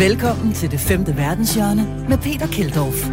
Velkommen 0.00 0.52
til 0.52 0.70
det 0.70 0.80
femte 0.80 1.16
verdenshjørne 1.16 2.06
med 2.08 2.18
Peter 2.18 2.46
Keldorf. 2.46 3.08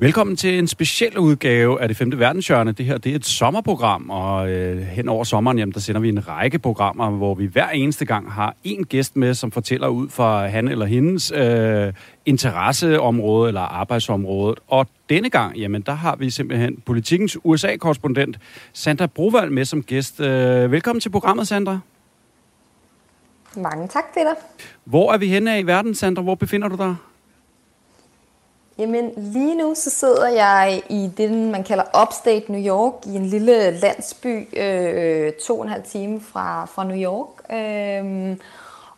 Velkommen 0.00 0.36
til 0.36 0.58
en 0.58 0.68
speciel 0.68 1.18
udgave 1.18 1.82
af 1.82 1.88
det 1.88 1.96
femte 1.96 2.18
verdenshjørne. 2.18 2.72
Det 2.72 2.86
her 2.86 2.98
det 2.98 3.12
er 3.12 3.16
et 3.16 3.26
sommerprogram, 3.26 4.10
og 4.10 4.50
øh, 4.50 4.82
hen 4.82 5.08
over 5.08 5.24
sommeren 5.24 5.58
jamen, 5.58 5.72
der 5.72 5.80
sender 5.80 6.00
vi 6.00 6.08
en 6.08 6.28
række 6.28 6.58
programmer, 6.58 7.10
hvor 7.10 7.34
vi 7.34 7.46
hver 7.46 7.68
eneste 7.68 8.04
gang 8.04 8.32
har 8.32 8.56
en 8.64 8.84
gæst 8.84 9.16
med, 9.16 9.34
som 9.34 9.50
fortæller 9.50 9.88
ud 9.88 10.08
fra 10.08 10.46
han 10.46 10.68
eller 10.68 10.86
hendes 10.86 11.32
øh, 11.36 11.92
interesseområde 12.26 13.48
eller 13.48 13.60
arbejdsområde. 13.60 14.54
Og 14.68 14.86
denne 15.08 15.30
gang, 15.30 15.56
jamen, 15.56 15.82
der 15.82 15.94
har 15.94 16.16
vi 16.16 16.30
simpelthen 16.30 16.76
politikens 16.86 17.38
USA-korrespondent 17.44 18.38
Sandra 18.72 19.06
Brovald 19.06 19.50
med 19.50 19.64
som 19.64 19.82
gæst. 19.82 20.20
Øh, 20.20 20.72
velkommen 20.72 21.00
til 21.00 21.10
programmet, 21.10 21.48
Sandra. 21.48 21.78
Mange 23.56 23.88
tak, 23.88 24.04
Peter. 24.14 24.34
Hvor 24.84 25.12
er 25.12 25.18
vi 25.18 25.28
henne 25.28 25.54
af 25.54 25.58
i 25.58 25.62
verden, 25.62 25.94
Sandra? 25.94 26.22
Hvor 26.22 26.34
befinder 26.34 26.68
du 26.68 26.76
dig? 26.76 26.96
Jamen, 28.78 29.10
lige 29.16 29.54
nu 29.54 29.74
så 29.74 29.90
sidder 29.90 30.28
jeg 30.28 30.82
i 30.88 31.10
det, 31.16 31.30
man 31.30 31.64
kalder 31.64 32.02
Upstate 32.02 32.52
New 32.52 32.66
York, 32.66 32.94
i 33.06 33.16
en 33.16 33.26
lille 33.26 33.70
landsby, 33.70 34.58
øh, 34.58 35.32
to 35.32 35.58
og 35.58 35.64
en 35.64 35.72
halv 35.72 35.82
time 35.82 36.20
fra, 36.20 36.64
fra 36.64 36.84
New 36.84 36.96
York. 36.96 37.28
Øh, 37.52 38.36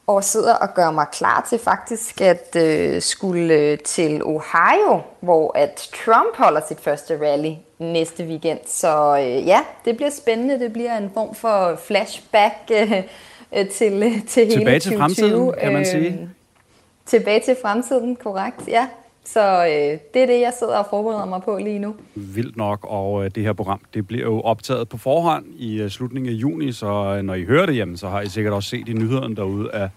og 0.07 0.25
sidder 0.25 0.55
og 0.55 0.75
gør 0.75 0.91
mig 0.91 1.07
klar 1.13 1.47
til 1.49 1.59
faktisk 1.59 2.21
at 2.21 2.57
øh, 2.57 3.03
skulle 3.03 3.77
til 3.77 4.23
Ohio, 4.25 5.01
hvor 5.21 5.59
at 5.59 5.89
Trump 6.05 6.37
holder 6.37 6.61
sit 6.69 6.81
første 6.81 7.19
rally 7.21 7.55
næste 7.79 8.25
weekend. 8.25 8.59
Så 8.67 9.17
øh, 9.19 9.47
ja, 9.47 9.61
det 9.85 9.97
bliver 9.97 10.11
spændende. 10.11 10.59
Det 10.59 10.73
bliver 10.73 10.99
en 10.99 11.11
form 11.15 11.35
for 11.35 11.77
flashback 11.87 12.55
øh, 12.73 13.03
til, 13.55 14.23
til 14.27 14.47
hele 14.47 14.59
Tilbage 14.59 14.81
til 14.81 14.99
fremtiden, 14.99 15.53
kan 15.63 15.73
man 15.73 15.87
sige. 15.87 16.09
Øh, 16.09 16.29
tilbage 17.07 17.41
til 17.41 17.57
fremtiden, 17.63 18.17
korrekt, 18.17 18.69
ja. 18.69 18.87
Så 19.25 19.65
øh, 19.65 19.99
det 20.15 20.23
er 20.23 20.27
det, 20.27 20.41
jeg 20.41 20.53
sidder 20.59 20.77
og 20.77 20.87
forbereder 20.91 21.25
mig 21.25 21.43
på 21.43 21.59
lige 21.59 21.79
nu. 21.79 21.95
Vildt 22.15 22.57
nok, 22.57 22.87
og 22.89 23.25
øh, 23.25 23.31
det 23.35 23.43
her 23.43 23.53
program, 23.53 23.81
det 23.95 24.07
bliver 24.07 24.25
jo 24.25 24.41
optaget 24.41 24.89
på 24.89 24.99
forhånd 24.99 25.45
i 25.57 25.81
øh, 25.81 25.91
slutningen 25.91 26.33
af 26.33 26.37
juni, 26.37 26.73
så 26.73 26.87
øh, 26.87 27.23
når 27.23 27.35
I 27.35 27.45
hører 27.45 27.67
det 27.67 27.75
hjemme, 27.75 27.97
så 27.97 28.09
har 28.09 28.21
I 28.21 28.29
sikkert 28.29 28.53
også 28.53 28.69
set 28.69 28.89
i 28.89 28.93
nyhederne 28.93 29.37
derude, 29.37 29.71
at 29.73 29.89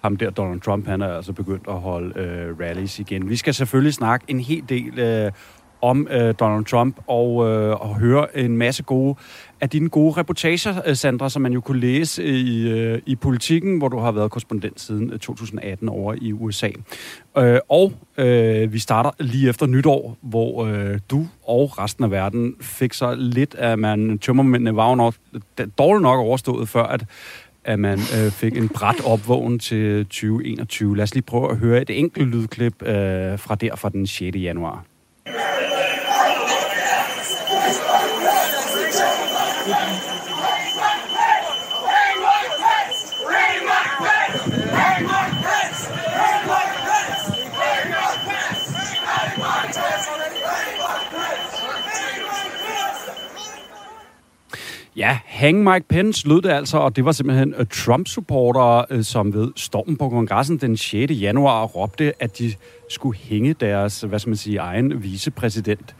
ham 0.00 0.16
der, 0.16 0.30
Donald 0.30 0.60
Trump, 0.60 0.86
han 0.86 1.02
er 1.02 1.16
altså 1.16 1.32
begyndt 1.32 1.64
at 1.68 1.74
holde 1.74 2.20
øh, 2.20 2.60
rallies 2.60 2.98
igen. 2.98 3.28
Vi 3.28 3.36
skal 3.36 3.54
selvfølgelig 3.54 3.94
snakke 3.94 4.24
en 4.28 4.40
hel 4.40 4.62
del 4.68 4.98
øh, 4.98 5.32
om 5.80 6.08
øh, 6.10 6.34
Donald 6.40 6.64
Trump 6.64 6.96
og, 7.06 7.48
øh, 7.48 7.80
og 7.80 7.94
høre 7.94 8.38
en 8.38 8.56
masse 8.56 8.82
gode 8.82 9.14
af 9.60 9.70
dine 9.70 9.88
gode 9.88 10.16
reportager, 10.16 10.82
øh, 10.86 10.96
Sandra, 10.96 11.28
som 11.28 11.42
man 11.42 11.52
jo 11.52 11.60
kunne 11.60 11.80
læse 11.80 12.22
øh, 12.22 12.34
i, 12.34 12.70
øh, 12.70 13.02
i 13.06 13.16
politikken, 13.16 13.78
hvor 13.78 13.88
du 13.88 13.98
har 13.98 14.12
været 14.12 14.30
korrespondent 14.30 14.80
siden 14.80 15.18
2018 15.18 15.88
over 15.88 16.14
i 16.20 16.32
USA. 16.32 16.70
Øh, 17.38 17.58
og 17.68 17.92
øh, 18.18 18.72
vi 18.72 18.78
starter 18.78 19.10
lige 19.20 19.48
efter 19.48 19.66
nytår, 19.66 20.16
hvor 20.20 20.64
øh, 20.64 20.98
du 21.10 21.26
og 21.46 21.78
resten 21.78 22.04
af 22.04 22.10
verden 22.10 22.54
fik 22.60 22.92
så 22.92 23.14
lidt 23.14 23.54
at 23.54 23.78
man 23.78 24.18
tømmermændene 24.18 24.76
var 24.76 24.88
jo 24.88 24.94
nok, 24.94 25.14
dårligt 25.78 26.02
nok 26.02 26.18
overstået, 26.18 26.68
før 26.68 26.82
at 26.82 27.06
at 27.66 27.78
man 27.78 27.98
øh, 27.98 28.30
fik 28.30 28.56
en 28.56 28.68
bræt 28.68 29.04
opvågen 29.04 29.58
til 29.58 30.04
2021. 30.04 30.96
Lad 30.96 31.02
os 31.02 31.14
lige 31.14 31.22
prøve 31.22 31.50
at 31.50 31.56
høre 31.56 31.82
et 31.82 31.90
enkelt 31.90 32.28
lydklip 32.28 32.82
øh, 32.82 33.38
fra 33.38 33.54
der 33.54 33.76
fra 33.76 33.88
den 33.88 34.06
6. 34.06 34.36
januar. 34.36 34.84
Ja, 54.96 55.18
Hang 55.24 55.62
Mike 55.62 55.88
Pence 55.88 56.28
lød 56.28 56.42
det 56.42 56.50
altså, 56.50 56.78
og 56.78 56.96
det 56.96 57.04
var 57.04 57.12
simpelthen 57.12 57.54
øh, 57.58 57.66
Trump-supportere, 57.66 58.84
øh, 58.90 59.04
som 59.04 59.34
ved 59.34 59.52
stormen 59.56 59.96
på 59.96 60.08
kongressen 60.08 60.58
den 60.58 60.76
6. 60.76 61.12
januar 61.12 61.64
råbte, 61.64 62.12
at 62.20 62.38
de 62.38 62.52
skulle 62.90 63.18
hænge 63.18 63.54
deres, 63.54 64.00
hvad 64.00 64.18
skal 64.18 64.30
man 64.30 64.36
sige, 64.36 64.58
egen 64.58 65.02
vicepræsident. 65.02 65.96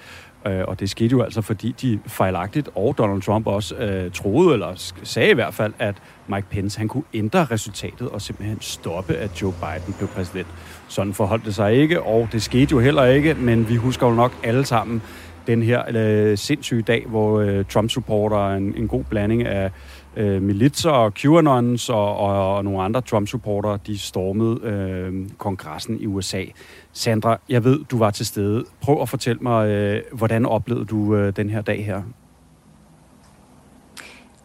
Øh, 0.46 0.64
og 0.68 0.80
det 0.80 0.90
skete 0.90 1.12
jo 1.12 1.22
altså, 1.22 1.40
fordi 1.42 1.74
de 1.82 2.00
fejlagtigt, 2.06 2.68
og 2.74 2.94
Donald 2.98 3.22
Trump 3.22 3.46
også 3.46 3.74
øh, 3.74 4.12
troede, 4.12 4.52
eller 4.52 4.92
sagde 5.02 5.30
i 5.30 5.34
hvert 5.34 5.54
fald, 5.54 5.72
at 5.78 5.94
Mike 6.28 6.46
Pence 6.50 6.78
han 6.78 6.88
kunne 6.88 7.04
ændre 7.14 7.44
resultatet 7.44 8.08
og 8.08 8.22
simpelthen 8.22 8.60
stoppe, 8.60 9.14
at 9.14 9.42
Joe 9.42 9.52
Biden 9.52 9.94
blev 9.98 10.08
præsident. 10.08 10.48
Sådan 10.88 11.14
forholdt 11.14 11.44
det 11.44 11.54
sig 11.54 11.74
ikke, 11.74 12.02
og 12.02 12.28
det 12.32 12.42
skete 12.42 12.72
jo 12.72 12.80
heller 12.80 13.04
ikke, 13.04 13.34
men 13.34 13.68
vi 13.68 13.76
husker 13.76 14.06
jo 14.06 14.14
nok 14.14 14.32
alle 14.42 14.64
sammen, 14.64 15.02
den 15.46 15.62
her 15.62 15.82
øh, 15.94 16.38
sindssyge 16.38 16.82
dag, 16.82 17.04
hvor 17.06 17.40
øh, 17.40 17.64
Trump-supporter, 17.64 18.54
en, 18.54 18.74
en 18.76 18.88
god 18.88 19.04
blanding 19.04 19.42
af 19.42 19.70
øh, 20.16 20.42
militser 20.42 20.90
og 20.90 21.14
QAnons 21.14 21.88
og, 21.88 22.16
og, 22.16 22.56
og 22.56 22.64
nogle 22.64 22.82
andre 22.82 23.00
Trump-supportere, 23.00 23.78
de 23.86 23.98
stormede 23.98 24.60
øh, 24.62 25.28
kongressen 25.38 26.00
i 26.00 26.06
USA. 26.06 26.44
Sandra, 26.92 27.38
jeg 27.48 27.64
ved, 27.64 27.84
du 27.90 27.98
var 27.98 28.10
til 28.10 28.26
stede. 28.26 28.64
Prøv 28.80 29.02
at 29.02 29.08
fortælle 29.08 29.40
mig, 29.42 29.68
øh, 29.68 30.02
hvordan 30.12 30.46
oplevede 30.46 30.84
du 30.84 31.16
øh, 31.16 31.36
den 31.36 31.50
her 31.50 31.60
dag 31.60 31.86
her? 31.86 32.02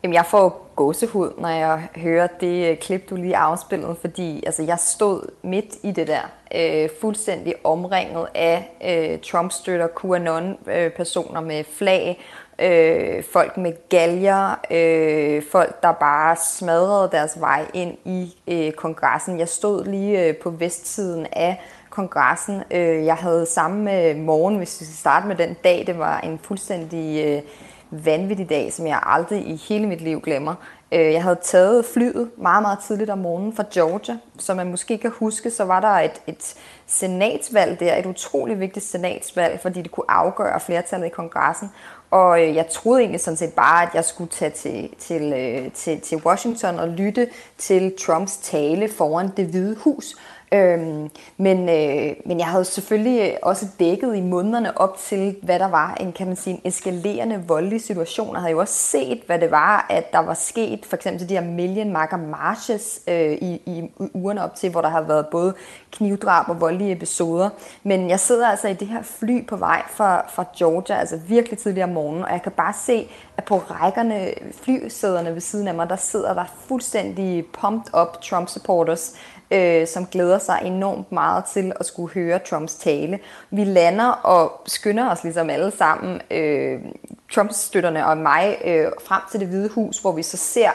Jamen, 0.04 0.14
jeg 0.14 0.26
får 0.26 0.72
gåsehud, 0.76 1.32
når 1.38 1.50
jeg 1.50 1.88
hører 1.96 2.28
det 2.28 2.72
øh, 2.72 2.78
klip, 2.78 3.10
du 3.10 3.16
lige 3.16 3.38
afspillede, 3.38 3.96
fordi 4.02 4.44
altså, 4.46 4.64
jeg 4.64 4.80
stod 4.80 5.32
midt 5.44 5.76
i 5.84 5.92
det 5.92 6.08
der, 6.08 6.32
øh, 6.56 6.90
fuldstændig 7.02 7.56
omringet 7.64 8.28
af 8.36 8.72
øh, 8.86 9.20
Trump-støtter, 9.20 9.88
QAnon-personer 9.88 11.42
med 11.42 11.64
flag, 11.64 12.22
øh, 12.60 13.24
folk 13.34 13.58
med 13.58 13.74
galger, 13.90 14.60
øh, 14.72 15.44
folk, 15.52 15.84
der 15.84 15.92
bare 15.92 16.36
smadrede 16.36 17.10
deres 17.12 17.40
vej 17.40 17.66
ind 17.74 17.98
i 18.06 18.36
øh, 18.48 18.72
kongressen. 18.72 19.40
Jeg 19.40 19.48
stod 19.48 19.86
lige 19.86 20.28
øh, 20.28 20.36
på 20.36 20.50
vestsiden 20.50 21.28
af 21.32 21.62
kongressen. 21.90 22.64
Øh, 22.72 23.06
jeg 23.06 23.16
havde 23.16 23.46
samme 23.46 24.06
øh, 24.06 24.18
morgen, 24.18 24.58
hvis 24.58 24.82
vi 24.82 24.86
skal 24.86 24.98
starte 24.98 25.28
med 25.28 25.36
den 25.36 25.58
dag, 25.64 25.84
det 25.88 26.00
var 26.00 26.20
en 26.20 26.40
fuldstændig... 26.44 27.26
Øh, 27.26 27.42
vanvittig 27.92 28.50
dag, 28.50 28.74
som 28.74 28.88
jeg 28.88 29.00
aldrig 29.04 29.48
i 29.48 29.56
hele 29.56 29.88
mit 29.88 30.02
liv 30.02 30.22
glemmer. 30.22 30.56
Øh, 30.92 31.14
jeg 31.14 31.24
havde 31.24 31.40
taget 31.44 31.86
flyet 31.86 32.30
meget, 32.38 32.62
meget 32.62 32.80
tidligt 32.80 33.10
om 33.10 33.18
morgenen 33.18 33.56
fra 33.56 33.64
Georgia. 33.74 34.18
Som 34.40 34.58
man 34.58 34.72
måske 34.72 34.98
kan 34.98 35.12
huske, 35.12 35.50
så 35.50 35.64
var 35.64 35.80
der 35.80 35.88
et, 35.88 36.22
et 36.28 36.56
senatsvalg 36.88 37.80
der, 37.80 37.96
et 37.96 38.06
utrolig 38.06 38.60
vigtigt 38.60 38.86
senatsvalg, 38.86 39.60
fordi 39.62 39.82
det 39.82 39.92
kunne 39.92 40.12
afgøre 40.12 40.60
flertallet 40.60 41.08
i 41.08 41.10
kongressen. 41.10 41.72
Og 42.12 42.42
øh, 42.42 42.56
jeg 42.56 42.68
troede 42.70 43.00
egentlig 43.00 43.22
sådan 43.22 43.38
set 43.38 43.54
bare, 43.54 43.84
at 43.84 43.90
jeg 43.94 44.06
skulle 44.06 44.30
tage 44.30 44.52
til, 44.52 44.90
til, 45.00 45.34
øh, 45.34 45.72
til, 45.72 46.02
til 46.02 46.18
Washington 46.18 46.80
og 46.80 46.88
lytte 46.88 47.28
til 47.58 47.94
Trumps 48.06 48.38
tale 48.38 48.90
foran 48.90 49.32
det 49.38 49.46
hvide 49.46 49.76
hus. 49.76 50.16
Øhm, 50.54 51.10
men, 51.38 51.70
øh, 51.70 52.16
men 52.26 52.40
jeg 52.40 52.48
havde 52.48 52.66
selvfølgelig 52.66 53.44
også 53.44 53.68
dækket 53.80 54.16
i 54.16 54.22
månederne 54.22 54.78
op 54.78 54.98
til, 54.98 55.36
hvad 55.44 55.60
der 55.60 55.68
var 55.68 55.94
en, 56.00 56.12
kan 56.12 56.28
man 56.28 56.36
sige, 56.36 56.54
en 56.54 56.62
eskalerende 56.66 57.44
voldelig 57.48 57.82
situation. 57.82 58.34
Jeg 58.34 58.42
havde 58.42 58.52
jo 58.52 58.60
også 58.60 58.74
set, 58.74 59.22
hvad 59.26 59.40
det 59.40 59.52
var, 59.52 59.86
at 59.90 60.14
der 60.14 60.20
var 60.20 60.34
sket, 60.34 60.86
for 60.86 60.96
eksempel 60.96 61.30
de 61.30 61.34
her 61.34 61.42
Million 61.42 61.92
Marker 61.92 62.18
Marches 62.18 63.02
øh, 63.08 63.32
i, 63.32 63.62
i 63.66 63.92
ugerne 64.14 64.44
op 64.44 64.56
til, 64.56 64.72
hvor 64.72 64.82
der 64.82 64.90
har 64.90 65.02
været 65.02 65.26
både 65.28 65.54
knivdrab 65.92 66.50
og 66.50 66.62
voldelige 66.62 66.92
episoder. 66.92 67.50
Men 67.84 68.10
jeg 68.10 68.20
sidder 68.20 68.48
altså 68.48 68.68
i 68.68 68.74
det 68.74 68.88
her 68.88 69.02
fly 69.02 69.46
på 69.48 69.56
vej 69.56 69.84
fra, 69.90 70.26
fra 70.30 70.46
Georgia, 70.58 71.00
altså 71.00 71.18
virkelig 71.28 71.60
tidligere 71.60 71.88
om 71.88 71.94
morgenen, 71.94 72.24
og 72.24 72.32
jeg 72.32 72.42
kan 72.42 72.52
bare 72.52 72.74
se, 72.74 73.10
at 73.38 73.44
på 73.44 73.58
rækkerne, 73.58 74.32
flysæderne 74.64 75.34
ved 75.34 75.42
siden 75.42 75.68
af 75.68 75.74
mig, 75.74 75.90
der 75.90 75.96
sidder 75.96 76.34
der 76.34 76.46
fuldstændig 76.68 77.46
pumped 77.46 78.02
up 78.02 78.22
Trump-supporters, 78.22 79.16
øh, 79.52 79.88
som 79.88 80.06
glæder 80.06 80.40
sig 80.40 80.62
enormt 80.66 81.12
meget 81.12 81.46
til 81.46 81.74
at 81.80 81.86
skulle 81.86 82.14
høre 82.14 82.40
Trumps 82.40 82.76
tale. 82.76 83.20
Vi 83.50 83.64
lander 83.64 84.10
og 84.10 84.62
skynder 84.66 85.12
os 85.12 85.24
ligesom 85.24 85.50
alle 85.50 85.72
sammen, 85.72 86.22
øh, 86.32 86.80
Trumps-støtterne 87.34 88.08
og 88.08 88.18
mig, 88.18 88.58
øh, 88.66 88.88
frem 89.04 89.22
til 89.32 89.40
det 89.40 89.48
hvide 89.48 89.70
hus, 89.70 89.98
hvor 89.98 90.12
vi 90.12 90.24
så 90.24 90.38
ser 90.38 90.70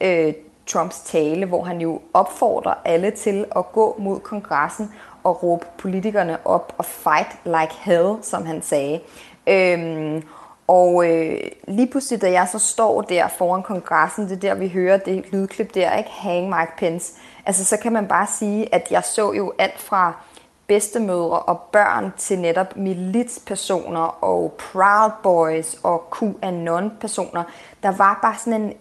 øh, 0.00 0.32
Trumps 0.66 1.00
tale, 1.00 1.46
hvor 1.46 1.62
han 1.62 1.80
jo 1.80 2.00
opfordrer 2.14 2.74
alle 2.84 3.10
til 3.10 3.44
at 3.56 3.72
gå 3.72 3.96
mod 3.98 4.20
kongressen 4.20 4.92
og 5.24 5.42
råbe 5.42 5.66
politikerne 5.78 6.46
op 6.46 6.74
og 6.78 6.84
fight 6.84 7.28
like 7.44 7.74
hell, 7.82 8.16
som 8.22 8.46
han 8.46 8.62
sagde. 8.62 9.00
Øhm, 9.46 10.22
og 10.68 11.10
øh, 11.10 11.38
lige 11.68 11.86
pludselig, 11.86 12.22
da 12.22 12.30
jeg 12.30 12.48
så 12.52 12.58
står 12.58 13.02
der 13.02 13.28
foran 13.28 13.62
kongressen, 13.62 14.28
det 14.28 14.42
der, 14.42 14.54
vi 14.54 14.68
hører 14.68 14.96
det 14.96 15.24
lydklip 15.32 15.74
der, 15.74 15.96
ikke? 15.96 16.10
Hang 16.10 16.48
Mike 16.48 16.72
Pence. 16.78 17.12
Altså, 17.46 17.64
så 17.64 17.76
kan 17.76 17.92
man 17.92 18.08
bare 18.08 18.26
sige, 18.38 18.74
at 18.74 18.86
jeg 18.90 19.04
så 19.04 19.32
jo 19.32 19.52
alt 19.58 19.78
fra 19.78 20.12
bedstemødre 20.66 21.38
og 21.38 21.60
børn 21.60 22.12
til 22.16 22.38
netop 22.38 22.76
militspersoner 22.76 24.24
og 24.24 24.52
Proud 24.58 25.10
Boys 25.22 25.76
og 25.82 26.14
QAnon-personer. 26.18 27.42
Der 27.82 27.90
var 27.90 28.18
bare 28.22 28.36
sådan 28.38 28.60
en 28.60 28.72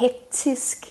hektisk 0.00 0.86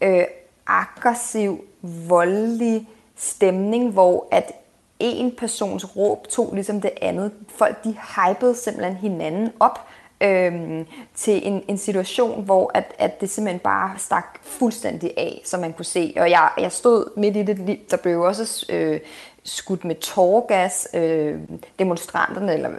øh, 0.00 0.24
aggressiv, 0.66 1.64
voldelig 2.08 2.88
stemning, 3.16 3.92
hvor 3.92 4.26
at 4.30 4.52
en 5.00 5.32
persons 5.38 5.96
råb 5.96 6.28
tog 6.28 6.50
ligesom 6.54 6.80
det 6.80 6.90
andet. 7.02 7.32
Folk 7.48 7.84
de 7.84 7.96
hypede 8.16 8.54
simpelthen 8.54 8.96
hinanden 8.96 9.52
op 9.60 9.88
øhm, 10.20 10.86
til 11.14 11.46
en, 11.48 11.62
en 11.68 11.78
situation, 11.78 12.44
hvor 12.44 12.70
at, 12.74 12.94
at 12.98 13.20
det 13.20 13.30
simpelthen 13.30 13.60
bare 13.60 13.94
stak 13.98 14.38
fuldstændig 14.42 15.12
af, 15.16 15.40
som 15.44 15.60
man 15.60 15.72
kunne 15.72 15.84
se. 15.84 16.14
Og 16.16 16.30
jeg, 16.30 16.50
jeg 16.58 16.72
stod 16.72 17.16
midt 17.16 17.36
i 17.36 17.42
det, 17.42 17.90
der 17.90 17.96
blev 17.96 18.20
også 18.20 18.66
øh, 18.68 19.00
skudt 19.44 19.84
med 19.84 19.94
tårgas. 19.94 20.88
Øh, 20.94 21.38
demonstranterne, 21.78 22.54
eller 22.54 22.70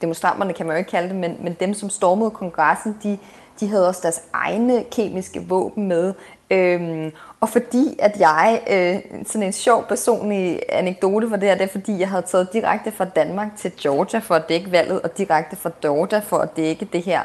demonstranterne 0.00 0.52
kan 0.52 0.66
man 0.66 0.76
jo 0.76 0.78
ikke 0.78 0.90
kalde 0.90 1.08
det, 1.08 1.16
men, 1.16 1.36
men 1.40 1.56
dem, 1.60 1.74
som 1.74 1.90
stormede 1.90 2.30
kongressen, 2.30 2.98
de, 3.02 3.18
de 3.60 3.68
havde 3.68 3.88
også 3.88 4.00
deres 4.02 4.22
egne 4.32 4.84
kemiske 4.90 5.48
våben 5.48 5.88
med. 5.88 6.14
Øhm, 6.50 7.12
og 7.40 7.48
fordi 7.48 7.96
at 7.98 8.20
jeg, 8.20 8.60
øh, 8.70 9.20
sådan 9.26 9.46
en 9.46 9.52
sjov 9.52 9.84
personlig 9.88 10.60
anekdote 10.68 11.28
for 11.28 11.36
det 11.36 11.48
her, 11.48 11.54
det 11.54 11.64
er 11.64 11.72
fordi, 11.72 11.98
jeg 11.98 12.08
havde 12.08 12.22
taget 12.22 12.52
direkte 12.52 12.92
fra 12.92 13.04
Danmark 13.04 13.48
til 13.56 13.72
Georgia 13.80 14.18
for 14.18 14.34
at 14.34 14.48
dække 14.48 14.72
valget, 14.72 15.02
og 15.02 15.18
direkte 15.18 15.56
fra 15.56 15.70
Georgia 15.82 16.18
for 16.18 16.38
at 16.38 16.56
dække 16.56 16.88
det 16.92 17.02
her 17.02 17.20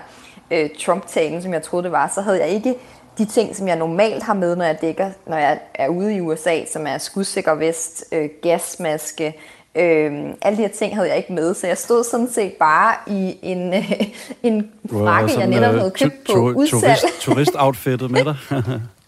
øh, 0.51 0.69
Trump-talen, 0.79 1.41
som 1.41 1.53
jeg 1.53 1.63
troede 1.63 1.83
det 1.83 1.91
var, 1.91 2.11
så 2.15 2.21
havde 2.21 2.39
jeg 2.39 2.49
ikke 2.49 2.75
de 3.17 3.25
ting, 3.25 3.55
som 3.55 3.67
jeg 3.67 3.75
normalt 3.75 4.23
har 4.23 4.33
med, 4.33 4.55
når 4.55 4.65
jeg 4.65 4.81
dækker, 4.81 5.09
når 5.27 5.37
jeg 5.37 5.59
er 5.73 5.87
ude 5.87 6.15
i 6.15 6.21
USA, 6.21 6.65
som 6.65 6.87
er 6.87 6.97
skudsikker 6.97 7.55
vest, 7.55 8.05
øh, 8.11 8.29
gasmaske, 8.41 9.35
øh, 9.75 10.13
alle 10.41 10.57
de 10.57 10.61
her 10.61 10.69
ting 10.69 10.95
havde 10.95 11.09
jeg 11.09 11.17
ikke 11.17 11.33
med, 11.33 11.53
så 11.53 11.67
jeg 11.67 11.77
stod 11.77 12.03
sådan 12.03 12.29
set 12.31 12.53
bare 12.53 12.95
i 13.07 13.37
en, 13.41 13.73
øh, 13.73 13.91
en 14.43 14.71
frakke, 14.91 15.39
jeg 15.39 15.47
netop 15.47 15.75
havde 15.75 15.91
købt 15.91 16.15
på 16.31 16.51
udsalg. 16.51 16.81
Turist, 16.81 17.05
turist-outfittet 17.25 18.11
med 18.11 18.25
dig. 18.25 18.37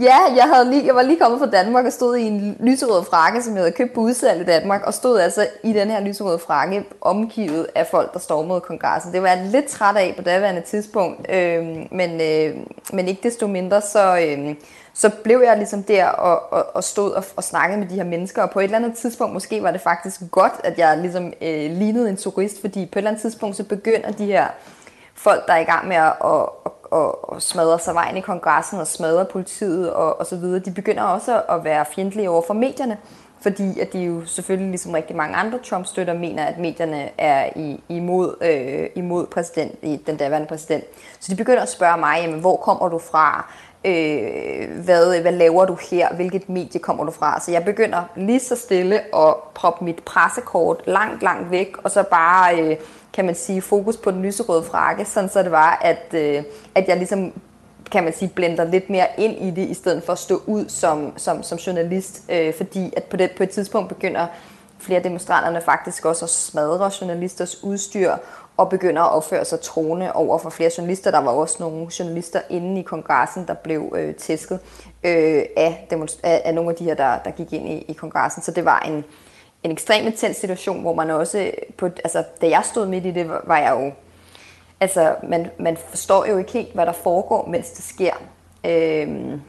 Ja, 0.00 0.16
jeg, 0.36 0.44
havde 0.44 0.70
lige, 0.70 0.86
jeg 0.86 0.94
var 0.94 1.02
lige 1.02 1.18
kommet 1.18 1.40
fra 1.40 1.46
Danmark 1.46 1.86
og 1.86 1.92
stod 1.92 2.16
i 2.16 2.22
en 2.22 2.56
lyserød 2.60 3.04
frakke, 3.04 3.42
som 3.42 3.54
jeg 3.54 3.60
havde 3.60 3.72
købt 3.72 3.94
på 3.94 4.00
udsalg 4.00 4.40
i 4.40 4.44
Danmark, 4.44 4.82
og 4.86 4.94
stod 4.94 5.20
altså 5.20 5.46
i 5.62 5.72
den 5.72 5.90
her 5.90 6.00
lyserøde 6.00 6.38
frakke 6.38 6.84
omgivet 7.00 7.66
af 7.74 7.86
folk, 7.86 8.12
der 8.12 8.18
stormede 8.18 8.60
kongressen. 8.60 9.12
Det 9.12 9.22
var 9.22 9.28
jeg 9.28 9.46
lidt 9.46 9.66
træt 9.66 9.96
af 9.96 10.14
på 10.16 10.22
daværende 10.22 10.60
tidspunkt, 10.60 11.30
øh, 11.32 11.66
men, 11.90 12.20
øh, 12.20 12.56
men 12.92 13.08
ikke 13.08 13.22
desto 13.22 13.46
mindre, 13.46 13.80
så, 13.80 14.18
øh, 14.18 14.54
så 14.94 15.10
blev 15.24 15.42
jeg 15.44 15.56
ligesom 15.56 15.82
der 15.82 16.06
og, 16.06 16.52
og, 16.52 16.66
og 16.74 16.84
stod 16.84 17.10
og, 17.10 17.24
og 17.36 17.44
snakkede 17.44 17.80
med 17.80 17.88
de 17.88 17.94
her 17.94 18.04
mennesker, 18.04 18.42
og 18.42 18.50
på 18.50 18.60
et 18.60 18.64
eller 18.64 18.78
andet 18.78 18.94
tidspunkt 18.94 19.34
måske 19.34 19.62
var 19.62 19.70
det 19.70 19.80
faktisk 19.80 20.20
godt, 20.30 20.54
at 20.64 20.78
jeg 20.78 20.98
ligesom 20.98 21.32
øh, 21.42 21.70
lignede 21.70 22.08
en 22.08 22.16
turist, 22.16 22.60
fordi 22.60 22.86
på 22.86 22.98
et 22.98 23.00
eller 23.00 23.10
andet 23.10 23.22
tidspunkt 23.22 23.56
så 23.56 23.64
begynder 23.64 24.10
de 24.10 24.26
her 24.26 24.46
folk, 25.14 25.46
der 25.46 25.52
er 25.52 25.60
i 25.60 25.64
gang 25.64 25.88
med 25.88 25.96
at, 25.96 26.12
at, 26.24 26.42
at 26.66 26.72
og, 26.92 27.32
og 27.32 27.42
smadrer 27.42 27.78
sig 27.78 27.94
vejen 27.94 28.16
i 28.16 28.20
kongressen 28.20 28.80
og 28.80 28.86
smadrer 28.86 29.24
politiet 29.24 29.92
og, 29.92 30.20
og 30.20 30.26
så 30.26 30.36
videre, 30.36 30.58
de 30.58 30.70
begynder 30.70 31.02
også 31.02 31.42
at 31.48 31.64
være 31.64 31.84
fjendtlige 31.94 32.30
over 32.30 32.42
for 32.46 32.54
medierne, 32.54 32.98
fordi 33.40 33.80
at 33.80 33.92
de 33.92 33.98
jo 33.98 34.26
selvfølgelig, 34.26 34.70
ligesom 34.70 34.92
rigtig 34.92 35.16
mange 35.16 35.36
andre 35.36 35.58
Trump-støtter, 35.58 36.14
mener, 36.14 36.44
at 36.44 36.58
medierne 36.58 37.10
er 37.18 37.50
i, 37.56 37.80
imod, 37.88 38.34
øh, 38.40 38.86
imod 38.94 39.26
præsident, 39.26 40.06
den 40.06 40.16
daværende 40.16 40.48
præsident. 40.48 40.84
Så 41.20 41.32
de 41.32 41.36
begynder 41.36 41.62
at 41.62 41.68
spørge 41.68 41.98
mig, 41.98 42.18
jamen, 42.22 42.40
hvor 42.40 42.56
kommer 42.56 42.88
du 42.88 42.98
fra? 42.98 43.52
Øh, 43.84 44.84
hvad, 44.84 45.20
hvad 45.20 45.32
laver 45.32 45.64
du 45.64 45.78
her? 45.90 46.14
Hvilket 46.14 46.48
medie 46.48 46.80
kommer 46.80 47.04
du 47.04 47.10
fra? 47.10 47.40
Så 47.40 47.50
jeg 47.50 47.64
begynder 47.64 48.02
lige 48.16 48.40
så 48.40 48.56
stille 48.56 49.16
at 49.16 49.34
proppe 49.54 49.84
mit 49.84 50.02
pressekort 50.04 50.82
langt, 50.86 51.22
langt 51.22 51.50
væk, 51.50 51.76
og 51.84 51.90
så 51.90 52.02
bare... 52.02 52.60
Øh, 52.60 52.76
kan 53.12 53.24
man 53.24 53.34
sige, 53.34 53.62
fokus 53.62 53.96
på 53.96 54.10
den 54.10 54.22
lyserøde 54.22 54.62
frakke, 54.62 55.04
sådan 55.04 55.30
så 55.30 55.42
det 55.42 55.50
var, 55.50 55.78
at, 55.82 56.14
øh, 56.14 56.42
at 56.74 56.88
jeg 56.88 56.96
ligesom 56.96 57.32
kan 57.90 58.04
man 58.04 58.12
sige, 58.12 58.28
blender 58.28 58.64
lidt 58.64 58.90
mere 58.90 59.06
ind 59.18 59.38
i 59.38 59.50
det, 59.50 59.68
i 59.68 59.74
stedet 59.74 60.02
for 60.02 60.12
at 60.12 60.18
stå 60.18 60.42
ud 60.46 60.68
som, 60.68 61.12
som, 61.16 61.42
som 61.42 61.58
journalist, 61.58 62.22
øh, 62.28 62.54
fordi 62.54 62.92
at 62.96 63.04
på, 63.04 63.16
det, 63.16 63.30
på 63.36 63.42
et 63.42 63.50
tidspunkt 63.50 63.88
begynder 63.88 64.26
flere 64.78 65.02
demonstranterne 65.02 65.60
faktisk 65.60 66.04
også 66.04 66.24
at 66.24 66.30
smadre 66.30 66.90
journalisters 67.00 67.64
udstyr, 67.64 68.16
og 68.56 68.68
begynder 68.68 69.02
at 69.02 69.12
opføre 69.12 69.44
sig 69.44 69.60
troende 69.60 70.12
over 70.12 70.38
for 70.38 70.50
flere 70.50 70.70
journalister. 70.78 71.10
Der 71.10 71.18
var 71.18 71.30
også 71.30 71.56
nogle 71.60 71.88
journalister 71.98 72.40
inde 72.50 72.80
i 72.80 72.82
kongressen, 72.82 73.46
der 73.46 73.54
blev 73.54 73.92
øh, 73.96 74.14
tæsket 74.14 74.60
øh, 75.04 75.42
af, 75.56 75.88
af, 76.22 76.42
af 76.44 76.54
nogle 76.54 76.70
af 76.70 76.76
de 76.76 76.84
her, 76.84 76.94
der, 76.94 77.18
der 77.24 77.30
gik 77.30 77.52
ind 77.52 77.68
i, 77.68 77.78
i 77.88 77.92
kongressen. 77.92 78.42
Så 78.42 78.50
det 78.50 78.64
var 78.64 78.80
en, 78.80 79.04
en 79.62 79.70
ekstremt 79.70 80.06
intens 80.06 80.36
situation, 80.36 80.80
hvor 80.80 80.94
man 80.94 81.10
også, 81.10 81.38
øh, 81.38 81.52
på, 81.76 81.86
altså 81.86 82.24
da 82.40 82.48
jeg 82.48 82.62
stod 82.64 82.86
midt 82.86 83.06
i 83.06 83.10
det, 83.10 83.30
var 83.44 83.58
jeg 83.58 83.70
jo, 83.70 83.92
altså 84.80 85.14
man, 85.28 85.50
man 85.58 85.76
forstår 85.76 86.26
jo 86.26 86.38
ikke 86.38 86.52
helt, 86.52 86.74
hvad 86.74 86.86
der 86.86 86.92
foregår, 86.92 87.48
mens 87.48 87.70
det 87.70 87.84
sker. 87.84 88.12
Øhm, 88.66 89.40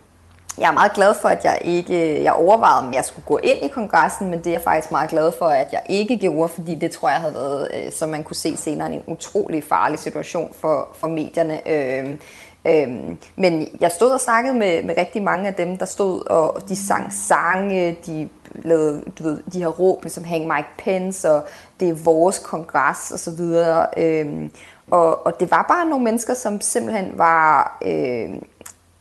jeg 0.57 0.67
er 0.67 0.71
meget 0.71 0.93
glad 0.93 1.13
for, 1.21 1.29
at 1.29 1.45
jeg 1.45 1.59
ikke, 1.61 2.17
øh, 2.17 2.23
jeg 2.23 2.33
overvejede, 2.33 2.87
om 2.87 2.93
jeg 2.93 3.05
skulle 3.05 3.25
gå 3.25 3.37
ind 3.37 3.63
i 3.63 3.67
kongressen, 3.67 4.29
men 4.29 4.39
det 4.39 4.47
er 4.47 4.51
jeg 4.51 4.61
faktisk 4.61 4.91
meget 4.91 5.09
glad 5.09 5.31
for, 5.37 5.45
at 5.45 5.67
jeg 5.71 5.81
ikke 5.89 6.17
gjorde, 6.17 6.49
fordi 6.49 6.75
det 6.75 6.91
tror 6.91 7.09
jeg 7.09 7.17
havde 7.17 7.33
været, 7.33 7.71
øh, 7.73 7.91
som 7.91 8.09
man 8.09 8.23
kunne 8.23 8.35
se 8.35 8.57
senere, 8.57 8.93
en 8.93 9.03
utrolig 9.07 9.63
farlig 9.63 9.99
situation 9.99 10.53
for, 10.61 10.89
for 10.93 11.07
medierne. 11.07 11.69
Øhm, 11.69 12.19
Øhm, 12.67 13.17
men 13.35 13.67
jeg 13.79 13.91
stod 13.91 14.11
og 14.11 14.19
snakkede 14.21 14.53
med, 14.53 14.83
med 14.83 14.97
rigtig 14.97 15.23
mange 15.23 15.47
af 15.47 15.53
dem, 15.53 15.77
der 15.77 15.85
stod, 15.85 16.25
og 16.29 16.69
de 16.69 16.75
sang 16.75 17.13
sange, 17.13 17.97
de 18.05 18.29
lavede 18.55 19.03
du 19.19 19.23
ved, 19.23 19.39
de 19.53 19.59
her 19.59 19.67
råb, 19.67 20.05
som 20.07 20.23
Hang 20.23 20.47
Mike 20.47 20.69
Pence, 20.77 21.31
og 21.31 21.43
det 21.79 21.89
er 21.89 21.93
vores 21.93 22.39
kongres, 22.39 23.11
og 23.11 23.19
så 23.19 23.31
videre. 23.31 23.87
Øhm, 23.97 24.51
og, 24.91 25.25
og 25.25 25.39
det 25.39 25.51
var 25.51 25.65
bare 25.69 25.89
nogle 25.89 26.03
mennesker, 26.03 26.33
som 26.33 26.61
simpelthen 26.61 27.11
var 27.17 27.77
øh, 27.85 28.29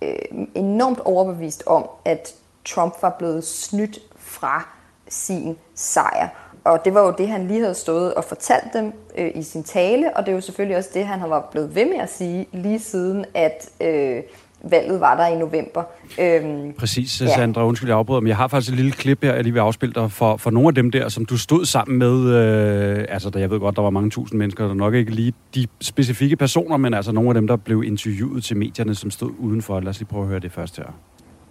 øh, 0.03 0.47
enormt 0.55 1.01
overbevist 1.01 1.63
om, 1.67 1.89
at 2.05 2.35
Trump 2.65 2.95
var 3.03 3.11
blevet 3.19 3.45
snydt 3.45 3.99
fra 4.17 4.69
sin 5.09 5.59
sejr. 5.75 6.29
Og 6.65 6.85
det 6.85 6.95
var 6.95 7.07
jo 7.07 7.15
det, 7.19 7.29
han 7.29 7.47
lige 7.47 7.61
havde 7.61 7.75
stået 7.75 8.15
og 8.15 8.25
fortalt 8.25 8.73
dem 8.75 8.93
øh, 9.19 9.31
i 9.35 9.43
sin 9.43 9.63
tale, 9.63 10.17
og 10.17 10.27
det 10.27 10.33
er 10.33 10.35
jo 10.35 10.41
selvfølgelig 10.41 10.77
også 10.77 10.91
det, 10.95 11.07
han 11.07 11.21
har 11.21 11.29
været 11.29 11.45
blevet 11.45 11.75
ved 11.75 11.85
med 11.85 11.99
at 11.99 12.13
sige 12.13 12.47
lige 12.53 12.79
siden, 12.79 13.25
at 13.35 13.71
øh, 13.81 14.23
valget 14.63 15.01
var 15.01 15.17
der 15.17 15.27
i 15.27 15.39
november. 15.39 15.83
Øhm, 16.21 16.73
Præcis, 16.73 17.21
ja. 17.21 17.27
Sandra, 17.27 17.67
undskyld, 17.67 17.89
jeg 17.89 17.99
afbryder, 17.99 18.21
men 18.21 18.29
jeg 18.29 18.37
har 18.37 18.49
faktisk 18.49 18.73
et 18.73 18.77
lille 18.77 18.93
klip 18.93 19.23
her, 19.23 19.35
jeg 19.35 19.43
lige 19.43 19.53
vil 19.53 19.61
afspille 19.61 19.93
dig 19.93 20.13
for, 20.13 20.37
for 20.37 20.51
nogle 20.51 20.69
af 20.69 20.75
dem 20.75 20.91
der, 20.91 21.09
som 21.09 21.25
du 21.25 21.39
stod 21.39 21.65
sammen 21.65 21.99
med, 21.99 22.35
øh, 22.35 23.05
altså 23.09 23.31
der, 23.31 23.41
jeg 23.41 23.51
ved 23.51 23.61
godt, 23.61 23.77
der 23.77 23.83
var 23.83 23.91
mange 23.91 24.11
tusind 24.11 24.39
mennesker, 24.39 24.67
der 24.67 24.75
nok 24.75 24.95
ikke 24.95 25.11
lige 25.11 25.33
de 25.55 25.67
specifikke 25.81 26.37
personer, 26.37 26.77
men 26.77 26.95
altså 26.95 27.13
nogle 27.13 27.31
af 27.31 27.35
dem, 27.35 27.47
der 27.47 27.57
blev 27.57 27.83
interviewet 27.85 28.45
til 28.45 28.57
medierne, 28.57 28.95
som 28.95 29.11
stod 29.11 29.31
udenfor. 29.39 29.81
Lad 29.81 29.89
os 29.89 29.99
lige 29.99 30.09
prøve 30.09 30.23
at 30.23 30.29
høre 30.29 30.41
det 30.41 30.53
først 30.53 30.77
her. 30.77 30.85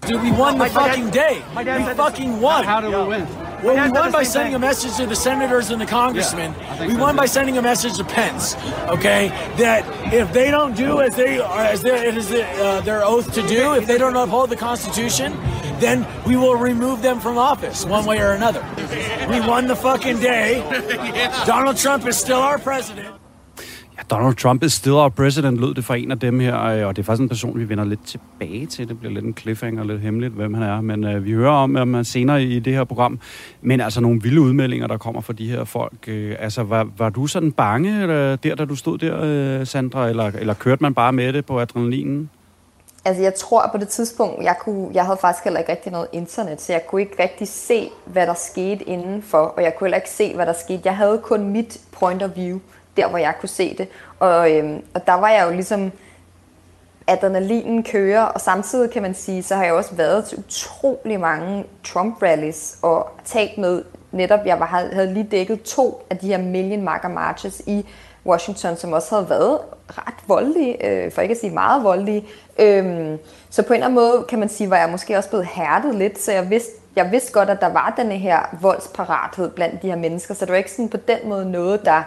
Dude, 0.02 0.22
we 0.24 0.32
won 0.32 0.58
the 0.58 0.66
fucking 0.66 1.12
day. 1.12 1.44
We 1.56 1.64
fucking 1.94 2.42
won. 2.42 2.64
How 2.64 2.82
did 2.82 2.90
we 2.90 3.04
win? 3.08 3.28
Well, 3.64 3.76
we 3.86 3.92
won 3.92 4.12
by 4.12 4.24
sending 4.24 4.56
a 4.56 4.60
message 4.60 4.96
to 4.98 5.06
the 5.06 5.16
senators 5.16 5.70
and 5.70 5.80
the 5.80 5.86
congressmen. 5.86 6.56
We 6.88 6.98
won 6.98 7.16
by 7.16 7.28
sending 7.28 7.60
a 7.60 7.62
message 7.62 7.98
to 7.98 8.04
Pence. 8.04 8.56
Okay, 8.88 9.28
that 9.58 9.86
if 10.12 10.34
they 10.34 10.50
don't 10.50 10.76
do 10.76 11.02
as 11.02 11.16
they 11.16 11.40
as 11.42 11.84
their 11.84 12.04
it 12.04 12.18
is 12.18 12.32
uh, 12.32 12.82
their 12.82 13.06
oath 13.06 13.32
to 13.34 13.48
do, 13.48 13.74
if 13.76 13.86
they 13.86 14.00
don't 14.00 14.16
uphold 14.16 14.50
the 14.50 14.56
Constitution, 14.56 15.34
then 15.80 16.08
we 16.26 16.36
will 16.36 16.56
remove 16.56 17.04
them 17.04 17.20
from 17.20 17.38
office 17.38 17.86
one 17.86 18.06
way 18.06 18.20
or 18.20 18.32
another. 18.32 18.66
We 19.30 19.40
won 19.42 19.68
the 19.68 19.76
fucking 19.76 20.20
day. 20.20 20.62
Donald 21.46 21.78
Trump 21.78 22.08
is 22.08 22.18
still 22.18 22.40
our 22.40 22.58
president. 22.58 23.21
Donald 24.10 24.36
Trump 24.36 24.64
is 24.64 24.74
still 24.74 24.94
our 24.94 25.10
president, 25.10 25.60
lød 25.60 25.74
det 25.74 25.86
fra 25.86 25.96
en 25.96 26.12
af 26.12 26.20
dem 26.20 26.40
her, 26.40 26.64
øh, 26.64 26.88
og 26.88 26.96
det 26.96 27.02
er 27.02 27.06
faktisk 27.06 27.22
en 27.22 27.30
person, 27.30 27.60
vi 27.60 27.70
vender 27.70 27.86
lidt 27.86 28.06
tilbage 28.06 28.66
til. 28.66 28.90
Det 28.90 29.00
bliver 29.00 29.14
lidt 29.14 29.26
en 29.26 29.38
cliffhanger, 29.38 29.84
lidt 29.84 30.02
hemmeligt, 30.02 30.34
hvem 30.34 30.54
han 30.54 30.64
er, 30.64 30.82
men 30.82 31.04
øh, 31.04 31.26
vi 31.26 31.32
hører 31.32 31.52
om 31.52 31.76
ham 31.76 31.96
øh, 31.96 32.06
senere 32.06 32.44
i 32.44 32.60
det 32.60 32.74
her 32.74 32.84
program. 32.84 33.20
Men 33.62 33.82
altså 33.82 34.02
nogle 34.02 34.22
vilde 34.22 34.42
udmeldinger, 34.42 34.88
der 34.88 34.98
kommer 34.98 35.22
fra 35.22 35.34
de 35.34 35.50
her 35.50 35.64
folk. 35.64 36.08
Øh, 36.08 36.36
altså, 36.40 36.64
var, 36.64 36.88
var 36.98 37.10
du 37.10 37.28
sådan 37.28 37.52
bange 37.52 38.02
eller, 38.02 38.36
der, 38.36 38.56
da 38.56 38.66
du 38.66 38.76
stod 38.76 38.98
der, 38.98 39.20
øh, 39.60 39.68
Sandra, 39.68 40.10
eller, 40.10 40.26
eller 40.26 40.54
kørte 40.54 40.84
man 40.84 40.94
bare 40.94 41.14
med 41.14 41.34
det 41.34 41.46
på 41.46 41.60
adrenalinen? 41.60 42.30
Altså, 43.06 43.24
jeg 43.24 43.36
tror 43.36 43.62
at 43.62 43.72
på 43.72 43.78
det 43.78 43.88
tidspunkt, 43.88 44.44
jeg, 44.44 44.56
kunne, 44.62 44.90
jeg 44.94 45.06
havde 45.06 45.18
faktisk 45.22 45.44
heller 45.44 45.60
ikke 45.60 45.72
rigtig 45.72 45.92
noget 45.92 46.08
internet, 46.14 46.62
så 46.62 46.74
jeg 46.74 46.82
kunne 46.88 47.02
ikke 47.02 47.24
rigtig 47.24 47.48
se, 47.48 47.90
hvad 48.06 48.28
der 48.28 48.34
skete 48.34 48.84
indenfor, 48.84 49.38
og 49.38 49.64
jeg 49.64 49.76
kunne 49.76 49.88
heller 49.88 49.98
ikke 49.98 50.10
se, 50.10 50.36
hvad 50.36 50.46
der 50.46 50.54
skete. 50.54 50.82
Jeg 50.86 50.98
havde 50.98 51.20
kun 51.24 51.50
mit 51.50 51.80
point 51.92 52.24
of 52.24 52.30
view 52.36 52.60
der 52.98 53.08
hvor 53.08 53.18
jeg 53.18 53.34
kunne 53.40 53.50
se 53.50 53.76
det. 53.78 53.88
Og, 54.20 54.52
øhm, 54.52 54.84
og 54.94 55.08
der 55.08 55.14
var 55.14 55.30
jeg 55.30 55.46
jo 55.48 55.52
ligesom, 55.52 55.92
adrenalinen 57.08 57.84
kører, 57.84 58.24
og 58.24 58.42
samtidig 58.42 58.92
kan 58.92 59.02
man 59.02 59.14
sige, 59.14 59.44
så 59.44 59.56
har 59.56 59.64
jeg 59.64 59.74
også 59.74 59.96
været 59.96 60.26
til 60.26 60.38
utrolig 60.38 61.20
mange 61.20 61.66
Trump-rallies 61.84 62.78
og 62.82 63.10
talt 63.26 63.58
med 63.58 63.84
netop, 64.12 64.40
jeg 64.46 64.60
var, 64.60 64.66
havde 64.66 65.14
lige 65.14 65.28
dækket 65.32 65.62
to 65.62 66.06
af 66.10 66.18
de 66.18 66.28
her 66.28 66.38
Million 66.38 66.82
Marker 66.82 67.08
Marches 67.08 67.62
i 67.68 67.86
Washington, 68.26 68.78
som 68.78 68.94
også 68.94 69.16
havde 69.16 69.30
været 69.30 69.60
ret 69.90 70.28
voldelige, 70.28 70.86
øh, 70.86 71.12
for 71.12 71.22
ikke 71.22 71.32
at 71.32 71.40
sige 71.40 71.54
meget 71.54 71.84
voldelige. 71.84 72.26
Øhm, 72.60 73.18
så 73.50 73.64
på 73.64 73.74
en 73.74 73.74
eller 73.74 73.86
anden 73.86 73.96
måde, 73.96 74.26
kan 74.30 74.40
man 74.40 74.50
sige, 74.50 74.70
var 74.70 74.78
jeg 74.78 74.90
måske 74.90 75.18
også 75.18 75.30
blevet 75.30 75.46
hærdet 75.46 75.96
lidt, 75.96 76.20
så 76.20 76.32
jeg 76.32 76.50
vidste, 76.50 76.72
jeg 76.96 77.12
vidste 77.12 77.32
godt, 77.32 77.50
at 77.50 77.62
der 77.62 77.70
var 77.70 77.94
denne 77.98 78.18
her 78.18 78.40
voldsparathed 78.62 79.50
blandt 79.50 79.82
de 79.82 79.88
her 79.88 79.96
mennesker, 79.96 80.34
så 80.34 80.46
det 80.46 80.52
var 80.52 80.58
ikke 80.58 80.72
sådan 80.72 80.90
på 80.90 80.98
den 80.98 81.18
måde 81.26 81.52
noget, 81.52 81.86
der 81.86 82.04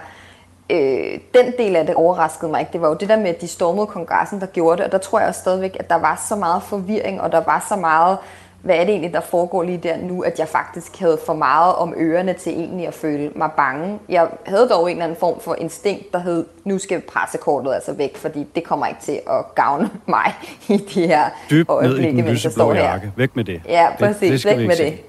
øh, 0.70 1.18
den 1.34 1.52
del 1.58 1.76
af 1.76 1.86
det 1.86 1.94
overraskede 1.94 2.50
mig 2.50 2.60
ikke. 2.60 2.72
Det 2.72 2.80
var 2.80 2.88
jo 2.88 2.94
det 2.94 3.08
der 3.08 3.16
med, 3.16 3.26
at 3.26 3.40
de 3.40 3.48
stormede 3.48 3.86
kongressen, 3.86 4.40
der 4.40 4.46
gjorde 4.46 4.76
det, 4.76 4.84
og 4.84 4.92
der 4.92 4.98
tror 4.98 5.18
jeg 5.18 5.28
også 5.28 5.40
stadigvæk, 5.40 5.76
at 5.80 5.90
der 5.90 5.98
var 5.98 6.24
så 6.28 6.36
meget 6.36 6.62
forvirring, 6.62 7.20
og 7.20 7.32
der 7.32 7.40
var 7.40 7.66
så 7.68 7.76
meget, 7.76 8.18
hvad 8.62 8.76
er 8.76 8.80
det 8.80 8.88
egentlig, 8.88 9.12
der 9.12 9.20
foregår 9.20 9.62
lige 9.62 9.78
der 9.78 9.96
nu, 9.96 10.22
at 10.22 10.38
jeg 10.38 10.48
faktisk 10.48 11.00
havde 11.00 11.18
for 11.26 11.32
meget 11.32 11.74
om 11.74 11.94
ørerne 11.96 12.32
til 12.32 12.52
egentlig 12.52 12.86
at 12.86 12.94
føle 12.94 13.30
mig 13.36 13.50
bange. 13.56 13.98
Jeg 14.08 14.28
havde 14.46 14.68
dog 14.68 14.90
en 14.90 14.90
eller 14.90 15.04
anden 15.04 15.18
form 15.20 15.40
for 15.40 15.54
instinkt, 15.58 16.12
der 16.12 16.18
hed, 16.18 16.46
nu 16.64 16.78
skal 16.78 17.00
pressekortet 17.00 17.74
altså 17.74 17.92
væk, 17.92 18.16
fordi 18.16 18.46
det 18.54 18.64
kommer 18.64 18.86
ikke 18.86 19.00
til 19.00 19.20
at 19.30 19.54
gavne 19.54 19.90
mig 20.06 20.34
i 20.68 20.76
de 20.76 21.06
her 21.06 21.24
Dyb 21.50 21.70
øjeblikke, 21.70 22.22
mens 22.22 22.44
jeg 22.44 22.52
står 22.52 22.72
her. 22.72 22.84
Jakke. 22.84 23.12
Væk 23.16 23.36
med 23.36 23.44
det. 23.44 23.60
Ja, 23.68 23.86
præcis. 23.98 24.42
Det, 24.42 24.50
det 24.50 24.58
væk 24.58 24.66
med 24.66 24.76
se. 24.76 24.84
det. 24.84 25.00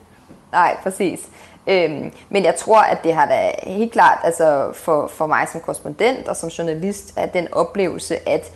Nej, 0.51 0.77
præcis. 0.83 1.29
Øhm, 1.67 2.11
men 2.29 2.43
jeg 2.43 2.55
tror, 2.55 2.81
at 2.81 3.03
det 3.03 3.13
har 3.13 3.25
da 3.25 3.51
helt 3.63 3.91
klart, 3.91 4.19
altså 4.23 4.71
for, 4.73 5.07
for 5.07 5.27
mig 5.27 5.47
som 5.51 5.61
korrespondent 5.61 6.27
og 6.27 6.35
som 6.35 6.49
journalist, 6.49 7.13
at 7.17 7.33
den 7.33 7.53
oplevelse, 7.53 8.29
at 8.29 8.51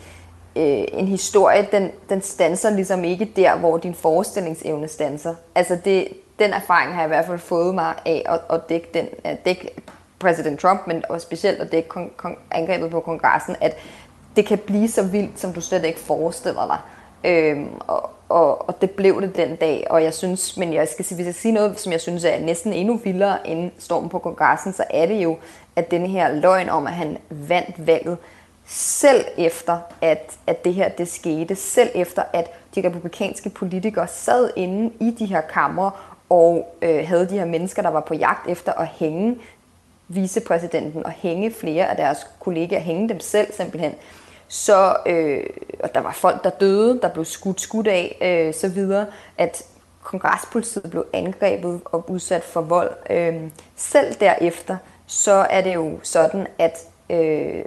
øh, 0.56 0.84
en 0.92 1.08
historie, 1.08 1.68
den, 1.72 1.90
den 2.08 2.22
stanser 2.22 2.70
ligesom 2.70 3.04
ikke 3.04 3.32
der, 3.36 3.56
hvor 3.56 3.76
din 3.76 3.94
forestillingsevne 3.94 4.88
stanser. 4.88 5.34
Altså 5.54 5.78
det, 5.84 6.08
den 6.38 6.52
erfaring 6.52 6.94
har 6.94 7.00
jeg 7.00 7.06
i 7.06 7.12
hvert 7.14 7.26
fald 7.26 7.38
fået 7.38 7.74
mig 7.74 7.94
af 8.06 8.22
at, 8.26 8.40
at 8.50 8.68
dække, 8.68 8.88
den, 8.94 9.08
at 9.24 9.44
dække 9.44 9.70
præsident 10.18 10.60
Trump, 10.60 10.86
men 10.86 11.04
også 11.08 11.24
specielt 11.24 11.60
at 11.60 11.72
dække 11.72 11.88
kon, 11.88 12.10
kon, 12.16 12.36
angrebet 12.50 12.90
på 12.90 13.00
kongressen, 13.00 13.56
at 13.60 13.76
det 14.36 14.46
kan 14.46 14.58
blive 14.58 14.88
så 14.88 15.02
vildt, 15.02 15.40
som 15.40 15.52
du 15.52 15.60
slet 15.60 15.84
ikke 15.84 16.00
forestiller 16.00 16.66
dig. 16.66 16.78
Øhm, 17.30 17.68
og, 17.86 18.10
og, 18.30 18.68
og 18.68 18.80
det 18.80 18.90
blev 18.90 19.22
det 19.22 19.36
den 19.36 19.56
dag, 19.56 19.86
og 19.90 20.02
jeg 20.02 20.14
synes, 20.14 20.56
men 20.56 20.72
jeg 20.72 20.88
skal 20.88 21.04
sige, 21.04 21.16
hvis 21.16 21.26
jeg 21.26 21.34
siger 21.34 21.52
noget, 21.52 21.80
som 21.80 21.92
jeg 21.92 22.00
synes 22.00 22.24
er 22.24 22.40
næsten 22.40 22.72
endnu 22.72 22.96
vildere 22.96 23.48
end 23.48 23.70
stormen 23.78 24.08
på 24.08 24.18
kongressen, 24.18 24.72
så 24.72 24.84
er 24.90 25.06
det 25.06 25.22
jo, 25.22 25.36
at 25.76 25.90
denne 25.90 26.08
her 26.08 26.32
løgn 26.32 26.68
om, 26.68 26.86
at 26.86 26.92
han 26.92 27.18
vandt 27.30 27.86
valget, 27.86 28.18
selv 28.66 29.24
efter, 29.38 29.78
at, 30.00 30.38
at 30.46 30.64
det 30.64 30.74
her 30.74 30.88
det 30.88 31.08
skete, 31.08 31.54
selv 31.54 31.90
efter, 31.94 32.22
at 32.32 32.50
de 32.74 32.86
republikanske 32.86 33.50
politikere 33.50 34.08
sad 34.08 34.50
inde 34.56 34.92
i 35.00 35.10
de 35.18 35.26
her 35.26 35.40
kamre 35.40 35.90
og 36.28 36.76
øh, 36.82 37.08
havde 37.08 37.28
de 37.28 37.38
her 37.38 37.44
mennesker, 37.44 37.82
der 37.82 37.90
var 37.90 38.00
på 38.00 38.14
jagt 38.14 38.48
efter 38.48 38.72
at 38.72 38.86
hænge 38.86 39.36
vicepræsidenten 40.08 41.06
og 41.06 41.10
hænge 41.10 41.50
flere 41.50 41.86
af 41.86 41.96
deres 41.96 42.26
kollegaer, 42.40 42.80
hænge 42.80 43.08
dem 43.08 43.20
selv 43.20 43.52
simpelthen 43.52 43.94
så 44.50 44.96
øh, 45.06 45.44
og 45.80 45.94
der 45.94 46.00
var 46.00 46.12
folk, 46.12 46.44
der 46.44 46.50
døde, 46.50 47.00
der 47.02 47.08
blev 47.08 47.24
skudt 47.24 47.60
skudt 47.60 47.86
af, 47.86 48.18
øh, 48.20 48.54
så 48.54 48.68
videre, 48.68 49.06
at 49.38 49.62
kongrespolitiet 50.02 50.90
blev 50.90 51.06
angrebet 51.12 51.80
og 51.84 52.10
udsat 52.10 52.42
for 52.42 52.60
vold. 52.60 52.90
Øh, 53.10 53.50
selv 53.76 54.14
derefter, 54.20 54.76
så 55.06 55.32
er 55.50 55.60
det 55.60 55.74
jo 55.74 55.98
sådan, 56.02 56.46
at 56.58 56.78
øh, 57.10 57.64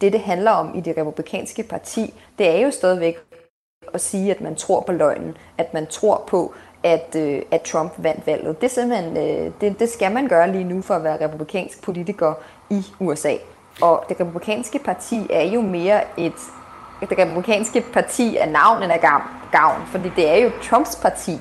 det, 0.00 0.12
det 0.12 0.20
handler 0.20 0.50
om 0.50 0.78
i 0.78 0.80
det 0.80 0.96
republikanske 0.96 1.62
parti, 1.62 2.14
det 2.38 2.48
er 2.48 2.60
jo 2.60 2.70
stadigvæk 2.70 3.18
at 3.94 4.00
sige, 4.00 4.30
at 4.30 4.40
man 4.40 4.54
tror 4.54 4.80
på 4.80 4.92
løgnen, 4.92 5.36
at 5.58 5.74
man 5.74 5.86
tror 5.86 6.24
på, 6.26 6.54
at, 6.82 7.16
øh, 7.16 7.42
at 7.50 7.62
Trump 7.62 7.92
vandt 7.96 8.26
valget. 8.26 8.60
Det, 8.60 8.66
er 8.66 8.70
simpelthen, 8.70 9.16
øh, 9.16 9.52
det, 9.60 9.78
det 9.78 9.88
skal 9.88 10.12
man 10.12 10.28
gøre 10.28 10.52
lige 10.52 10.64
nu 10.64 10.82
for 10.82 10.94
at 10.94 11.04
være 11.04 11.24
republikansk 11.24 11.82
politiker 11.82 12.34
i 12.70 12.82
USA. 13.00 13.36
Og 13.82 14.04
det 14.08 14.20
republikanske 14.20 14.78
parti 14.78 15.26
er 15.30 15.42
jo 15.42 15.60
mere 15.60 16.20
et... 16.20 16.32
Det 17.00 17.18
republikanske 17.18 17.84
parti 17.92 18.36
er 18.36 18.46
navnet 18.46 18.90
af 18.90 19.00
gavn, 19.52 19.82
fordi 19.86 20.10
det 20.16 20.30
er 20.30 20.36
jo 20.36 20.50
Trumps 20.62 20.96
parti. 20.96 21.40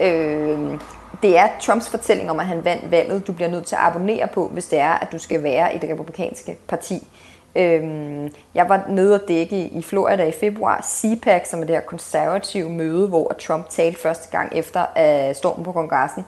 Øh, 0.00 0.78
det 1.22 1.38
er 1.38 1.48
Trumps 1.62 1.88
fortælling 1.88 2.30
om, 2.30 2.40
at 2.40 2.46
han 2.46 2.64
vandt 2.64 2.90
valget, 2.90 3.26
du 3.26 3.32
bliver 3.32 3.48
nødt 3.48 3.66
til 3.66 3.74
at 3.74 3.82
abonnere 3.82 4.28
på, 4.34 4.48
hvis 4.48 4.66
det 4.66 4.78
er, 4.78 4.92
at 4.92 5.12
du 5.12 5.18
skal 5.18 5.42
være 5.42 5.74
i 5.74 5.78
det 5.78 5.90
republikanske 5.90 6.56
parti. 6.68 7.08
Øhm, 7.56 8.32
jeg 8.54 8.68
var 8.68 8.84
nede 8.88 9.14
og 9.14 9.28
dække 9.28 9.68
i 9.68 9.82
Florida 9.82 10.24
i 10.24 10.32
februar, 10.32 10.82
CPAC, 10.82 11.48
som 11.48 11.60
er 11.60 11.64
det 11.64 11.74
her 11.74 11.82
konservative 11.82 12.70
møde, 12.70 13.08
hvor 13.08 13.32
Trump 13.46 13.68
talte 13.68 14.00
første 14.00 14.30
gang 14.30 14.52
efter 14.54 14.80
øh, 14.98 15.34
stormen 15.34 15.64
på 15.64 15.72
kongressen. 15.72 16.24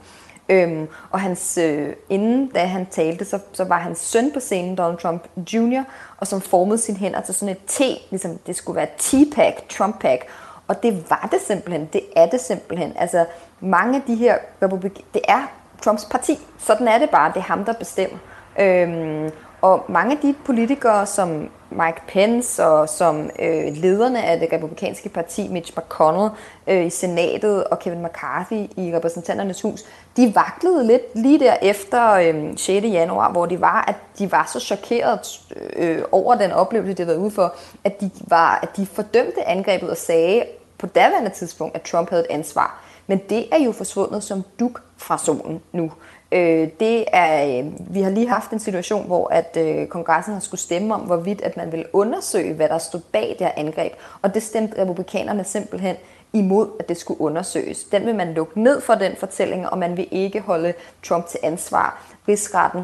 Øhm, 0.49 0.89
og 1.11 1.21
hans, 1.21 1.59
øh, 1.59 1.93
inden 2.09 2.47
da 2.47 2.65
han 2.65 2.87
talte, 2.91 3.25
så, 3.25 3.39
så 3.53 3.65
var 3.65 3.79
hans 3.79 3.99
søn 3.99 4.31
på 4.33 4.41
scenen, 4.41 4.77
Donald 4.77 4.99
Trump 4.99 5.23
Jr., 5.53 5.83
og 6.17 6.27
som 6.27 6.41
formede 6.41 6.79
sine 6.79 6.99
hænder 6.99 7.21
til 7.21 7.35
sådan 7.35 7.55
et 7.55 7.67
T, 7.67 7.81
ligesom 8.11 8.39
det 8.47 8.57
skulle 8.57 8.77
være 8.77 8.89
T-pack, 9.01 9.73
Trump-pack. 9.73 10.27
Og 10.69 10.83
det 10.83 11.11
var 11.11 11.29
det 11.33 11.41
simpelthen, 11.41 11.89
det 11.93 12.01
er 12.17 12.27
det 12.27 12.41
simpelthen. 12.41 12.93
Altså 12.97 13.25
mange 13.61 13.97
af 13.97 14.03
de 14.07 14.15
her 14.15 14.39
republik, 14.63 15.05
det 15.15 15.23
er 15.29 15.53
Trumps 15.83 16.05
parti. 16.05 16.39
Sådan 16.59 16.89
er 16.89 16.99
det 16.99 17.11
bare, 17.11 17.29
det 17.29 17.39
er 17.39 17.45
ham, 17.45 17.65
der 17.65 17.73
bestemmer. 17.73 18.19
Øhm, 18.59 19.31
og 19.61 19.85
mange 19.89 20.13
af 20.13 20.19
de 20.19 20.35
politikere, 20.45 21.07
som 21.07 21.51
Mike 21.77 22.01
Pence 22.09 22.65
og 22.65 22.89
som 22.89 23.31
øh, 23.39 23.77
lederne 23.77 24.25
af 24.25 24.41
det 24.41 24.53
republikanske 24.53 25.09
parti, 25.09 25.49
Mitch 25.49 25.73
McConnell 25.79 26.31
øh, 26.67 26.87
i 26.87 26.91
senatet 26.91 27.65
og 27.65 27.79
Kevin 27.79 28.03
McCarthy 28.03 28.67
i 28.77 28.93
repræsentanternes 28.97 29.63
hus, 29.63 29.85
de 30.17 30.35
vaklede 30.35 30.87
lidt 30.87 31.03
lige 31.15 31.39
der 31.39 31.57
efter 31.63 32.13
øh, 32.13 32.57
6. 32.57 32.87
januar, 32.87 33.33
hvor 33.33 33.47
de 33.47 33.61
var, 33.61 33.85
at 33.89 33.95
de 34.19 34.33
var 34.33 34.51
så 34.53 34.61
chokeret 34.61 35.41
øh, 35.77 36.03
over 36.13 36.35
den 36.35 36.53
oplevelse, 36.53 36.93
de 36.93 37.03
havde 37.03 37.09
været 37.09 37.25
ude 37.25 37.31
for, 37.31 37.55
at 37.85 38.01
de, 38.01 38.11
var, 38.21 38.59
at 38.63 38.77
de 38.77 38.87
fordømte 38.87 39.49
angrebet 39.49 39.91
og 39.91 39.97
sagde 39.97 40.45
på 40.79 40.87
daværende 40.87 41.31
tidspunkt, 41.31 41.77
at 41.77 41.83
Trump 41.83 42.11
havde 42.11 42.23
et 42.31 42.35
ansvar. 42.35 42.86
Men 43.07 43.21
det 43.29 43.47
er 43.53 43.65
jo 43.65 43.73
forsvundet 43.73 44.23
som 44.23 44.45
duk 44.61 44.83
fra 44.97 45.19
solen 45.19 45.61
nu. 45.73 45.93
Øh, 46.33 46.69
det 46.81 47.05
er, 47.13 47.59
øh, 47.59 47.95
vi 47.95 48.03
har 48.03 48.11
lige 48.11 48.29
haft 48.29 48.51
en 48.51 48.59
situation, 48.59 49.07
hvor 49.07 49.29
at 49.29 49.57
øh, 49.61 49.87
kongressen 49.87 50.33
har 50.35 50.41
skulle 50.41 50.61
stemme 50.61 50.95
om, 50.95 51.01
hvorvidt 51.01 51.43
at 51.43 51.57
man 51.57 51.73
vil 51.73 51.85
undersøge, 51.93 52.55
hvad 52.55 52.69
der 52.69 52.79
stod 52.79 53.01
bag 53.13 53.37
det 53.39 53.47
her 53.47 53.53
angreb. 53.57 53.93
Og 54.23 54.35
det 54.35 54.43
stemte 54.43 54.83
republikanerne 54.83 55.45
simpelthen 55.45 55.97
imod, 56.33 56.69
at 56.79 56.89
det 56.89 56.97
skulle 56.97 57.21
undersøges. 57.21 57.85
Den 57.85 58.07
vil 58.07 58.15
man 58.15 58.35
lukke 58.35 58.63
ned 58.63 58.81
for 58.81 58.95
den 58.95 59.17
fortælling, 59.17 59.69
og 59.69 59.79
man 59.79 59.97
vil 59.97 60.09
ikke 60.11 60.41
holde 60.41 60.75
Trump 61.03 61.27
til 61.27 61.41
ansvar. 61.43 62.07
Rigsretten 62.29 62.83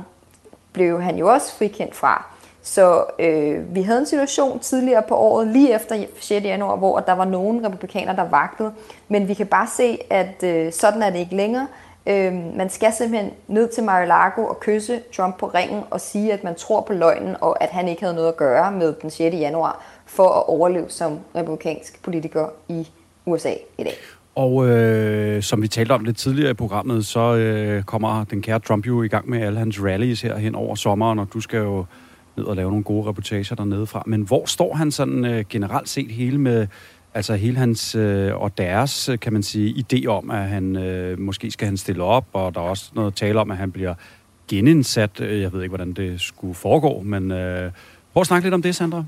blev 0.73 1.03
han 1.03 1.17
jo 1.17 1.33
også 1.33 1.55
frikendt 1.57 1.95
fra. 1.95 2.32
Så 2.63 3.05
øh, 3.19 3.75
vi 3.75 3.83
havde 3.83 4.01
en 4.01 4.07
situation 4.07 4.59
tidligere 4.59 5.03
på 5.09 5.17
året, 5.17 5.47
lige 5.49 5.75
efter 5.75 6.05
6. 6.21 6.45
januar, 6.45 6.77
hvor 6.77 7.01
der 7.01 7.13
var 7.13 7.25
nogle 7.25 7.67
republikanere, 7.67 8.17
der 8.17 8.29
vagtede. 8.29 8.73
Men 9.09 9.29
vi 9.29 9.35
kan 9.35 9.47
bare 9.47 9.67
se, 9.77 9.99
at 10.11 10.43
øh, 10.45 10.73
sådan 10.73 11.03
er 11.03 11.11
det 11.11 11.19
ikke 11.19 11.37
længere. 11.37 11.67
Øh, 12.07 12.35
man 12.57 12.71
skal 12.71 12.93
simpelthen 12.93 13.31
ned 13.49 13.69
til 13.69 13.85
Mar-a-Lago 13.85 14.45
og 14.45 14.61
kysse 14.61 15.01
Trump 15.17 15.39
på 15.39 15.47
ringen 15.47 15.83
og 15.91 16.01
sige, 16.01 16.33
at 16.33 16.45
man 16.45 16.55
tror 16.55 16.81
på 16.81 16.93
løgnen, 16.93 17.37
og 17.41 17.63
at 17.63 17.69
han 17.71 17.89
ikke 17.89 18.03
havde 18.03 18.15
noget 18.15 18.29
at 18.29 18.37
gøre 18.37 18.73
med 18.73 18.95
den 19.03 19.11
6. 19.11 19.35
januar 19.35 19.85
for 20.07 20.29
at 20.29 20.49
overleve 20.49 20.87
som 20.89 21.19
republikansk 21.37 22.03
politiker 22.03 22.47
i 22.69 22.89
USA 23.27 23.53
i 23.79 23.83
dag. 23.83 23.95
Og 24.35 24.69
øh, 24.69 25.43
som 25.43 25.63
vi 25.63 25.69
talte 25.69 25.93
om 25.93 26.05
lidt 26.05 26.17
tidligere 26.17 26.51
i 26.51 26.55
programmet, 26.55 27.07
så 27.07 27.35
øh, 27.35 27.83
kommer 27.83 28.25
den 28.25 28.43
kære 28.43 28.59
Trump 28.59 28.87
jo 28.87 29.03
i 29.03 29.09
gang 29.09 29.31
med 29.31 29.43
alle 29.43 29.59
hans 29.59 29.83
rallies 29.83 30.23
her 30.23 30.37
hen 30.37 30.55
over 30.55 30.75
sommeren, 30.75 31.19
og 31.19 31.27
du 31.33 31.41
skal 31.41 31.59
jo 31.59 31.85
ned 32.37 32.45
og 32.45 32.57
lave 32.57 32.71
nogle 32.71 32.85
gode 32.85 33.09
reportager 33.09 33.55
dernede 33.55 33.87
fra. 33.87 34.03
Men 34.07 34.23
hvor 34.23 34.47
står 34.47 34.75
han 34.75 34.91
sådan 34.91 35.25
øh, 35.25 35.45
generelt 35.49 35.89
set 35.89 36.11
hele 36.11 36.39
med 36.39 36.67
Altså 37.15 37.35
hele 37.35 37.57
hans 37.57 37.95
øh, 37.95 38.35
og 38.35 38.59
deres, 38.59 39.09
øh, 39.09 39.19
kan 39.19 39.33
man 39.33 39.43
sige, 39.43 39.85
idé 39.85 40.07
om, 40.07 40.31
at 40.31 40.49
han 40.49 40.77
øh, 40.77 41.19
måske 41.19 41.51
skal 41.51 41.67
han 41.67 41.77
stille 41.77 42.03
op, 42.03 42.27
og 42.33 42.55
der 42.55 42.61
er 42.61 42.65
også 42.65 42.91
noget 42.95 43.15
tale 43.15 43.41
om, 43.41 43.51
at 43.51 43.57
han 43.57 43.73
bliver 43.73 43.95
genindsat. 44.49 45.21
Øh, 45.21 45.41
jeg 45.41 45.53
ved 45.53 45.63
ikke, 45.63 45.71
hvordan 45.71 45.93
det 45.93 46.21
skulle 46.21 46.55
foregå, 46.55 47.03
men 47.03 47.31
øh, 47.31 47.73
prøv 48.13 48.21
at 48.21 48.27
snakke 48.27 48.47
lidt 48.47 48.55
om 48.55 48.63
det, 48.63 48.75
Sandra. 48.75 49.05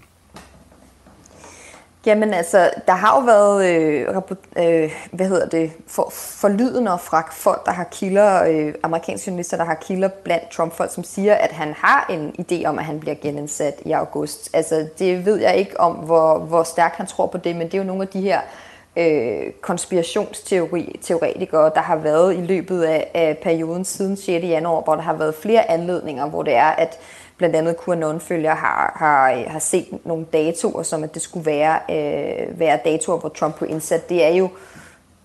Jamen 2.07 2.35
altså, 2.35 2.71
der 2.87 2.93
har 2.93 3.21
jo 3.21 3.25
været, 3.27 3.67
øh, 3.67 4.09
øh, 4.57 4.93
hvad 5.13 5.29
hedder 5.29 5.47
det, 5.47 5.73
for, 5.87 6.09
forlydende 6.13 6.99
fra 6.99 7.29
folk, 7.33 7.67
der 7.67 7.73
har 7.73 7.85
kilder, 7.85 8.45
øh, 8.45 8.75
amerikanske 8.83 9.29
journalister, 9.29 9.57
der 9.57 9.65
har 9.65 9.75
kilder 9.75 10.09
blandt 10.09 10.51
Trump-folk, 10.51 10.95
som 10.95 11.05
siger, 11.05 11.35
at 11.35 11.53
han 11.53 11.75
har 11.77 12.07
en 12.11 12.35
idé 12.41 12.67
om, 12.67 12.79
at 12.79 12.85
han 12.85 13.01
bliver 13.01 13.15
genindsat 13.23 13.75
i 13.85 13.93
august. 13.93 14.51
Altså, 14.53 14.89
det 14.99 15.27
ved 15.27 15.37
jeg 15.37 15.57
ikke 15.57 15.81
om, 15.81 15.93
hvor, 15.93 16.39
hvor 16.39 16.63
stærkt 16.63 16.97
han 16.97 17.07
tror 17.07 17.27
på 17.27 17.39
det, 17.39 17.57
men 17.57 17.67
det 17.67 17.75
er 17.75 17.79
jo 17.79 17.85
nogle 17.85 18.03
af 18.03 18.09
de 18.09 18.21
her 18.21 18.39
øh, 18.39 18.64
Øh, 18.97 19.53
konspirationsteoretikere, 19.61 21.71
der 21.75 21.81
har 21.81 21.97
været 21.97 22.37
i 22.37 22.41
løbet 22.41 22.83
af, 22.83 23.11
af 23.15 23.39
perioden 23.43 23.85
siden 23.85 24.17
6. 24.17 24.45
januar, 24.45 24.81
hvor 24.81 24.95
der 24.95 25.03
har 25.03 25.15
været 25.15 25.35
flere 25.35 25.71
anledninger, 25.71 26.29
hvor 26.29 26.43
det 26.43 26.55
er, 26.55 26.71
at 26.71 26.99
blandt 27.37 27.57
andet 27.57 27.77
QAnon-følgere 27.85 28.55
har, 28.55 28.93
har, 28.97 29.33
øh, 29.33 29.45
har 29.47 29.59
set 29.59 29.87
nogle 30.05 30.27
datoer, 30.33 30.83
som 30.83 31.05
at 31.05 31.15
det 31.15 31.23
skulle 31.23 31.47
være, 31.47 31.79
øh, 31.91 32.59
være 32.59 32.79
datoer, 32.85 33.19
hvor 33.19 33.29
Trump 33.29 33.59
blev 33.59 33.71
indsat. 33.71 34.09
Det 34.09 34.25
er 34.25 34.35
jo 34.35 34.49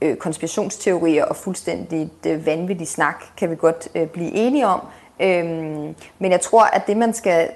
øh, 0.01 0.15
konspirationsteorier 0.15 1.25
og 1.25 1.35
fuldstændig 1.35 2.09
øh, 2.27 2.45
vanvittig 2.45 2.87
snak, 2.87 3.23
kan 3.37 3.49
vi 3.49 3.55
godt 3.55 3.87
øh, 3.95 4.07
blive 4.07 4.31
enige 4.31 4.67
om. 4.67 4.81
Øhm, 5.19 5.95
men 6.19 6.31
jeg 6.31 6.41
tror, 6.41 6.63
at 6.63 6.87
det 6.87 6.97
man 6.97 7.13
skal 7.13 7.49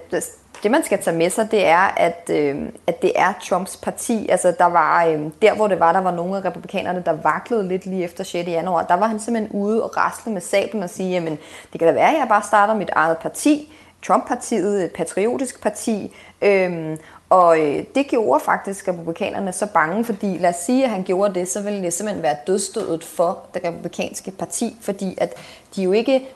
det 0.63 0.71
man 0.71 0.83
skal 0.83 1.01
tage 1.01 1.17
med 1.17 1.29
sig, 1.29 1.51
det 1.51 1.65
er, 1.65 1.93
at, 1.97 2.29
øhm, 2.29 2.75
at 2.87 3.01
det 3.01 3.11
er 3.15 3.33
Trumps 3.49 3.77
parti. 3.77 4.27
Altså 4.29 4.55
der 4.57 4.65
var, 4.65 5.05
øhm, 5.05 5.31
der 5.41 5.55
hvor 5.55 5.67
det 5.67 5.79
var, 5.79 5.93
der 5.93 6.01
var 6.01 6.11
nogle 6.11 6.37
af 6.37 6.45
republikanerne, 6.45 7.03
der 7.05 7.11
vaklede 7.11 7.67
lidt 7.67 7.85
lige 7.85 8.03
efter 8.03 8.23
6. 8.23 8.47
januar, 8.47 8.83
der 8.83 8.93
var 8.93 9.07
han 9.07 9.19
simpelthen 9.19 9.61
ude 9.61 9.83
og 9.83 9.97
rasle 9.97 10.31
med 10.31 10.41
sablen 10.41 10.83
og 10.83 10.89
sige, 10.89 11.09
jamen 11.09 11.39
det 11.71 11.79
kan 11.79 11.87
da 11.87 11.93
være, 11.93 12.13
at 12.13 12.19
jeg 12.19 12.27
bare 12.27 12.43
starter 12.43 12.73
mit 12.73 12.89
eget 12.89 13.17
parti, 13.17 13.73
Trump-partiet, 14.07 14.83
et 14.83 14.91
patriotisk 14.91 15.61
parti, 15.61 16.15
øhm, 16.41 16.97
og 17.29 17.59
øh, 17.59 17.83
det 17.95 18.07
gjorde 18.07 18.39
faktisk 18.39 18.87
republikanerne 18.87 19.53
så 19.53 19.65
bange, 19.65 20.05
fordi 20.05 20.37
lad 20.37 20.49
os 20.49 20.55
sige, 20.55 20.83
at 20.83 20.89
han 20.89 21.03
gjorde 21.03 21.39
det, 21.39 21.47
så 21.47 21.61
ville 21.61 21.83
det 21.83 21.93
simpelthen 21.93 22.23
være 22.23 22.35
dødstødet 22.47 23.03
for 23.03 23.39
det 23.53 23.63
republikanske 23.63 24.31
parti, 24.31 24.77
fordi 24.81 25.15
at 25.17 25.33
de 25.75 25.83
jo 25.83 25.91
ikke 25.91 26.27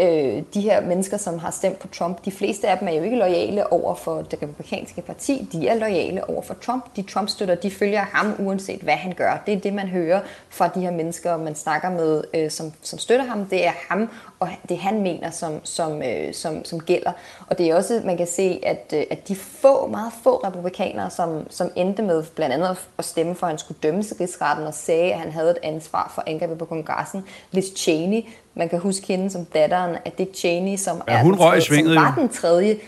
øh, 0.00 0.42
de 0.54 0.60
her 0.60 0.80
mennesker, 0.80 1.16
som 1.16 1.38
har 1.38 1.50
stemt 1.50 1.78
på 1.78 1.88
Trump, 1.88 2.24
de 2.24 2.30
fleste 2.30 2.68
af 2.68 2.78
dem 2.78 2.88
er 2.88 2.92
jo 2.92 3.02
ikke 3.02 3.16
lojale 3.16 3.72
over 3.72 3.94
for 3.94 4.22
det 4.22 4.42
republikanske 4.42 5.02
parti, 5.02 5.48
de 5.52 5.68
er 5.68 5.74
lojale 5.74 6.30
over 6.30 6.42
for 6.42 6.54
Trump. 6.54 6.84
De 6.96 7.02
Trump-støtter, 7.02 7.54
de 7.54 7.70
følger 7.70 8.00
ham 8.00 8.34
uanset 8.38 8.80
hvad 8.80 8.94
han 8.94 9.12
gør. 9.12 9.42
Det 9.46 9.54
er 9.54 9.58
det, 9.58 9.72
man 9.72 9.88
hører 9.88 10.20
fra 10.48 10.68
de 10.68 10.80
her 10.80 10.90
mennesker, 10.90 11.36
man 11.36 11.54
snakker 11.54 11.90
med, 11.90 12.24
øh, 12.34 12.50
som, 12.50 12.72
som 12.82 12.98
støtter 12.98 13.24
ham. 13.24 13.46
Det 13.46 13.66
er 13.66 13.72
ham, 13.88 14.08
og 14.40 14.48
det 14.68 14.78
han 14.78 15.02
mener, 15.02 15.30
som, 15.30 15.60
som, 15.64 16.02
øh, 16.02 16.34
som, 16.34 16.64
som 16.64 16.80
gælder. 16.80 17.12
Og 17.46 17.58
det 17.58 17.70
er 17.70 17.74
også, 17.74 18.02
man 18.04 18.16
kan 18.16 18.26
se, 18.26 18.60
at, 18.62 18.94
øh, 18.96 19.02
at 19.10 19.28
de 19.28 19.36
få, 19.36 19.86
meget 19.86 20.12
få 20.22 20.36
republikanere, 20.36 21.10
som, 21.10 21.46
som 21.50 21.70
endte 21.76 22.02
med 22.02 22.24
blandt 22.34 22.54
andet 22.54 22.76
at 22.98 23.04
stemme 23.04 23.34
for, 23.34 23.46
at 23.46 23.50
han 23.50 23.58
skulle 23.58 23.78
dømmes 23.82 24.10
i 24.10 24.14
rigsretten 24.20 24.66
og 24.66 24.74
sagde, 24.74 25.12
at 25.12 25.18
han 25.18 25.32
havde 25.32 25.50
et 25.50 25.58
ansvar 25.62 26.12
for 26.14 26.22
angrebet 26.26 26.58
på 26.58 26.64
kongressen. 26.64 27.24
Liz 27.50 27.64
Cheney, 27.76 28.22
man 28.54 28.68
kan 28.68 28.78
huske 28.78 29.06
hende 29.06 29.30
som 29.30 29.44
datteren 29.44 29.96
af 30.04 30.12
Dick 30.12 30.34
Cheney, 30.34 30.76
som 30.76 31.02
ja, 31.08 31.22
hun 31.22 31.32
er 31.32 31.36
den 31.36 31.46
tredje, 31.46 31.60
svinget, 31.60 31.94
som 31.94 32.02
var 32.02 32.14
den 32.14 32.28
tredje, 32.28 32.78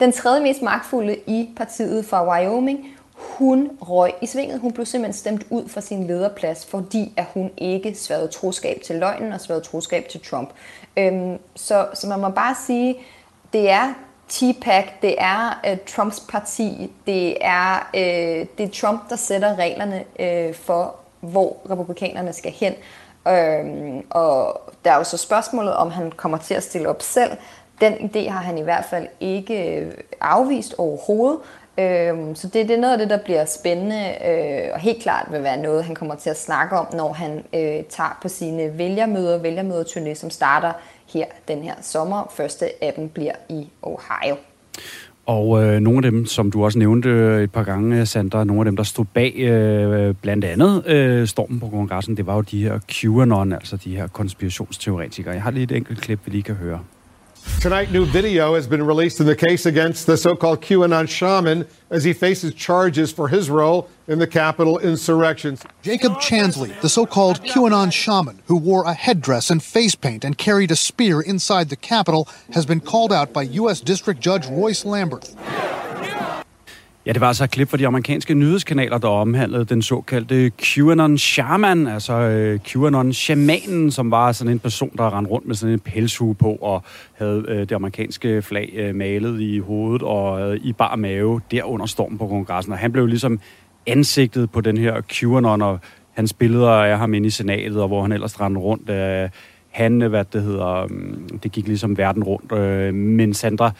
den 0.00 0.12
tredje 0.12 0.42
mest 0.42 0.62
magtfulde 0.62 1.16
i 1.26 1.48
partiet 1.56 2.06
fra 2.06 2.30
Wyoming. 2.30 2.86
Hun 3.20 3.70
røg 3.80 4.12
i 4.22 4.26
svinget. 4.26 4.60
Hun 4.60 4.72
blev 4.72 4.86
simpelthen 4.86 5.18
stemt 5.18 5.46
ud 5.50 5.68
fra 5.68 5.80
sin 5.80 6.06
lederplads, 6.06 6.66
fordi 6.66 7.12
at 7.16 7.24
hun 7.34 7.50
ikke 7.56 7.94
sværede 7.94 8.28
troskab 8.28 8.80
til 8.86 8.96
løgnen 8.96 9.32
og 9.32 9.40
sværede 9.40 9.64
troskab 9.64 10.08
til 10.08 10.20
Trump. 10.20 10.50
Øhm, 10.96 11.38
så, 11.56 11.88
så 11.94 12.06
man 12.06 12.20
må 12.20 12.28
bare 12.28 12.54
sige, 12.66 12.96
det 13.52 13.70
er 13.70 13.92
T-Pack, 14.32 15.02
det 15.02 15.14
er 15.18 15.60
øh, 15.66 15.76
Trumps 15.86 16.20
parti, 16.20 16.92
det 17.06 17.36
er, 17.40 17.90
øh, 17.94 18.46
det 18.58 18.64
er 18.64 18.70
Trump, 18.80 19.10
der 19.10 19.16
sætter 19.16 19.54
reglerne 19.54 20.04
øh, 20.18 20.54
for, 20.54 20.94
hvor 21.20 21.56
republikanerne 21.70 22.32
skal 22.32 22.52
hen. 22.52 22.74
Øhm, 23.28 24.06
og 24.10 24.60
der 24.84 24.92
er 24.92 24.96
jo 24.96 25.04
så 25.04 25.16
spørgsmålet, 25.16 25.74
om 25.74 25.90
han 25.90 26.12
kommer 26.12 26.38
til 26.38 26.54
at 26.54 26.62
stille 26.62 26.88
op 26.88 27.02
selv. 27.02 27.30
Den 27.80 27.94
idé 27.94 28.28
har 28.30 28.40
han 28.40 28.58
i 28.58 28.62
hvert 28.62 28.84
fald 28.84 29.06
ikke 29.20 29.76
øh, 29.76 29.92
afvist 30.20 30.74
overhovedet. 30.78 31.38
Øhm, 31.80 32.34
så 32.34 32.46
det, 32.46 32.68
det 32.68 32.76
er 32.76 32.80
noget 32.80 32.92
af 32.92 32.98
det, 32.98 33.10
der 33.10 33.18
bliver 33.24 33.44
spændende, 33.44 34.14
øh, 34.28 34.74
og 34.74 34.80
helt 34.80 35.02
klart 35.02 35.26
vil 35.30 35.42
være 35.42 35.62
noget, 35.62 35.84
han 35.84 35.94
kommer 35.94 36.14
til 36.14 36.30
at 36.30 36.40
snakke 36.40 36.76
om, 36.76 36.86
når 36.96 37.12
han 37.12 37.32
øh, 37.54 37.84
tager 37.88 38.18
på 38.22 38.28
sine 38.28 38.78
vælgermøder, 38.78 39.38
vælgermøderturné, 39.38 40.14
som 40.14 40.30
starter 40.30 40.72
her 41.14 41.24
den 41.48 41.62
her 41.62 41.74
sommer. 41.80 42.32
Første 42.36 42.84
af 42.84 42.92
dem 42.96 43.08
bliver 43.08 43.32
i 43.48 43.68
Ohio. 43.82 44.36
Og 45.26 45.64
øh, 45.64 45.80
nogle 45.80 46.06
af 46.06 46.12
dem, 46.12 46.26
som 46.26 46.50
du 46.50 46.64
også 46.64 46.78
nævnte 46.78 47.08
øh, 47.08 47.42
et 47.42 47.52
par 47.52 47.62
gange, 47.62 48.06
Sandra, 48.06 48.44
nogle 48.44 48.60
af 48.60 48.64
dem, 48.64 48.76
der 48.76 48.82
stod 48.82 49.04
bag 49.04 49.34
øh, 49.36 50.14
blandt 50.22 50.44
andet 50.44 50.86
øh, 50.86 51.26
stormen 51.26 51.60
på 51.60 51.68
kongressen, 51.68 52.16
det 52.16 52.26
var 52.26 52.34
jo 52.34 52.40
de 52.40 52.62
her 52.62 52.78
QAnon, 52.88 53.52
altså 53.52 53.76
de 53.76 53.96
her 53.96 54.06
konspirationsteoretikere. 54.06 55.34
Jeg 55.34 55.42
har 55.42 55.50
lige 55.50 55.64
et 55.64 55.72
enkelt 55.72 56.00
klip, 56.00 56.20
vi 56.24 56.30
lige 56.30 56.42
kan 56.42 56.54
høre. 56.54 56.80
Tonight, 57.58 57.90
new 57.90 58.06
video 58.06 58.54
has 58.54 58.66
been 58.66 58.82
released 58.82 59.20
in 59.20 59.26
the 59.26 59.36
case 59.36 59.66
against 59.66 60.06
the 60.06 60.16
so 60.16 60.34
called 60.34 60.62
QAnon 60.62 61.08
shaman 61.08 61.66
as 61.90 62.04
he 62.04 62.12
faces 62.12 62.54
charges 62.54 63.12
for 63.12 63.28
his 63.28 63.50
role 63.50 63.88
in 64.08 64.18
the 64.18 64.26
Capitol 64.26 64.78
insurrections. 64.78 65.62
Jacob 65.82 66.14
Chansley, 66.14 66.78
the 66.80 66.88
so 66.88 67.04
called 67.04 67.42
QAnon 67.42 67.92
shaman 67.92 68.40
who 68.46 68.56
wore 68.56 68.84
a 68.84 68.94
headdress 68.94 69.50
and 69.50 69.62
face 69.62 69.94
paint 69.94 70.24
and 70.24 70.38
carried 70.38 70.70
a 70.70 70.76
spear 70.76 71.20
inside 71.20 71.68
the 71.68 71.76
Capitol, 71.76 72.28
has 72.52 72.64
been 72.64 72.80
called 72.80 73.12
out 73.12 73.32
by 73.32 73.42
U.S. 73.42 73.80
District 73.80 74.20
Judge 74.20 74.46
Royce 74.46 74.84
Lambert. 74.86 75.30
Ja, 77.06 77.12
det 77.12 77.20
var 77.20 77.26
altså 77.26 77.44
et 77.44 77.50
klip 77.50 77.68
fra 77.68 77.76
de 77.76 77.86
amerikanske 77.86 78.34
nyhedskanaler, 78.34 78.98
der 78.98 79.08
omhandlede 79.08 79.64
den 79.64 79.82
såkaldte 79.82 80.50
QAnon 80.50 81.18
shaman, 81.18 81.86
altså 81.86 82.12
øh, 82.12 82.58
QAnon 82.58 83.12
shamanen, 83.12 83.90
som 83.90 84.10
var 84.10 84.32
sådan 84.32 84.52
en 84.52 84.58
person, 84.58 84.90
der 84.96 85.16
rendte 85.16 85.30
rundt 85.30 85.46
med 85.46 85.54
sådan 85.54 85.72
en 85.72 85.80
pelshue 85.80 86.34
på 86.34 86.54
og 86.54 86.82
havde 87.18 87.44
øh, 87.48 87.58
det 87.60 87.72
amerikanske 87.72 88.42
flag 88.42 88.72
øh, 88.76 88.94
malet 88.94 89.40
i 89.40 89.58
hovedet 89.58 90.02
og 90.02 90.52
øh, 90.52 90.60
i 90.64 90.72
bar 90.72 90.96
mave 90.96 91.40
der 91.50 91.64
under 91.64 91.86
stormen 91.86 92.18
på 92.18 92.26
kongressen. 92.26 92.72
Og 92.72 92.78
han 92.78 92.92
blev 92.92 93.06
ligesom 93.06 93.40
ansigtet 93.86 94.50
på 94.50 94.60
den 94.60 94.76
her 94.76 95.00
QAnon, 95.00 95.62
og 95.62 95.78
hans 96.12 96.32
billeder 96.32 96.70
af 96.70 96.98
ham 96.98 97.14
inde 97.14 97.26
i 97.26 97.30
senatet, 97.30 97.82
og 97.82 97.88
hvor 97.88 98.02
han 98.02 98.12
ellers 98.12 98.40
rendte 98.40 98.60
rundt. 98.60 98.90
Øh, 98.90 99.28
han, 99.70 100.00
hvad 100.00 100.24
det 100.32 100.42
hedder, 100.42 100.86
mm, 100.86 101.38
det 101.42 101.52
gik 101.52 101.66
ligesom 101.66 101.98
verden 101.98 102.24
rundt. 102.24 102.52
Øh, 102.52 102.94
men 102.94 103.34
Sandra, 103.34 103.72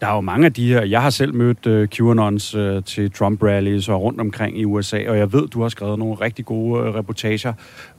der 0.00 0.06
er 0.06 0.14
jo 0.14 0.20
mange 0.20 0.46
af 0.46 0.52
de 0.52 0.72
her. 0.72 0.84
Jeg 0.84 1.02
har 1.02 1.10
selv 1.10 1.34
mødt 1.34 1.66
øh, 1.66 1.88
QAnons 1.88 2.54
øh, 2.54 2.84
til 2.84 3.10
Trump-rallies 3.10 3.88
og 3.88 4.02
rundt 4.02 4.20
omkring 4.20 4.58
i 4.58 4.64
USA, 4.64 5.08
og 5.08 5.18
jeg 5.18 5.32
ved, 5.32 5.48
du 5.48 5.62
har 5.62 5.68
skrevet 5.68 5.98
nogle 5.98 6.14
rigtig 6.14 6.44
gode 6.44 6.82
øh, 6.82 6.94
reportager 6.94 7.52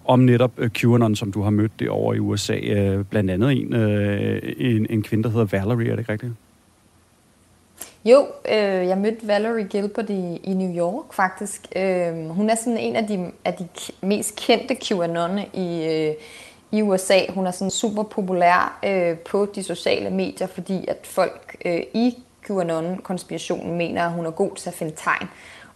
om 0.06 0.20
netop 0.20 0.52
øh, 0.58 0.70
QAnon, 0.70 1.16
som 1.16 1.32
du 1.32 1.42
har 1.42 1.50
mødt 1.50 1.72
det 1.80 1.90
over 1.90 2.14
i 2.14 2.20
USA. 2.20 2.56
Øh, 2.56 3.06
blandt 3.06 3.32
andet 3.32 3.52
en, 3.52 3.74
øh, 3.74 4.42
en, 4.58 4.88
en 4.90 5.04
kvinde, 5.04 5.24
der 5.24 5.30
hedder 5.30 5.46
Valerie, 5.46 5.88
er 5.88 5.96
det 5.96 6.00
ikke 6.00 6.12
rigtigt? 6.12 6.34
Jo, 8.06 8.28
øh, 8.52 8.88
jeg 8.88 8.98
mødte 8.98 9.28
Valerie 9.28 9.64
Gilbert 9.64 10.10
i, 10.10 10.40
i 10.44 10.54
New 10.54 10.78
York 10.78 11.14
faktisk. 11.14 11.68
Øh, 11.76 12.30
hun 12.30 12.50
er 12.50 12.56
sådan 12.56 12.78
en 12.78 12.96
af 12.96 13.08
de, 13.08 13.32
af 13.46 13.54
de 13.54 13.68
mest 14.02 14.36
kendte 14.36 14.76
QAnon 14.76 15.40
i, 15.54 15.84
øh, 15.84 16.14
i 16.72 16.82
USA. 16.82 17.20
Hun 17.30 17.48
er 17.48 17.52
sådan 17.52 17.72
super 17.72 18.04
populær 18.04 18.80
øh, 18.86 19.18
på 19.18 19.46
de 19.56 19.64
sociale 19.64 20.10
medier, 20.10 20.48
fordi 20.48 20.86
at 20.88 20.98
folk 21.04 21.56
øh, 21.66 21.82
i 21.94 22.18
QAnon-konspirationen 22.48 23.78
mener, 23.78 24.06
at 24.06 24.12
hun 24.12 24.26
er 24.26 24.32
god 24.32 24.56
til 24.56 24.70
at 24.70 24.76
finde 24.76 24.94
tegn. 24.96 25.28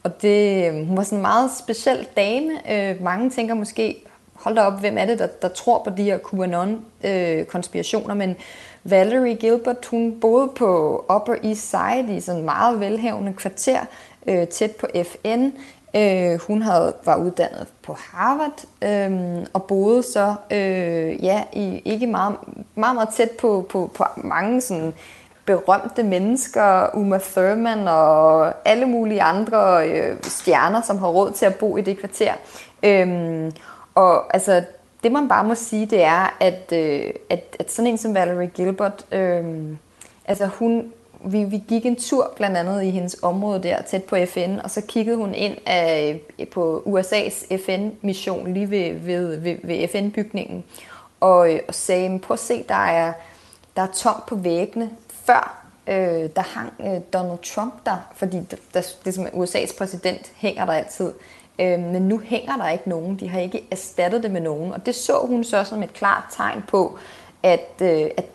Og 0.04 0.22
det, 0.22 0.68
øh, 0.68 0.88
hun 0.88 0.98
var 0.98 1.04
sådan 1.04 1.18
en 1.18 1.22
meget 1.22 1.52
speciel 1.60 2.08
dame. 2.18 2.72
Øh, 2.72 3.04
mange 3.04 3.30
tænker 3.30 3.56
måske, 3.56 4.04
hold 4.34 4.56
da 4.56 4.62
op, 4.62 4.80
hvem 4.80 4.98
er 4.98 5.06
det, 5.06 5.20
der, 5.20 5.28
der 5.28 5.48
tror 5.48 5.84
på 5.84 5.90
de 5.98 6.04
her 6.04 6.18
QAnon-konspirationer, 6.18 8.12
øh, 8.12 8.18
men 8.18 8.36
Valerie 8.84 9.36
Gilbert, 9.36 9.86
hun 9.86 10.20
boede 10.22 10.52
på 10.56 10.98
Upper 11.16 11.36
East 11.44 11.70
Side 11.70 12.16
i 12.18 12.20
sådan 12.20 12.40
en 12.40 12.46
meget 12.46 12.80
velhavende 12.80 13.34
kvarter, 13.34 13.80
øh, 14.28 14.48
tæt 14.48 14.72
på 14.72 14.88
FN. 15.04 15.50
Øh, 15.96 16.40
hun 16.48 16.62
havde, 16.62 16.94
var 17.06 17.16
uddannet 17.16 17.68
på 17.84 17.94
Harvard 18.00 18.64
øh, 18.82 19.46
og 19.54 19.64
boede 19.64 20.04
så 20.04 20.36
øh, 20.52 21.24
ja, 21.24 21.44
i, 21.54 21.82
ikke 21.86 22.08
meget, 22.08 22.36
meget, 22.76 22.96
meget 22.96 23.10
tæt 23.10 23.32
på, 23.32 23.66
på, 23.70 23.92
på 23.94 24.04
mange 24.18 24.62
sådan, 24.62 24.94
berømte 25.46 26.04
mennesker, 26.04 26.96
Uma 26.96 27.18
Thurman 27.18 27.88
og 27.88 28.54
alle 28.66 28.86
mulige 28.86 29.22
andre 29.22 29.90
øh, 29.90 30.18
stjerner, 30.24 30.82
som 30.82 30.98
har 30.98 31.08
råd 31.08 31.32
til 31.32 31.46
at 31.46 31.56
bo 31.56 31.78
i 31.78 31.82
det 31.82 31.98
kvarter. 31.98 32.34
Øh, 32.84 33.52
og 33.96 34.34
altså, 34.36 34.64
det 35.04 35.12
man 35.12 35.28
bare 35.28 35.44
må 35.44 35.56
sige, 35.56 35.86
det 35.86 36.04
er, 36.04 36.38
at, 36.40 36.72
øh, 36.74 37.12
at, 37.30 37.56
at 37.60 37.72
sådan 37.72 37.92
en 37.92 37.98
som 37.98 38.16
Valerie 38.16 38.48
Gilbert, 38.48 39.06
øh, 39.12 39.44
altså 40.26 40.46
hun, 40.46 40.94
vi, 41.26 41.44
vi 41.44 41.64
gik 41.68 41.86
en 41.86 41.96
tur 41.96 42.34
blandt 42.36 42.58
andet 42.58 42.84
i 42.84 42.90
hendes 42.90 43.18
område 43.22 43.64
der, 43.64 43.82
tæt 43.82 44.04
på 44.04 44.16
FN, 44.26 44.60
og 44.64 44.72
så 44.72 44.82
kiggede 44.88 45.18
hun 45.18 45.34
ind 45.34 45.58
af, 45.66 46.22
på 46.52 46.84
USA's 46.86 47.56
FN-mission 47.58 48.54
lige 48.54 48.70
ved, 48.70 48.94
ved, 48.94 49.38
ved, 49.38 49.58
ved 49.64 49.88
FN-bygningen, 49.88 50.64
og, 51.20 51.50
og 51.68 51.76
sagde, 51.76 52.20
prøv 52.20 52.34
at 52.34 52.40
se, 52.40 52.64
der 52.70 52.86
er, 52.86 53.14
der 53.76 53.82
er 53.82 53.92
tomt 53.94 54.26
på 54.26 54.36
væggene. 54.36 54.90
Før 55.26 55.64
øh, 55.88 56.30
der 56.36 56.42
hang 56.42 56.74
øh, 56.80 57.02
Donald 57.14 57.40
Trump 57.44 57.74
der, 57.86 57.98
fordi 58.16 58.40
der, 58.52 58.58
der, 58.74 58.82
det 59.06 59.14
som 59.14 59.26
USA's 59.26 59.78
præsident 59.78 60.32
hænger 60.36 60.66
der 60.66 60.74
altid. 60.74 61.12
Øh, 61.60 61.80
men 61.80 62.02
nu 62.02 62.20
hænger 62.20 62.58
der 62.58 62.70
ikke 62.70 62.90
nogen. 62.90 63.20
De 63.20 63.30
har 63.30 63.40
ikke 63.40 63.68
erstattet 63.72 64.24
det 64.24 64.32
med 64.32 64.42
nogen. 64.42 64.74
Og 64.74 64.86
det 64.86 64.96
så 64.96 65.26
hun 65.28 65.44
så 65.44 65.64
som 65.64 65.84
et 65.84 65.94
klart 65.94 66.24
tegn 66.32 66.64
på, 66.68 66.98
at, 67.44 67.70
øh, 67.82 68.10
at 68.18 68.26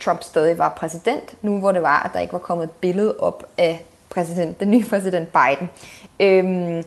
Trump 0.00 0.22
stadig 0.22 0.58
var 0.58 0.68
præsident, 0.68 1.34
nu 1.42 1.58
hvor 1.58 1.72
det 1.72 1.82
var, 1.82 2.02
at 2.02 2.10
der 2.12 2.20
ikke 2.20 2.32
var 2.32 2.38
kommet 2.38 2.64
et 2.64 2.70
billede 2.70 3.16
op 3.18 3.44
af 3.58 3.84
præsident, 4.10 4.60
den 4.60 4.70
nye 4.70 4.84
præsident 4.84 5.28
Biden. 5.32 5.70
Øhm, 6.20 6.84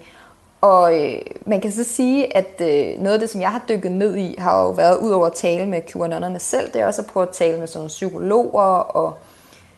og 0.62 1.00
øh, 1.00 1.22
man 1.46 1.62
kan 1.62 1.72
så 1.72 1.84
sige, 1.84 2.38
at 2.38 2.62
øh, 2.62 3.00
noget 3.02 3.14
af 3.14 3.20
det, 3.20 3.30
som 3.30 3.42
jeg 3.42 3.52
har 3.52 3.62
dykket 3.70 3.92
ned 3.92 4.16
i, 4.16 4.36
har 4.38 4.62
jo 4.62 4.70
været 4.70 4.98
ud 4.98 5.12
over 5.12 5.26
at 5.28 5.34
tale 5.34 5.66
med 5.66 5.82
QAnonerne 5.82 6.40
selv, 6.40 6.74
det 6.74 6.82
er 6.82 6.86
også 6.86 7.02
at 7.02 7.08
prøve 7.08 7.28
at 7.28 7.34
tale 7.34 7.60
med 7.60 7.68
sådan 7.68 7.80
nogle 7.80 7.88
psykologer 7.88 8.64
og 8.64 9.18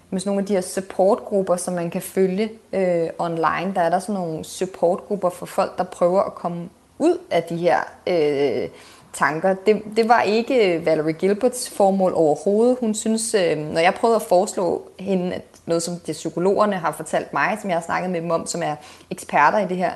med 0.10 0.20
sådan 0.20 0.30
nogle 0.30 0.42
af 0.42 0.46
de 0.46 0.54
her 0.54 0.62
supportgrupper, 0.62 1.56
som 1.56 1.74
man 1.74 1.90
kan 1.90 2.02
følge 2.02 2.52
øh, 2.74 3.10
online. 3.20 3.72
Der 3.76 3.82
er 3.82 3.90
der 3.90 4.00
sådan 4.00 4.16
nogle 4.16 4.44
supportgrupper 4.44 5.30
for 5.30 5.46
folk, 5.46 5.78
der 5.78 5.84
prøver 5.84 6.22
at 6.22 6.36
komme 6.36 6.70
ud 7.00 7.18
af 7.32 7.44
de 7.44 7.58
her 7.58 7.80
øh, 8.08 8.70
tanker. 9.14 9.56
Det, 9.66 9.82
det 9.96 10.10
var 10.10 10.22
ikke 10.22 10.86
Valerie 10.86 11.14
Gilberts 11.14 11.70
formål 11.70 12.14
overhovedet. 12.16 12.78
Hun 12.80 12.94
synes, 12.94 13.34
øh, 13.34 13.58
når 13.58 13.80
jeg 13.80 13.94
prøvede 13.94 14.16
at 14.16 14.22
foreslå 14.22 14.90
hende, 15.00 15.34
at 15.34 15.42
noget 15.66 15.84
som 15.84 15.94
de 16.08 16.12
psykologerne 16.12 16.76
har 16.76 16.92
fortalt 16.92 17.34
mig, 17.34 17.58
som 17.62 17.70
jeg 17.70 17.78
har 17.78 17.84
snakket 17.84 18.12
med 18.12 18.22
dem 18.22 18.32
om, 18.32 18.48
som 18.48 18.64
er 18.64 18.76
eksperter 19.12 19.60
i 19.60 19.68
det 19.68 19.78
her, 19.78 19.92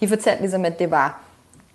de 0.00 0.08
fortalte 0.08 0.42
ligesom, 0.42 0.64
at 0.64 0.78
det 0.78 0.90
var 0.90 1.20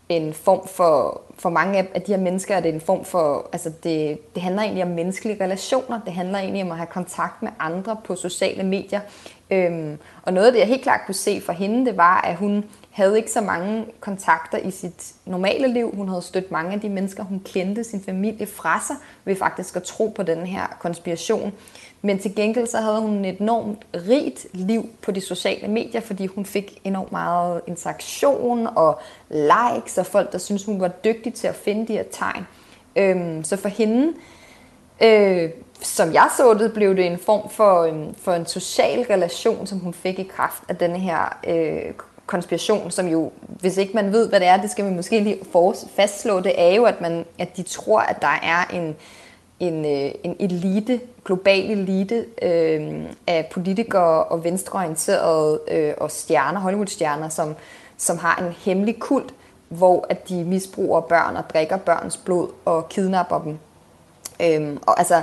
en 0.09 0.33
form 0.33 0.67
for, 0.67 1.21
for 1.39 1.49
mange 1.49 1.87
af 1.95 2.01
de 2.01 2.11
her 2.11 2.21
mennesker, 2.21 2.55
er 2.55 2.59
det 2.59 2.73
en 2.73 2.81
form 2.81 3.05
for, 3.05 3.49
altså 3.53 3.71
det, 3.83 4.19
det 4.35 4.43
handler 4.43 4.61
egentlig 4.61 4.83
om 4.83 4.89
menneskelige 4.89 5.43
relationer, 5.43 5.99
det 6.05 6.13
handler 6.13 6.39
egentlig 6.39 6.63
om 6.63 6.71
at 6.71 6.77
have 6.77 6.87
kontakt 6.87 7.43
med 7.43 7.51
andre 7.59 7.97
på 8.03 8.15
sociale 8.15 8.63
medier. 8.63 8.99
Øhm, 9.51 9.97
og 10.23 10.33
noget 10.33 10.47
af 10.47 10.53
det, 10.53 10.59
jeg 10.59 10.67
helt 10.67 10.83
klart 10.83 11.01
kunne 11.05 11.15
se 11.15 11.41
for 11.41 11.53
hende, 11.53 11.85
det 11.85 11.97
var, 11.97 12.21
at 12.21 12.35
hun 12.35 12.65
havde 12.95 13.17
ikke 13.17 13.31
så 13.31 13.41
mange 13.41 13.85
kontakter 13.99 14.57
i 14.57 14.71
sit 14.71 15.13
normale 15.25 15.67
liv. 15.67 15.95
Hun 15.95 16.09
havde 16.09 16.21
stødt 16.21 16.51
mange 16.51 16.73
af 16.73 16.79
de 16.81 16.89
mennesker, 16.89 17.23
hun 17.23 17.41
kendte 17.45 17.83
sin 17.83 18.03
familie 18.03 18.47
fra 18.47 18.83
sig, 18.87 18.95
ved 19.25 19.35
faktisk 19.35 19.75
at 19.75 19.83
tro 19.83 20.13
på 20.15 20.23
den 20.23 20.45
her 20.45 20.67
konspiration. 20.79 21.53
Men 22.01 22.19
til 22.19 22.35
gengæld 22.35 22.67
så 22.67 22.77
havde 22.77 23.01
hun 23.01 23.25
et 23.25 23.39
enormt 23.39 23.85
rigt 23.95 24.47
liv 24.53 24.89
på 25.01 25.11
de 25.11 25.21
sociale 25.21 25.67
medier, 25.67 26.01
fordi 26.01 26.25
hun 26.25 26.45
fik 26.45 26.81
enormt 26.83 27.11
meget 27.11 27.61
interaktion 27.67 28.67
og 28.75 28.99
likes 29.29 29.97
og 29.97 30.05
folk, 30.05 30.31
der 30.31 30.37
syntes, 30.37 30.65
hun 30.65 30.81
var 30.81 30.87
dygtig 30.87 31.33
til 31.33 31.47
at 31.47 31.55
finde 31.55 31.87
de 31.87 31.93
her 31.93 32.03
tegn. 32.11 32.47
Øhm, 32.95 33.43
så 33.43 33.57
for 33.57 33.69
hende, 33.69 34.13
øh, 35.03 35.49
som 35.81 36.13
jeg 36.13 36.29
så 36.37 36.53
det, 36.53 36.73
blev 36.73 36.95
det 36.95 37.05
en 37.05 37.17
form 37.17 37.49
for, 37.49 37.85
en, 37.85 38.15
for 38.17 38.33
en 38.33 38.45
social 38.45 39.05
relation, 39.09 39.67
som 39.67 39.79
hun 39.79 39.93
fik 39.93 40.19
i 40.19 40.23
kraft 40.23 40.63
af 40.69 40.75
denne 40.75 40.99
her 40.99 41.37
øh, 41.47 41.93
konspiration, 42.25 42.91
som 42.91 43.07
jo, 43.07 43.31
hvis 43.41 43.77
ikke 43.77 43.93
man 43.93 44.11
ved, 44.11 44.29
hvad 44.29 44.39
det 44.39 44.47
er, 44.47 44.61
det 44.61 44.71
skal 44.71 44.85
man 44.85 44.95
måske 44.95 45.19
lige 45.19 45.39
fastslå, 45.95 46.39
det 46.39 46.53
er 46.57 46.75
jo, 46.75 46.83
at, 46.83 47.01
man, 47.01 47.25
at 47.39 47.57
de 47.57 47.63
tror, 47.63 47.99
at 47.99 48.21
der 48.21 48.39
er 48.43 48.65
en, 48.73 48.95
en, 49.59 49.85
øh, 49.85 50.11
en 50.23 50.35
elite, 50.39 51.01
global 51.25 51.71
elite 51.71 52.25
øh, 52.41 53.05
af 53.27 53.49
politikere 53.51 54.23
og 54.23 54.43
venstreorienterede 54.43 55.59
øh, 55.71 55.93
og 55.97 56.11
stjerner, 56.11 56.59
Hollywood-stjerner, 56.59 57.29
som, 57.29 57.55
som 57.97 58.17
har 58.17 58.43
en 58.45 58.55
hemmelig 58.57 58.99
kult, 58.99 59.33
hvor 59.69 60.05
at 60.09 60.29
de 60.29 60.43
misbruger 60.43 61.01
børn 61.01 61.35
og 61.35 61.43
drikker 61.53 61.77
børns 61.77 62.17
blod 62.17 62.47
og 62.65 62.89
kidnapper 62.89 63.39
dem. 63.39 63.57
Øhm, 64.41 64.77
og 64.81 64.99
altså, 64.99 65.21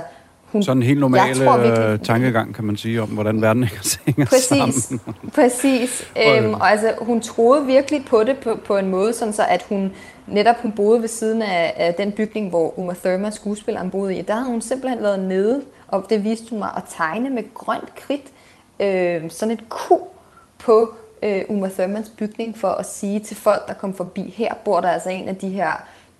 hun, 0.53 0.63
Sådan 0.63 0.77
en 0.77 0.87
helt 0.87 0.99
normal 0.99 1.35
tror, 1.35 1.57
virkelig, 1.57 1.85
øh, 1.85 1.99
tankegang, 1.99 2.55
kan 2.55 2.65
man 2.65 2.77
sige, 2.77 3.01
om 3.01 3.09
hvordan 3.09 3.41
verden 3.41 3.63
hænger 3.63 4.25
præcis, 4.25 4.45
sammen. 4.45 5.01
Præcis. 5.35 6.07
øhm, 6.27 6.53
og 6.53 6.71
altså, 6.71 6.93
hun 7.01 7.21
troede 7.21 7.65
virkelig 7.65 8.05
på 8.05 8.23
det 8.23 8.37
på, 8.37 8.59
på 8.65 8.77
en 8.77 8.89
måde, 8.89 9.13
sådan 9.13 9.33
så 9.33 9.45
at 9.49 9.65
hun 9.69 9.91
netop 10.27 10.55
hun 10.61 10.71
boede 10.71 11.01
ved 11.01 11.07
siden 11.07 11.41
af, 11.41 11.73
af 11.77 11.93
den 11.93 12.11
bygning, 12.11 12.49
hvor 12.49 12.79
Uma 12.79 12.93
Thurman, 12.93 13.31
skuespilleren, 13.31 13.91
boede 13.91 14.15
i. 14.15 14.21
Der 14.21 14.33
havde 14.33 14.47
hun 14.47 14.61
simpelthen 14.61 15.03
været 15.03 15.19
nede, 15.19 15.61
og 15.87 16.05
det 16.09 16.23
viste 16.23 16.49
hun 16.49 16.59
mig 16.59 16.69
at 16.77 16.83
tegne 16.97 17.29
med 17.29 17.53
grønt 17.53 17.95
kridt, 17.95 18.25
øh, 18.79 19.31
sådan 19.31 19.53
et 19.53 19.69
ku 19.69 19.99
på 20.59 20.93
øh, 21.23 21.41
Uma 21.49 21.69
Thurmans 21.69 22.11
bygning, 22.17 22.57
for 22.57 22.67
at 22.67 22.85
sige 22.85 23.19
til 23.19 23.37
folk, 23.37 23.67
der 23.67 23.73
kom 23.73 23.93
forbi, 23.93 24.33
her 24.37 24.53
bor 24.65 24.81
der 24.81 24.89
altså 24.89 25.09
en 25.09 25.29
af 25.29 25.35
de 25.35 25.49
her 25.49 25.71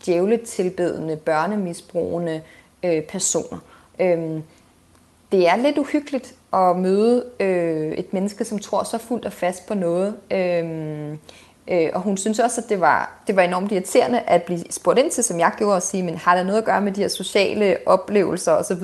djævletilbedende, 0.05 1.15
børnemisbrugende 1.15 2.41
øh, 2.83 3.01
personer. 3.01 3.57
Øhm, 3.99 4.43
det 5.31 5.47
er 5.47 5.55
lidt 5.55 5.77
uhyggeligt 5.77 6.35
at 6.53 6.77
møde 6.77 7.25
øh, 7.39 7.91
et 7.91 8.13
menneske, 8.13 8.45
som 8.45 8.59
tror 8.59 8.83
så 8.83 8.97
fuldt 8.97 9.25
og 9.25 9.33
fast 9.33 9.67
på 9.67 9.73
noget. 9.73 10.15
Øhm, 10.31 11.19
øh, 11.67 11.89
og 11.93 12.01
hun 12.01 12.17
synes 12.17 12.39
også, 12.39 12.61
at 12.61 12.69
det 12.69 12.81
var, 12.81 13.23
det 13.27 13.35
var 13.35 13.41
enormt 13.41 13.71
irriterende 13.71 14.19
at 14.19 14.43
blive 14.43 14.63
spurgt 14.69 14.99
ind 14.99 15.11
til, 15.11 15.23
som 15.23 15.39
jeg 15.39 15.51
gjorde, 15.57 15.75
og 15.75 15.81
sige, 15.81 16.03
men 16.03 16.17
har 16.17 16.35
der 16.35 16.43
noget 16.43 16.57
at 16.57 16.65
gøre 16.65 16.81
med 16.81 16.91
de 16.91 17.01
her 17.01 17.07
sociale 17.07 17.77
oplevelser 17.85 18.51
osv., 18.51 18.83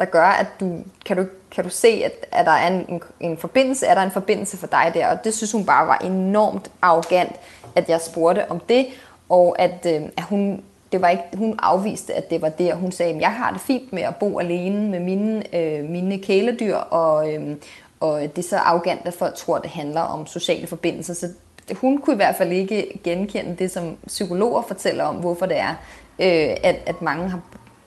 der 0.00 0.04
gør, 0.04 0.26
at 0.26 0.46
du 0.60 0.78
kan 1.04 1.16
du, 1.16 1.26
kan 1.50 1.64
du 1.64 1.70
se, 1.70 1.88
at, 1.88 2.26
at 2.32 2.46
der 2.46 2.52
er 2.52 2.66
en, 2.66 2.86
en, 2.88 3.02
en 3.20 3.38
forbindelse, 3.38 3.86
er 3.86 3.94
der 3.94 4.02
en 4.02 4.10
forbindelse 4.10 4.56
for 4.56 4.66
dig 4.66 4.90
der? 4.94 5.08
Og 5.08 5.24
det 5.24 5.34
synes 5.34 5.52
hun 5.52 5.66
bare 5.66 5.86
var 5.86 5.98
enormt 5.98 6.70
arrogant, 6.82 7.32
at 7.74 7.88
jeg 7.88 8.00
spurgte 8.00 8.50
om 8.50 8.60
det, 8.60 8.86
og 9.28 9.56
at, 9.58 9.86
øh, 9.86 10.02
at 10.16 10.22
hun 10.22 10.62
det 10.96 11.02
var 11.02 11.08
ikke, 11.08 11.24
hun 11.36 11.58
afviste, 11.62 12.14
at 12.14 12.30
det 12.30 12.42
var 12.42 12.48
der. 12.48 12.74
hun 12.74 12.92
sagde, 12.92 13.14
at 13.14 13.20
jeg 13.20 13.32
har 13.32 13.50
det 13.50 13.60
fint 13.60 13.92
med 13.92 14.02
at 14.02 14.16
bo 14.16 14.38
alene 14.38 14.90
med 14.90 15.00
mine, 15.00 15.56
øh, 15.56 15.84
mine 15.84 16.18
kæledyr, 16.18 16.76
og, 16.76 17.34
øh, 17.34 17.56
og 18.00 18.20
det 18.20 18.38
er 18.38 18.48
så 18.48 18.56
arrogant, 18.56 19.00
at 19.04 19.14
folk 19.14 19.34
tror, 19.34 19.58
det 19.58 19.70
handler 19.70 20.00
om 20.00 20.26
sociale 20.26 20.66
forbindelser. 20.66 21.14
Så 21.14 21.28
hun 21.74 21.98
kunne 21.98 22.14
i 22.14 22.16
hvert 22.16 22.36
fald 22.36 22.52
ikke 22.52 23.00
genkende 23.04 23.56
det, 23.56 23.70
som 23.70 23.96
psykologer 24.06 24.62
fortæller 24.62 25.04
om, 25.04 25.16
hvorfor 25.16 25.46
det 25.46 25.58
er, 25.58 25.74
øh, 26.18 26.56
at, 26.62 26.76
at 26.86 27.02
mange, 27.02 27.28
har, 27.28 27.40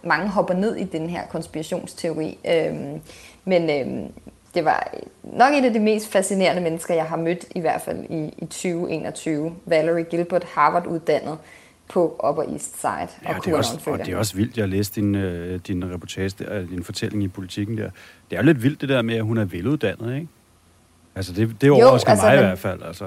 mange 0.04 0.28
hopper 0.28 0.54
ned 0.54 0.76
i 0.76 0.84
den 0.84 1.10
her 1.10 1.22
konspirationsteori. 1.30 2.38
Øh, 2.48 2.76
men 3.46 3.70
øh, 3.70 4.10
det 4.54 4.66
var 4.66 4.94
nok 5.24 5.54
et 5.54 5.66
af 5.66 5.74
de 5.74 5.80
mest 5.80 6.12
fascinerende 6.12 6.62
mennesker, 6.62 6.94
jeg 6.94 7.06
har 7.06 7.18
mødt, 7.18 7.46
i 7.56 7.60
hvert 7.60 7.82
fald 7.82 8.06
i, 8.10 8.34
i 8.38 8.46
2021. 8.46 9.56
Valerie 9.66 10.04
Gilbert, 10.04 10.44
Harvard-uddannet, 10.44 11.38
på 11.90 12.22
Upper 12.30 12.44
East 12.44 12.82
Side. 12.82 13.08
Ja, 13.24 13.38
og, 13.38 13.46
det 13.46 13.54
er 13.54 13.58
også, 13.58 13.80
og 13.86 13.98
det 13.98 14.10
er 14.10 14.18
også 14.18 14.36
vildt. 14.36 14.58
Jeg 14.58 14.70
læste 14.70 15.02
din, 15.02 15.16
øh, 15.16 15.60
din 15.68 15.94
reportage, 15.94 16.30
der, 16.30 16.66
din 16.66 16.84
fortælling 16.84 17.24
i 17.24 17.28
politikken 17.28 17.78
der. 17.78 17.90
Det 18.30 18.36
er 18.36 18.42
jo 18.42 18.46
lidt 18.46 18.64
vildt 18.64 18.82
det 18.82 18.90
der 18.90 19.02
med, 19.02 19.16
at 19.16 19.24
hun 19.24 19.38
er 19.38 19.46
veluddannet, 19.46 20.16
ikke? 20.16 20.28
Altså, 21.16 21.34
det, 21.34 21.62
det 21.62 21.72
overrasker 21.72 22.10
altså, 22.10 22.26
mig 22.26 22.36
men, 22.36 22.44
i 22.44 22.48
hvert 22.48 22.60
fald. 22.60 22.84
Altså. 22.84 23.06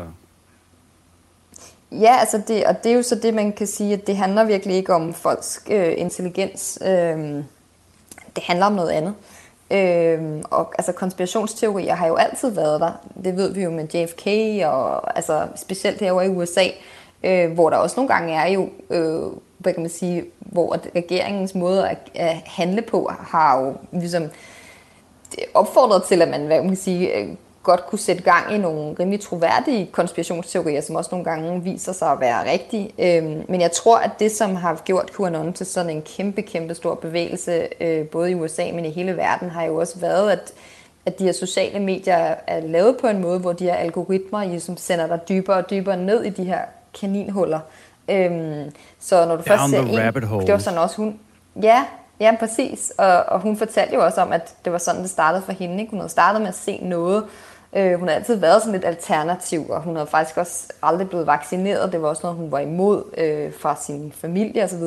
Ja, 1.93 2.17
altså 2.21 2.43
det, 2.49 2.65
og 2.65 2.85
det 2.85 2.93
er 2.93 2.97
jo 2.97 3.03
så 3.03 3.15
det, 3.15 3.35
man 3.35 3.53
kan 3.53 3.67
sige, 3.67 3.93
at 3.93 4.07
det 4.07 4.17
handler 4.17 4.45
virkelig 4.45 4.77
ikke 4.77 4.95
om 4.95 5.15
folks 5.15 5.65
øh, 5.71 5.95
intelligens. 5.97 6.79
Øh, 6.83 6.89
det 8.37 8.43
handler 8.43 8.67
om 8.67 8.73
noget 8.73 8.91
andet. 8.91 9.15
Øh, 9.71 10.43
og 10.51 10.73
altså 10.79 10.93
konspirationsteorier 10.93 11.95
har 11.95 12.07
jo 12.07 12.15
altid 12.15 12.51
været 12.51 12.81
der. 12.81 12.93
Det 13.25 13.37
ved 13.37 13.53
vi 13.55 13.63
jo 13.63 13.71
med 13.71 13.89
JFK, 13.95 14.27
og 14.67 15.17
altså 15.17 15.47
specielt 15.57 16.01
herovre 16.01 16.27
i 16.27 16.29
USA 16.29 16.65
øh, 17.25 17.53
hvor 17.53 17.71
der 17.71 17.77
også 17.77 17.97
nogle 17.97 18.15
gange 18.15 18.35
er 18.35 18.47
jo, 18.47 18.69
øh, 18.91 19.23
hvad 19.59 19.73
kan 19.73 19.83
man 19.83 19.91
sige, 19.91 20.25
hvor 20.39 20.77
regeringens 20.95 21.55
måde 21.55 21.89
at, 21.89 21.99
at 22.15 22.37
handle 22.47 22.83
på 22.83 23.11
har 23.21 23.61
jo 23.61 23.75
ligesom 23.93 24.23
opfordret 25.55 26.03
til, 26.05 26.23
at 26.23 26.29
man, 26.29 26.47
hvad 26.47 26.57
kan 26.57 26.67
man 26.67 26.77
sige, 26.77 27.19
øh, 27.19 27.29
godt 27.63 27.87
kunne 27.87 27.99
sætte 27.99 28.23
gang 28.23 28.55
i 28.55 28.59
nogle 28.59 28.97
rimelig 29.01 29.21
troværdige 29.21 29.87
konspirationsteorier, 29.93 30.81
som 30.81 30.97
også 30.97 31.09
nogle 31.13 31.25
gange 31.25 31.63
viser 31.63 31.93
sig 31.93 32.13
at 32.13 32.21
være 32.21 32.53
rigtige. 32.53 32.91
Øhm, 32.99 33.45
men 33.49 33.61
jeg 33.61 33.73
tror, 33.73 33.99
at 33.99 34.11
det, 34.19 34.33
som 34.33 34.57
har 34.57 34.83
gjort 34.85 35.11
QAnon 35.17 35.53
til 35.53 35.67
sådan 35.67 35.91
en 35.91 36.03
kæmpe, 36.03 36.43
kæmpe 36.43 36.75
stor 36.75 36.95
bevægelse, 36.95 37.69
øh, 37.81 38.07
både 38.07 38.31
i 38.31 38.35
USA, 38.35 38.65
men 38.75 38.85
i 38.85 38.91
hele 38.91 39.17
verden, 39.17 39.51
har 39.51 39.65
jo 39.65 39.77
også 39.77 39.99
været, 39.99 40.31
at, 40.31 40.53
at 41.07 41.19
de 41.19 41.25
her 41.25 41.33
sociale 41.33 41.81
medier 41.81 42.35
er 42.47 42.61
lavet 42.61 42.97
på 43.01 43.07
en 43.07 43.21
måde, 43.21 43.39
hvor 43.39 43.53
de 43.53 43.65
her 43.65 43.75
algoritmer 43.75 44.45
ligesom 44.45 44.77
sender 44.77 45.07
dig 45.07 45.21
dybere 45.29 45.57
og 45.57 45.71
dybere 45.71 45.97
ned 45.97 46.25
i 46.25 46.31
de 46.31 46.45
her 46.45 46.61
kaninhuller. 47.01 47.61
Øhm, 48.09 48.71
så 49.01 49.27
når 49.27 49.37
du 49.37 49.43
først 49.43 49.71
ser 49.71 49.81
en, 49.81 49.87
det 50.47 50.53
var 50.53 50.59
sådan 50.59 50.79
også 50.79 50.97
hun, 50.97 51.19
ja, 51.63 51.85
ja, 52.21 52.37
præcis, 52.39 52.93
og, 52.99 53.25
og 53.25 53.41
hun 53.41 53.57
fortalte 53.57 53.95
jo 53.95 54.05
også 54.05 54.21
om, 54.21 54.33
at 54.33 54.55
det 54.65 54.73
var 54.73 54.79
sådan, 54.79 55.03
det 55.03 55.11
startede 55.11 55.43
for 55.43 55.53
hende. 55.53 55.81
Ikke? 55.81 55.91
Hun 55.91 55.99
havde 55.99 56.11
startet 56.11 56.41
med 56.41 56.49
at 56.49 56.55
se 56.55 56.79
noget, 56.83 57.25
øh, 57.73 57.99
hun 57.99 58.09
har 58.09 58.15
altid 58.15 58.37
været 58.37 58.63
sådan 58.63 58.73
lidt 58.73 58.85
alternativ, 58.85 59.71
og 59.71 59.83
hun 59.83 59.97
havde 59.97 60.07
faktisk 60.07 60.37
også 60.37 60.73
aldrig 60.83 61.09
blevet 61.09 61.27
vaccineret. 61.27 61.93
Det 61.93 62.03
var 62.03 62.09
også 62.09 62.21
noget, 62.23 62.39
hun 62.39 62.53
var 62.53 62.59
imod 62.59 63.05
øh, 63.19 63.53
fra 63.61 63.77
sin 63.77 64.13
familie 64.17 64.65
osv. 64.65 64.83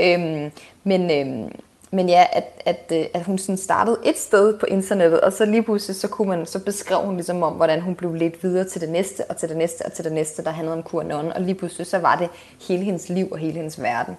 Øhm, 0.00 0.52
men, 0.84 1.10
øh, 1.10 1.50
men 1.90 2.08
ja, 2.08 2.26
at, 2.32 2.44
at, 2.64 2.92
øh, 2.92 3.04
at 3.14 3.22
hun 3.22 3.38
sådan 3.38 3.56
startede 3.56 3.98
et 4.04 4.18
sted 4.18 4.58
på 4.58 4.66
internettet, 4.66 5.20
og 5.20 5.32
så 5.32 5.44
lige 5.44 5.62
pludselig, 5.62 5.96
så, 5.96 6.08
kunne 6.08 6.28
man, 6.28 6.46
så 6.46 6.58
beskrev 6.58 6.98
hun 6.98 7.14
ligesom 7.14 7.42
om, 7.42 7.52
hvordan 7.52 7.80
hun 7.80 7.94
blev 7.94 8.14
lidt 8.14 8.42
videre 8.42 8.64
til 8.64 8.80
det 8.80 8.88
næste, 8.88 9.24
og 9.24 9.36
til 9.36 9.48
det 9.48 9.56
næste, 9.56 9.82
og 9.82 9.92
til 9.92 10.04
det 10.04 10.12
næste, 10.12 10.44
der 10.44 10.50
handlede 10.50 10.76
om 10.76 10.84
QAnon, 10.90 11.32
og 11.32 11.40
lige 11.40 11.54
pludselig, 11.54 11.86
så 11.86 11.98
var 11.98 12.16
det 12.16 12.28
hele 12.68 12.84
hendes 12.84 13.08
liv 13.08 13.28
og 13.32 13.38
hele 13.38 13.56
hendes 13.56 13.82
verden. 13.82 14.16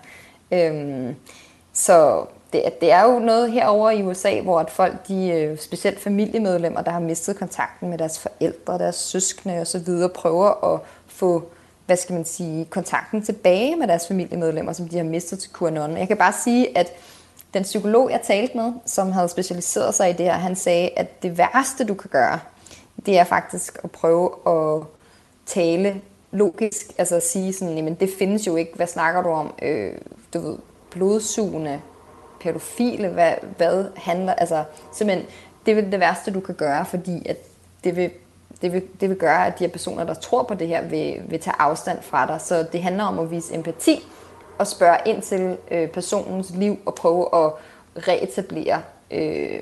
Øhm, 0.51 1.15
så 1.73 2.25
det, 2.53 2.63
det 2.81 2.91
er 2.91 3.03
jo 3.03 3.19
noget 3.19 3.51
herover 3.51 3.91
i 3.91 4.03
USA, 4.03 4.41
hvor 4.41 4.59
at 4.59 4.69
folk, 4.69 5.07
de, 5.07 5.29
øh, 5.29 5.57
specielt 5.57 5.99
familiemedlemmer, 5.99 6.81
der 6.81 6.91
har 6.91 6.99
mistet 6.99 7.37
kontakten 7.37 7.89
med 7.89 7.97
deres 7.97 8.19
forældre, 8.19 8.77
deres 8.77 8.95
søskende 8.95 9.61
osv., 9.61 10.09
prøver 10.15 10.73
at 10.73 10.79
få 11.07 11.49
hvad 11.85 11.97
skal 11.97 12.13
man 12.13 12.25
sige, 12.25 12.65
kontakten 12.65 13.21
tilbage 13.21 13.75
med 13.75 13.87
deres 13.87 14.07
familiemedlemmer, 14.07 14.73
som 14.73 14.87
de 14.87 14.97
har 14.97 15.03
mistet 15.03 15.39
til 15.39 15.51
QAnon. 15.59 15.97
Jeg 15.97 16.07
kan 16.07 16.17
bare 16.17 16.33
sige, 16.43 16.77
at 16.77 16.91
den 17.53 17.63
psykolog, 17.63 18.11
jeg 18.11 18.21
talte 18.23 18.57
med, 18.57 18.73
som 18.85 19.11
havde 19.11 19.29
specialiseret 19.29 19.95
sig 19.95 20.09
i 20.09 20.13
det 20.13 20.25
her, 20.25 20.33
han 20.33 20.55
sagde, 20.55 20.89
at 20.95 21.23
det 21.23 21.37
værste, 21.37 21.85
du 21.85 21.93
kan 21.93 22.09
gøre, 22.09 22.39
det 23.05 23.19
er 23.19 23.23
faktisk 23.23 23.79
at 23.83 23.91
prøve 23.91 24.31
at 24.47 24.83
tale 25.45 26.01
logisk, 26.31 26.91
altså 26.97 27.15
at 27.15 27.27
sige 27.27 27.53
sådan, 27.53 27.75
jamen 27.75 27.95
det 27.95 28.09
findes 28.19 28.47
jo 28.47 28.55
ikke, 28.55 28.71
hvad 28.75 28.87
snakker 28.87 29.21
du 29.21 29.29
om, 29.29 29.53
øh, 29.61 29.93
du 30.33 30.39
ved, 30.39 30.57
blodsugende, 30.91 31.81
pædofile, 32.41 33.09
hvad, 33.09 33.33
hvad 33.57 33.85
handler, 33.95 34.33
altså 34.33 34.63
simpelthen, 34.93 35.27
det 35.65 35.77
er 35.77 35.81
det 35.81 35.99
værste, 35.99 36.31
du 36.31 36.39
kan 36.39 36.55
gøre, 36.55 36.85
fordi 36.85 37.29
at 37.29 37.37
det 37.83 37.95
vil, 37.95 38.11
det 38.61 38.73
vil, 38.73 38.83
det 39.01 39.09
vil 39.09 39.17
gøre, 39.17 39.47
at 39.47 39.59
de 39.59 39.63
her 39.63 39.71
personer, 39.71 40.03
der 40.03 40.13
tror 40.13 40.43
på 40.43 40.53
det 40.53 40.67
her, 40.67 40.87
vil, 40.87 41.21
vil 41.27 41.39
tage 41.39 41.55
afstand 41.59 42.01
fra 42.01 42.27
dig. 42.27 42.41
Så 42.41 42.65
det 42.71 42.83
handler 42.83 43.03
om 43.03 43.19
at 43.19 43.31
vise 43.31 43.55
empati, 43.55 44.07
at 44.59 44.67
spørge 44.67 44.97
ind 45.05 45.21
til 45.21 45.57
øh, 45.71 45.87
personens 45.87 46.51
liv 46.55 46.79
og 46.85 46.95
prøve 46.95 47.27
at 47.33 47.51
reetablere, 48.07 48.81
øh, 49.11 49.61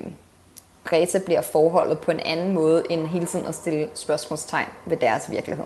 reetablere 0.92 1.42
forholdet 1.52 1.98
på 1.98 2.10
en 2.10 2.20
anden 2.20 2.54
måde, 2.54 2.82
end 2.90 3.06
hele 3.06 3.26
tiden 3.26 3.46
at 3.46 3.54
stille 3.54 3.88
spørgsmålstegn 3.94 4.68
ved 4.86 4.96
deres 4.96 5.30
virkelighed. 5.30 5.64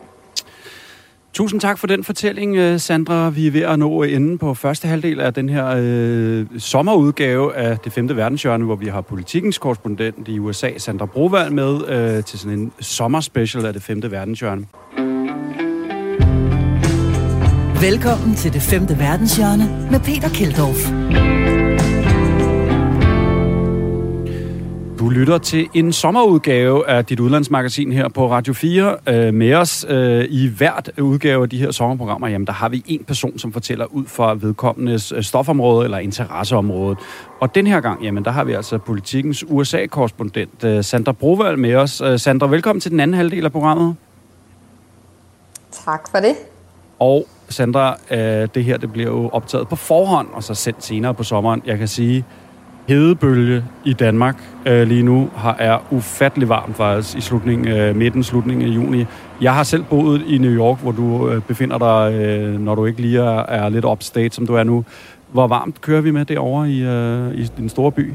Tusind 1.32 1.60
tak 1.60 1.78
for 1.78 1.86
den 1.86 2.04
fortælling, 2.04 2.56
øh, 2.56 2.80
Sandra. 2.80 3.30
Vi 3.30 3.46
er 3.46 3.50
ved 3.50 3.60
at 3.60 3.78
nå 3.78 4.02
enden 4.02 4.38
på 4.38 4.54
første 4.54 4.88
halvdel 4.88 5.20
af 5.20 5.34
den 5.34 5.48
her 5.48 5.74
øh, 5.76 6.46
sommerudgave 6.58 7.56
af 7.56 7.78
det 7.78 7.92
femte 7.92 8.16
verdenshjørne, 8.16 8.64
hvor 8.64 8.76
vi 8.76 8.86
har 8.86 9.00
politikens 9.00 9.58
korrespondent 9.58 10.28
i 10.28 10.38
USA, 10.38 10.78
Sandra 10.78 11.06
Brovald, 11.06 11.50
med 11.50 11.88
øh, 11.88 12.24
til 12.24 12.38
sådan 12.38 12.58
en 12.58 12.72
sommerspecial 12.80 13.66
af 13.66 13.72
det 13.72 13.82
femte 13.82 14.10
verdenshjørne. 14.10 14.66
Velkommen 17.80 18.34
til 18.34 18.52
det 18.52 18.62
femte 18.62 18.98
verdenshjørne 18.98 19.88
med 19.90 20.00
Peter 20.00 20.28
Keldorf. 20.28 20.90
Du 24.98 25.08
lytter 25.08 25.38
til 25.38 25.68
en 25.74 25.92
sommerudgave 25.92 26.88
af 26.88 27.04
dit 27.04 27.20
udlandsmagasin 27.20 27.92
her 27.92 28.08
på 28.08 28.30
Radio 28.30 28.52
4. 28.52 28.96
Øh, 29.08 29.34
med 29.34 29.54
os 29.54 29.86
øh, 29.88 30.26
i 30.30 30.48
hvert 30.48 30.90
udgave 30.98 31.42
af 31.42 31.50
de 31.50 31.58
her 31.58 31.70
sommerprogrammer, 31.70 32.28
jamen, 32.28 32.46
der 32.46 32.52
har 32.52 32.68
vi 32.68 32.82
en 32.86 33.04
person, 33.04 33.38
som 33.38 33.52
fortæller 33.52 33.84
ud 33.84 34.06
fra 34.06 34.34
vedkommendes 34.34 35.12
øh, 35.12 35.22
stofområde 35.22 35.84
eller 35.84 35.98
interesseområde. 35.98 36.96
Og 37.40 37.54
den 37.54 37.66
her 37.66 37.80
gang, 37.80 38.04
jamen, 38.04 38.24
der 38.24 38.30
har 38.30 38.44
vi 38.44 38.52
altså 38.52 38.78
politikens 38.78 39.44
USA-korrespondent 39.48 40.64
øh, 40.64 40.84
Sandra 40.84 41.12
Brovald 41.12 41.56
med 41.56 41.74
os. 41.74 42.00
Øh, 42.00 42.18
Sandra, 42.18 42.46
velkommen 42.46 42.80
til 42.80 42.90
den 42.90 43.00
anden 43.00 43.14
halvdel 43.14 43.44
af 43.44 43.52
programmet. 43.52 43.96
Tak 45.70 46.10
for 46.10 46.18
det. 46.18 46.34
Og 46.98 47.26
Sandra, 47.50 47.96
øh, 48.10 48.48
det 48.54 48.64
her 48.64 48.76
det 48.76 48.92
bliver 48.92 49.10
jo 49.10 49.28
optaget 49.28 49.68
på 49.68 49.76
forhånd, 49.76 50.28
og 50.32 50.42
så 50.42 50.54
sendt 50.54 50.84
senere 50.84 51.14
på 51.14 51.22
sommeren. 51.22 51.62
Jeg 51.66 51.78
kan 51.78 51.88
sige, 51.88 52.24
hedebølge 52.88 53.64
i 53.84 53.92
Danmark 53.92 54.36
øh, 54.66 54.88
lige 54.88 55.02
nu 55.02 55.30
har, 55.36 55.56
er 55.58 55.78
ufattelig 55.90 56.48
varmt 56.48 56.76
faktisk 56.76 57.16
i 57.16 57.20
slutningen, 57.20 57.68
øh, 57.68 57.96
midten, 57.96 58.22
slutningen 58.22 58.68
af 58.68 58.74
juni. 58.74 59.04
Jeg 59.40 59.54
har 59.54 59.62
selv 59.62 59.84
boet 59.84 60.22
i 60.26 60.38
New 60.38 60.50
York, 60.50 60.80
hvor 60.82 60.92
du 60.92 61.28
øh, 61.28 61.42
befinder 61.42 61.78
dig, 61.78 62.14
øh, 62.14 62.60
når 62.60 62.74
du 62.74 62.86
ikke 62.86 63.00
lige 63.00 63.18
er, 63.18 63.46
er 63.46 63.68
lidt 63.68 63.84
upstate, 63.84 64.34
som 64.34 64.46
du 64.46 64.54
er 64.54 64.64
nu. 64.64 64.84
Hvor 65.32 65.46
varmt 65.46 65.80
kører 65.80 66.00
vi 66.00 66.10
med 66.10 66.24
derovre 66.24 66.70
i, 66.70 66.82
øh, 66.82 67.34
i 67.34 67.50
den 67.56 67.68
store 67.68 67.92
by? 67.92 68.12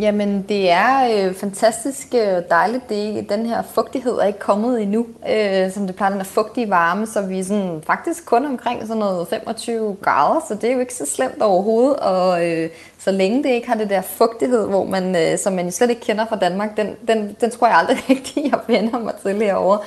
Jamen, 0.00 0.42
det 0.48 0.70
er 0.70 1.26
øh, 1.28 1.34
fantastisk 1.34 2.06
øh, 2.14 2.42
dejligt. 2.50 2.88
Det, 2.88 3.28
den 3.28 3.46
her 3.46 3.62
fugtighed 3.62 4.12
er 4.12 4.24
ikke 4.24 4.38
kommet 4.38 4.82
endnu, 4.82 5.06
øh, 5.30 5.72
som 5.72 5.86
det 5.86 5.96
plejer, 5.96 6.12
den 6.12 6.20
er 6.20 6.24
fugtige 6.24 6.70
varme, 6.70 7.06
så 7.06 7.22
vi 7.22 7.38
er 7.38 7.44
sådan, 7.44 7.82
faktisk 7.86 8.26
kun 8.26 8.46
omkring 8.46 8.80
sådan 8.86 8.96
noget 8.96 9.28
25 9.28 9.96
grader, 10.02 10.40
så 10.48 10.54
det 10.54 10.64
er 10.64 10.72
jo 10.74 10.80
ikke 10.80 10.94
så 10.94 11.06
slemt 11.06 11.42
overhovedet, 11.42 11.96
og 11.96 12.46
øh, 12.50 12.70
så 12.98 13.10
længe 13.10 13.42
det 13.42 13.50
ikke 13.50 13.68
har 13.68 13.74
det 13.74 13.90
der 13.90 14.00
fugtighed, 14.00 14.68
hvor 14.68 14.84
man, 14.84 15.16
øh, 15.16 15.38
som 15.38 15.52
man 15.52 15.72
slet 15.72 15.90
ikke 15.90 16.02
kender 16.02 16.26
fra 16.26 16.36
Danmark, 16.36 16.76
den, 16.76 16.96
den, 17.08 17.36
den 17.40 17.50
tror 17.50 17.66
jeg 17.66 17.76
aldrig 17.76 17.98
rigtig, 18.10 18.50
jeg 18.50 18.58
vender 18.66 18.98
mig 18.98 19.14
til 19.22 19.42
herovre, 19.42 19.78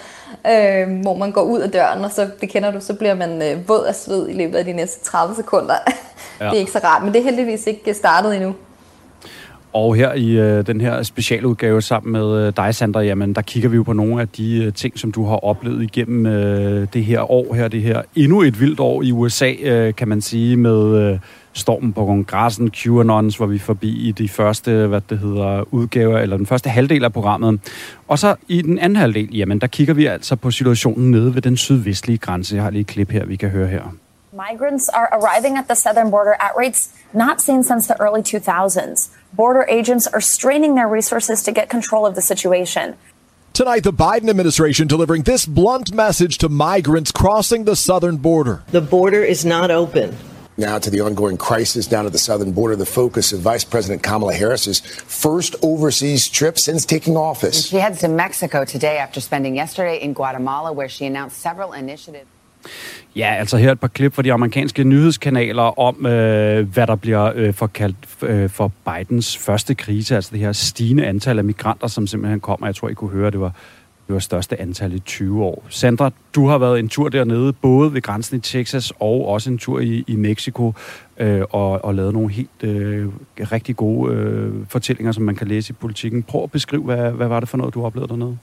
øh, 0.48 1.02
hvor 1.02 1.14
man 1.14 1.32
går 1.32 1.42
ud 1.42 1.60
af 1.60 1.72
døren, 1.72 2.06
og 2.06 2.12
så, 2.12 2.30
det 2.42 2.50
kender 2.50 2.72
du, 2.72 2.80
så 2.82 2.94
bliver 2.94 3.14
man 3.14 3.42
øh, 3.42 3.70
våd 3.70 3.86
af 3.86 3.96
sved 3.96 4.30
i 4.30 4.34
løbet 4.34 4.58
af 4.58 4.66
de 4.66 4.74
næste 4.74 5.04
30 5.04 5.36
sekunder. 5.36 5.76
Ja. 6.40 6.46
det 6.46 6.54
er 6.54 6.60
ikke 6.60 6.72
så 6.72 6.80
rart, 6.84 7.04
men 7.04 7.14
det 7.14 7.20
er 7.20 7.24
heldigvis 7.24 7.68
ikke 7.68 7.94
startet 7.94 8.36
endnu. 8.36 8.56
Og 9.74 9.96
her 9.96 10.14
i 10.14 10.32
øh, 10.32 10.68
den 10.68 10.82
her 10.82 11.04
specialudgave 11.04 11.82
sammen 11.82 12.12
med 12.12 12.48
øh, 12.48 12.54
dig, 12.58 12.76
Sandra, 12.76 13.02
jamen, 13.02 13.34
der 13.34 13.42
kigger 13.42 13.70
vi 13.70 13.76
jo 13.76 13.84
på 13.84 13.94
nogle 13.94 14.22
af 14.22 14.28
de 14.28 14.64
øh, 14.64 14.74
ting, 14.74 15.00
som 15.00 15.12
du 15.12 15.26
har 15.26 15.36
oplevet 15.36 15.84
igennem 15.84 16.26
øh, 16.26 16.88
det 16.94 17.06
her 17.06 17.32
år 17.32 17.54
her, 17.54 17.68
det 17.68 17.82
her 17.82 18.02
endnu 18.16 18.42
et 18.42 18.60
vildt 18.60 18.80
år 18.80 19.02
i 19.02 19.12
USA, 19.12 19.54
øh, 19.62 19.96
kan 19.96 20.08
man 20.08 20.22
sige, 20.22 20.58
med 20.58 20.98
øh, 20.98 21.20
stormen 21.54 21.94
på 21.94 22.06
kongressen, 22.06 22.72
QAnons, 22.72 23.38
hvor 23.38 23.46
vi 23.46 23.60
forbi 23.60 24.08
i 24.08 24.12
de 24.12 24.30
første, 24.30 24.88
hvad 24.88 25.02
det 25.10 25.20
hedder, 25.20 25.74
udgaver, 25.74 26.18
eller 26.18 26.38
den 26.38 26.46
første 26.46 26.70
halvdel 26.70 27.04
af 27.04 27.14
programmet. 27.14 27.60
Og 28.08 28.20
så 28.20 28.36
i 28.48 28.62
den 28.62 28.80
anden 28.80 28.96
halvdel, 28.96 29.36
jamen, 29.36 29.62
der 29.62 29.68
kigger 29.68 29.94
vi 29.94 30.06
altså 30.06 30.36
på 30.36 30.52
situationen 30.52 31.12
nede 31.12 31.36
ved 31.36 31.42
den 31.42 31.58
sydvestlige 31.58 32.18
grænse. 32.18 32.56
Jeg 32.56 32.64
har 32.64 32.70
lige 32.70 32.82
et 32.82 32.88
klip 32.88 33.12
her, 33.12 33.26
vi 33.26 33.36
kan 33.36 33.50
høre 33.50 33.68
her. 33.68 33.82
Migrants 34.32 34.90
are 34.90 35.08
arriving 35.18 35.58
at 35.58 35.66
the 35.66 35.76
southern 35.76 36.12
border 36.12 36.36
at 36.40 36.52
rates 36.58 36.90
not 37.14 37.42
seen 37.42 37.64
since 37.64 37.88
the 37.88 37.96
early 38.00 38.22
2000s. 38.22 39.10
Border 39.34 39.66
agents 39.70 40.08
are 40.08 40.22
straining 40.22 40.76
their 40.76 40.88
resources 40.88 41.44
to 41.44 41.52
get 41.52 41.70
control 41.70 42.06
of 42.06 42.16
the 42.16 42.22
situation. 42.22 42.96
Tonight, 43.54 43.84
the 43.84 43.94
Biden 43.94 44.30
administration 44.30 44.88
delivering 44.88 45.24
this 45.24 45.46
blunt 45.46 45.94
message 45.94 46.38
to 46.40 46.50
migrants 46.50 47.12
crossing 47.12 47.66
the 47.66 47.76
southern 47.76 48.18
border. 48.18 48.64
The 48.68 48.82
border 48.82 49.24
is 49.24 49.44
not 49.44 49.72
open. 49.72 50.16
Now 50.58 50.80
to 50.80 50.90
the 50.90 51.02
ongoing 51.02 51.38
crisis 51.38 51.86
down 51.86 52.06
at 52.06 52.14
the 52.14 52.18
southern 52.18 52.52
border, 52.52 52.76
the 52.76 52.86
focus 52.86 53.32
of 53.32 53.42
Vice 53.42 53.64
President 53.64 54.02
Kamala 54.02 54.34
Harris's 54.34 54.80
first 54.80 55.56
overseas 55.62 56.28
trip 56.30 56.58
since 56.58 56.86
taking 56.86 57.16
office. 57.16 57.68
She 57.68 57.78
heads 57.78 58.00
to 58.00 58.08
Mexico 58.08 58.66
today 58.66 58.98
after 58.98 59.22
spending 59.22 59.56
yesterday 59.56 60.02
in 60.02 60.14
Guatemala, 60.14 60.74
where 60.74 60.90
she 60.90 61.06
announced 61.06 61.38
several 61.38 61.74
initiatives. 61.74 62.28
Ja, 63.16 63.36
altså 63.40 63.58
her 63.58 63.72
et 63.72 63.80
par 63.80 63.88
klip 63.88 64.14
fra 64.14 64.22
de 64.22 64.34
amerikanske 64.34 64.84
nyhedskanaler 64.84 65.80
om, 65.80 66.06
øh, 66.06 66.74
hvad 66.74 66.88
der 66.88 66.96
bliver 66.96 67.32
øh, 67.36 67.54
forkaldt 67.54 67.98
øh, 68.22 68.50
for 68.50 68.72
Bidens 68.86 69.38
første 69.38 69.76
krise, 69.76 70.16
altså 70.16 70.30
det 70.32 70.40
her 70.40 70.52
stigende 70.52 71.06
antal 71.06 71.38
af 71.38 71.44
migranter, 71.44 71.88
som 71.88 72.08
simpelthen 72.08 72.40
kommer. 72.40 72.68
Jeg 72.68 72.76
tror, 72.76 72.90
I 72.90 72.94
kunne 72.94 73.12
høre, 73.12 73.32
det 73.32 73.40
var 73.40 73.54
det 74.08 74.14
var 74.14 74.20
største 74.20 74.62
antal 74.62 74.94
i 74.94 75.00
20 75.00 75.44
år. 75.44 75.66
Sandra, 75.70 76.12
du 76.36 76.48
har 76.48 76.58
været 76.58 76.80
en 76.80 76.90
tur 76.90 77.10
dernede, 77.10 77.54
både 77.54 77.94
ved 77.94 78.02
grænsen 78.02 78.38
i 78.38 78.40
Texas 78.40 78.94
og 79.00 79.28
også 79.28 79.50
en 79.50 79.58
tur 79.58 79.80
i, 79.80 80.04
i 80.08 80.16
Mexico, 80.16 80.74
øh, 81.18 81.42
og, 81.50 81.86
og 81.86 81.96
lavet 81.96 82.14
nogle 82.14 82.30
helt 82.30 82.64
øh, 82.64 83.08
rigtig 83.52 83.76
gode 83.76 84.14
øh, 84.14 84.54
fortællinger, 84.68 85.12
som 85.12 85.24
man 85.24 85.36
kan 85.36 85.48
læse 85.48 85.72
i 85.72 85.74
politikken. 85.74 86.24
Prøv 86.24 86.44
at 86.44 86.52
beskrive, 86.52 86.84
hvad, 86.84 87.12
hvad 87.12 87.28
var 87.28 87.40
det 87.40 87.50
for 87.50 87.58
noget, 87.58 87.74
du 87.74 87.86
oplevede 87.86 88.10
dernede? 88.10 88.38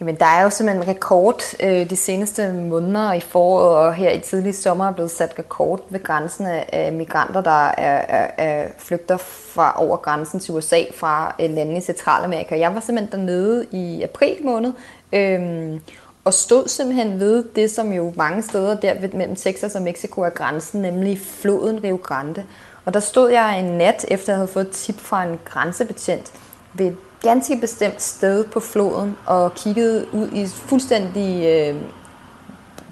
Jamen, 0.00 0.16
der 0.16 0.26
er 0.26 0.42
jo 0.42 0.50
simpelthen 0.50 0.88
rekord 0.88 1.42
øh, 1.60 1.90
de 1.90 1.96
seneste 1.96 2.52
måneder 2.52 3.12
i 3.12 3.20
foråret, 3.20 3.76
og 3.76 3.94
her 3.94 4.10
i 4.10 4.18
tidlig 4.18 4.54
sommer 4.54 4.88
er 4.88 4.92
blevet 4.92 5.10
sat 5.10 5.34
rekord 5.38 5.80
ved 5.90 6.02
grænsen 6.02 6.46
af 6.72 6.92
migranter, 6.92 7.40
der 7.40 7.66
er, 7.66 8.04
er, 8.08 8.30
er 8.38 8.68
flygter 8.78 9.16
fra 9.16 9.74
over 9.76 9.96
grænsen 9.96 10.40
til 10.40 10.54
USA 10.54 10.82
fra 10.94 11.34
øh, 11.40 11.50
lande 11.50 11.76
i 11.76 11.80
Centralamerika. 11.80 12.58
Jeg 12.58 12.74
var 12.74 12.80
simpelthen 12.80 13.20
dernede 13.20 13.66
i 13.70 14.02
april 14.02 14.36
måned, 14.44 14.72
øh, 15.12 15.80
og 16.24 16.34
stod 16.34 16.68
simpelthen 16.68 17.20
ved 17.20 17.44
det, 17.56 17.70
som 17.70 17.92
jo 17.92 18.12
mange 18.16 18.42
steder 18.42 18.80
der 18.80 18.94
mellem 19.12 19.36
Texas 19.36 19.74
og 19.74 19.82
Mexico 19.82 20.20
er 20.20 20.30
grænsen, 20.30 20.82
nemlig 20.82 21.20
floden 21.20 21.84
Rio 21.84 21.98
Grande. 22.02 22.44
Og 22.84 22.94
der 22.94 23.00
stod 23.00 23.30
jeg 23.30 23.58
en 23.58 23.78
nat, 23.78 24.04
efter 24.08 24.32
jeg 24.32 24.38
havde 24.38 24.48
fået 24.48 24.70
tip 24.70 25.00
fra 25.00 25.24
en 25.24 25.40
grænsebetjent, 25.44 26.32
ved 26.72 26.92
ganske 27.24 27.56
bestemt 27.56 28.02
sted 28.02 28.44
på 28.44 28.60
floden 28.60 29.16
og 29.26 29.54
kiggede 29.54 30.06
ud 30.12 30.28
i 30.32 30.46
fuldstændig 30.46 31.46
øh, 31.46 31.76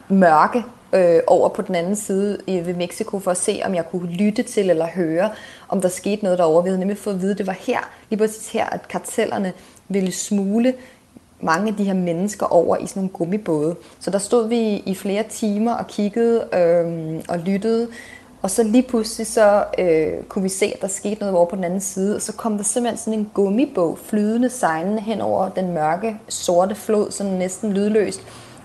mørke 0.08 0.64
øh, 0.92 1.20
over 1.26 1.48
på 1.48 1.62
den 1.62 1.74
anden 1.74 1.96
side 1.96 2.38
i, 2.46 2.56
ved 2.66 2.74
Mexico 2.74 3.18
for 3.18 3.30
at 3.30 3.36
se, 3.36 3.60
om 3.64 3.74
jeg 3.74 3.84
kunne 3.90 4.10
lytte 4.10 4.42
til 4.42 4.70
eller 4.70 4.86
høre, 4.86 5.30
om 5.68 5.80
der 5.80 5.88
skete 5.88 6.22
noget 6.22 6.38
derovre. 6.38 6.62
Vi 6.62 6.68
havde 6.68 6.80
nemlig 6.80 6.98
fået 6.98 7.14
at 7.14 7.20
vide, 7.20 7.32
at 7.32 7.38
det 7.38 7.46
var 7.46 7.56
her, 7.60 7.78
lige 8.10 8.18
præcis 8.18 8.52
her, 8.52 8.66
at 8.66 8.88
kartellerne 8.88 9.52
ville 9.88 10.12
smule 10.12 10.74
mange 11.40 11.68
af 11.68 11.76
de 11.76 11.84
her 11.84 11.94
mennesker 11.94 12.46
over 12.46 12.76
i 12.76 12.86
sådan 12.86 13.00
nogle 13.00 13.10
gummibåde. 13.10 13.76
Så 14.00 14.10
der 14.10 14.18
stod 14.18 14.48
vi 14.48 14.82
i 14.86 14.94
flere 14.94 15.24
timer 15.30 15.74
og 15.74 15.86
kiggede 15.86 16.48
øh, 16.54 17.20
og 17.28 17.38
lyttede 17.38 17.88
og 18.42 18.50
så 18.50 18.62
lige 18.62 18.82
pludselig 18.82 19.26
så 19.26 19.64
øh, 19.78 20.22
kunne 20.28 20.42
vi 20.42 20.48
se, 20.48 20.66
at 20.66 20.82
der 20.82 20.88
skete 20.88 21.20
noget 21.20 21.36
over 21.36 21.46
på 21.46 21.56
den 21.56 21.64
anden 21.64 21.80
side, 21.80 22.16
og 22.16 22.22
så 22.22 22.32
kom 22.32 22.56
der 22.56 22.64
simpelthen 22.64 22.98
sådan 22.98 23.18
en 23.18 23.30
gummibog 23.34 23.98
flydende 23.98 24.50
sejlende 24.50 25.02
hen 25.02 25.20
over 25.20 25.48
den 25.48 25.72
mørke, 25.72 26.16
sorte 26.28 26.74
flod, 26.74 27.10
sådan 27.10 27.32
næsten 27.32 27.72
lydløst, 27.72 28.22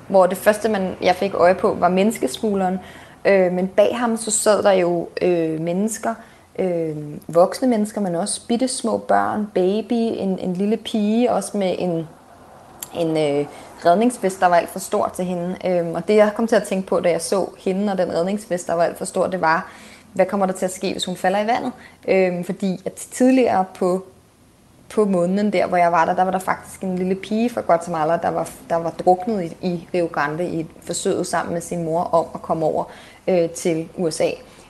hvor 0.07 0.25
det 0.25 0.37
første, 0.37 0.69
man, 0.69 0.95
jeg 1.01 1.15
fik 1.15 1.33
øje 1.33 1.55
på, 1.55 1.73
var 1.79 1.89
menneskesmugleren, 1.89 2.79
øh, 3.25 3.51
men 3.51 3.67
bag 3.67 3.97
ham 3.97 4.17
så 4.17 4.31
sad 4.31 4.63
der 4.63 4.71
jo 4.71 5.07
øh, 5.21 5.59
mennesker, 5.59 6.13
øh, 6.59 6.95
voksne 7.27 7.67
mennesker, 7.67 8.01
men 8.01 8.15
også 8.15 8.47
bitte 8.47 8.67
små 8.67 8.97
børn, 8.97 9.47
baby, 9.53 9.93
en, 9.93 10.39
en 10.39 10.53
lille 10.53 10.77
pige, 10.77 11.31
også 11.31 11.57
med 11.57 11.75
en, 11.77 12.07
en 12.95 13.17
øh, 13.17 13.45
redningsvest, 13.85 14.39
der 14.39 14.45
var 14.45 14.55
alt 14.55 14.69
for 14.69 14.79
stor 14.79 15.11
til 15.15 15.25
hende. 15.25 15.57
Øhm, 15.65 15.95
og 15.95 16.07
det, 16.07 16.15
jeg 16.15 16.31
kom 16.35 16.47
til 16.47 16.55
at 16.55 16.63
tænke 16.63 16.87
på, 16.87 16.99
da 16.99 17.09
jeg 17.09 17.21
så 17.21 17.49
hende 17.57 17.91
og 17.91 17.97
den 17.97 18.13
redningsvest, 18.13 18.67
der 18.67 18.73
var 18.73 18.83
alt 18.83 18.97
for 18.97 19.05
stor, 19.05 19.27
det 19.27 19.41
var, 19.41 19.71
hvad 20.13 20.25
kommer 20.25 20.45
der 20.45 20.53
til 20.53 20.65
at 20.65 20.73
ske, 20.73 20.91
hvis 20.91 21.05
hun 21.05 21.15
falder 21.15 21.39
i 21.39 21.47
vandet? 21.47 21.71
Øhm, 22.07 22.43
fordi 22.43 22.81
at 22.85 22.93
tidligere 22.93 23.65
på, 23.75 24.05
på 24.89 25.05
måneden 25.05 25.53
der, 25.53 25.67
hvor 25.67 25.77
jeg 25.77 25.91
var 25.91 26.05
der, 26.05 26.15
der 26.15 26.23
var 26.23 26.31
der 26.31 26.39
faktisk 26.39 26.81
en 26.81 26.97
lille 26.97 27.15
pige 27.15 27.49
fra 27.49 27.61
Guatemala, 27.61 28.19
der 28.21 28.29
var, 28.29 28.49
der 28.69 28.75
var 28.75 28.89
druknet 28.89 29.43
i, 29.43 29.67
i 29.67 29.87
Rio 29.93 30.09
Grande 30.11 30.47
i 30.47 30.59
et 30.59 30.67
forsøget 30.81 31.27
sammen 31.27 31.53
med 31.53 31.61
sin 31.61 31.83
mor 31.83 32.01
om 32.01 32.25
at 32.33 32.41
komme 32.41 32.65
over 32.65 32.83
øh, 33.27 33.49
til 33.49 33.89
USA. 33.97 34.29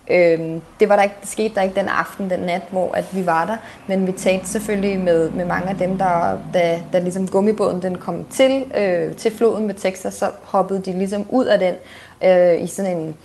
Øhm, 0.09 0.61
det, 0.79 0.89
var 0.89 0.95
der 0.95 1.03
ikke, 1.03 1.15
det 1.21 1.29
skete 1.29 1.55
der 1.55 1.61
ikke 1.61 1.75
den 1.75 1.87
aften, 1.87 2.29
den 2.29 2.39
nat, 2.39 2.61
hvor 2.71 2.91
at 2.93 3.05
vi 3.15 3.25
var 3.25 3.45
der, 3.45 3.57
men 3.87 4.07
vi 4.07 4.11
talte 4.11 4.47
selvfølgelig 4.47 4.99
med, 4.99 5.29
med 5.29 5.45
mange 5.45 5.69
af 5.69 5.75
dem, 5.75 5.97
der, 5.97 6.37
da, 6.53 6.81
da 6.93 6.99
ligesom 6.99 7.27
gummibåden 7.27 7.81
den 7.81 7.97
kom 7.97 8.25
til, 8.25 8.65
øh, 8.77 9.15
til 9.15 9.37
floden 9.37 9.67
med 9.67 9.75
Texas, 9.75 10.13
så 10.13 10.31
hoppede 10.43 10.81
de 10.81 10.91
ligesom 10.91 11.25
ud 11.29 11.45
af 11.45 11.59
den 11.59 11.75
øh, 12.23 12.63
i 12.63 12.67
sådan 12.67 12.97
en, 12.97 13.15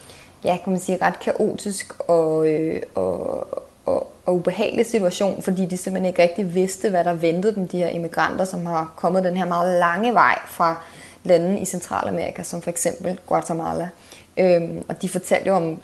ja, 0.44 0.58
kan 0.64 0.72
man 0.72 0.80
sige, 0.80 0.98
ret 1.02 1.20
kaotisk 1.20 1.92
og, 1.98 2.48
øh, 2.48 2.82
og, 2.94 3.48
og, 3.86 4.12
og 4.26 4.34
ubehagelig 4.34 4.86
situation, 4.86 5.42
fordi 5.42 5.66
de 5.66 5.76
simpelthen 5.76 6.08
ikke 6.08 6.22
rigtig 6.22 6.54
vidste, 6.54 6.90
hvad 6.90 7.04
der 7.04 7.12
ventede 7.12 7.54
dem, 7.54 7.68
de 7.68 7.78
her 7.78 7.88
immigranter, 7.88 8.44
som 8.44 8.66
har 8.66 8.92
kommet 8.96 9.24
den 9.24 9.36
her 9.36 9.46
meget 9.46 9.78
lange 9.78 10.14
vej 10.14 10.38
fra 10.46 10.82
lande 11.24 11.60
i 11.60 11.64
Centralamerika, 11.64 12.42
som 12.42 12.62
for 12.62 12.70
eksempel 12.70 13.18
Guatemala. 13.26 13.88
Øhm, 14.36 14.84
og 14.88 15.02
de 15.02 15.08
fortalte 15.08 15.48
jo 15.48 15.54
om 15.54 15.80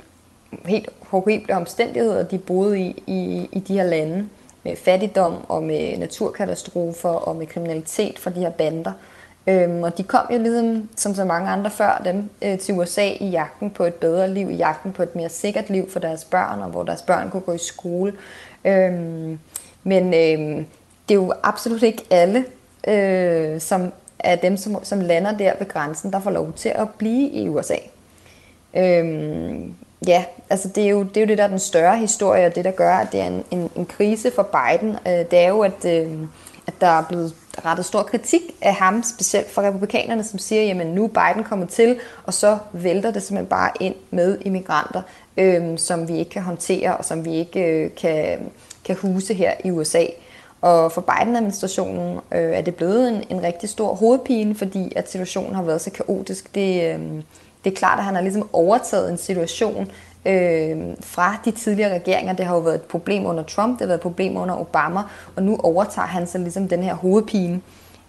helt 0.65 0.89
horrible 1.01 1.57
omstændigheder, 1.57 2.23
de 2.23 2.39
boede 2.39 2.81
i, 2.81 3.03
i, 3.07 3.49
i 3.53 3.59
de 3.59 3.75
her 3.75 3.85
lande, 3.85 4.29
med 4.65 4.77
fattigdom 4.77 5.35
og 5.49 5.63
med 5.63 5.99
naturkatastrofer 5.99 7.09
og 7.09 7.37
med 7.37 7.47
kriminalitet 7.47 8.19
fra 8.19 8.31
de 8.31 8.41
her 8.41 8.51
bander. 8.51 8.93
Øhm, 9.47 9.83
og 9.83 9.99
de 9.99 10.03
kom 10.03 10.27
jo 10.33 10.39
ligesom, 10.39 10.89
som 10.97 11.15
så 11.15 11.25
mange 11.25 11.51
andre 11.51 11.71
før 11.71 12.03
dem, 12.05 12.31
øh, 12.43 12.59
til 12.59 12.75
USA 12.75 13.09
i 13.21 13.29
jagten 13.29 13.71
på 13.71 13.85
et 13.85 13.95
bedre 13.95 14.35
liv, 14.35 14.51
i 14.51 14.55
jagten 14.55 14.93
på 14.93 15.03
et 15.03 15.17
mere 15.17 15.29
sikkert 15.29 15.71
liv 15.71 15.91
for 15.91 16.01
deres 16.01 16.25
børn, 16.25 16.61
og 16.61 16.71
hvor 16.71 16.83
deres 16.83 17.03
børn 17.03 17.31
kunne 17.31 17.41
gå 17.41 17.53
i 17.53 17.59
skole. 17.59 18.13
Øhm, 18.65 19.39
men 19.83 20.05
øhm, 20.15 20.67
det 21.09 21.15
er 21.15 21.19
jo 21.21 21.33
absolut 21.43 21.83
ikke 21.83 22.03
alle, 22.11 22.45
øh, 22.89 23.61
som 23.61 23.93
er 24.19 24.37
dem, 24.37 24.57
som, 24.57 24.85
som 24.85 25.01
lander 25.01 25.37
der 25.37 25.53
ved 25.59 25.69
grænsen, 25.69 26.13
der 26.13 26.21
får 26.21 26.31
lov 26.31 26.53
til 26.53 26.69
at 26.69 26.89
blive 26.99 27.31
i 27.31 27.49
USA. 27.49 27.77
Øhm, 28.77 29.75
ja, 30.07 30.25
altså 30.51 30.69
det 30.69 30.85
er, 30.85 30.89
jo, 30.89 31.03
det 31.03 31.17
er 31.17 31.21
jo 31.21 31.27
det, 31.27 31.39
der 31.39 31.45
er 31.45 31.49
den 31.49 31.59
større 31.59 31.97
historie, 31.97 32.47
og 32.47 32.55
det, 32.55 32.65
der 32.65 32.71
gør, 32.71 32.95
at 32.95 33.13
det 33.13 33.21
er 33.21 33.27
en, 33.27 33.45
en, 33.51 33.71
en 33.77 33.87
krise 33.87 34.31
for 34.35 34.43
Biden. 34.43 34.91
Øh, 34.91 35.13
det 35.31 35.39
er 35.39 35.49
jo, 35.49 35.61
at, 35.61 35.85
øh, 35.85 36.13
at 36.67 36.75
der 36.81 36.87
er 36.87 37.05
blevet 37.09 37.35
rettet 37.65 37.87
stor 37.87 38.03
kritik 38.03 38.43
af 38.63 38.75
ham, 38.75 39.03
specielt 39.03 39.51
fra 39.51 39.63
republikanerne, 39.63 40.25
som 40.25 40.39
siger, 40.39 40.63
jamen 40.63 40.87
nu 40.87 41.05
er 41.05 41.09
Biden 41.09 41.45
kommet 41.45 41.69
til, 41.69 41.99
og 42.25 42.35
så 42.35 42.59
vælter 42.73 43.11
det 43.11 43.23
simpelthen 43.23 43.49
bare 43.49 43.71
ind 43.81 43.95
med 44.11 44.39
immigranter, 44.41 45.03
øh, 45.37 45.79
som 45.79 46.09
vi 46.09 46.19
ikke 46.19 46.31
kan 46.31 46.43
håndtere, 46.43 46.97
og 46.97 47.05
som 47.05 47.25
vi 47.25 47.35
ikke 47.35 47.61
øh, 47.61 47.91
kan, 47.95 48.39
kan 48.85 48.97
huse 48.97 49.35
her 49.35 49.53
i 49.65 49.71
USA. 49.71 50.05
Og 50.61 50.93
for 50.93 51.01
Biden-administrationen 51.01 52.17
øh, 52.33 52.57
er 52.57 52.61
det 52.61 52.75
blevet 52.75 53.09
en, 53.09 53.25
en 53.31 53.43
rigtig 53.43 53.69
stor 53.69 53.95
hovedpine, 53.95 54.55
fordi 54.55 54.93
at 54.97 55.11
situationen 55.11 55.55
har 55.55 55.63
været 55.63 55.81
så 55.81 55.91
kaotisk. 55.91 56.55
Det, 56.55 56.95
øh, 56.95 57.01
det 57.65 57.73
er 57.73 57.77
klart, 57.77 57.99
at 57.99 58.05
han 58.05 58.15
har 58.15 58.23
ligesom 58.23 58.49
overtaget 58.53 59.11
en 59.11 59.19
situation 59.19 59.91
øh, 60.27 60.77
fra 61.01 61.37
de 61.45 61.51
tidligere 61.51 61.95
regeringer. 61.95 62.33
Det 62.33 62.47
har 62.47 62.55
jo 62.55 62.61
været 62.61 62.75
et 62.75 62.83
problem 62.83 63.27
under 63.27 63.43
Trump, 63.43 63.73
det 63.73 63.81
har 63.81 63.87
været 63.87 63.99
et 63.99 64.03
problem 64.03 64.37
under 64.37 64.61
Obama, 64.61 65.03
og 65.37 65.43
nu 65.43 65.57
overtager 65.63 66.09
han 66.09 66.27
så 66.27 66.39
ligesom 66.39 66.69
den 66.69 66.83
her 66.83 66.95
hovedpine, 66.95 67.61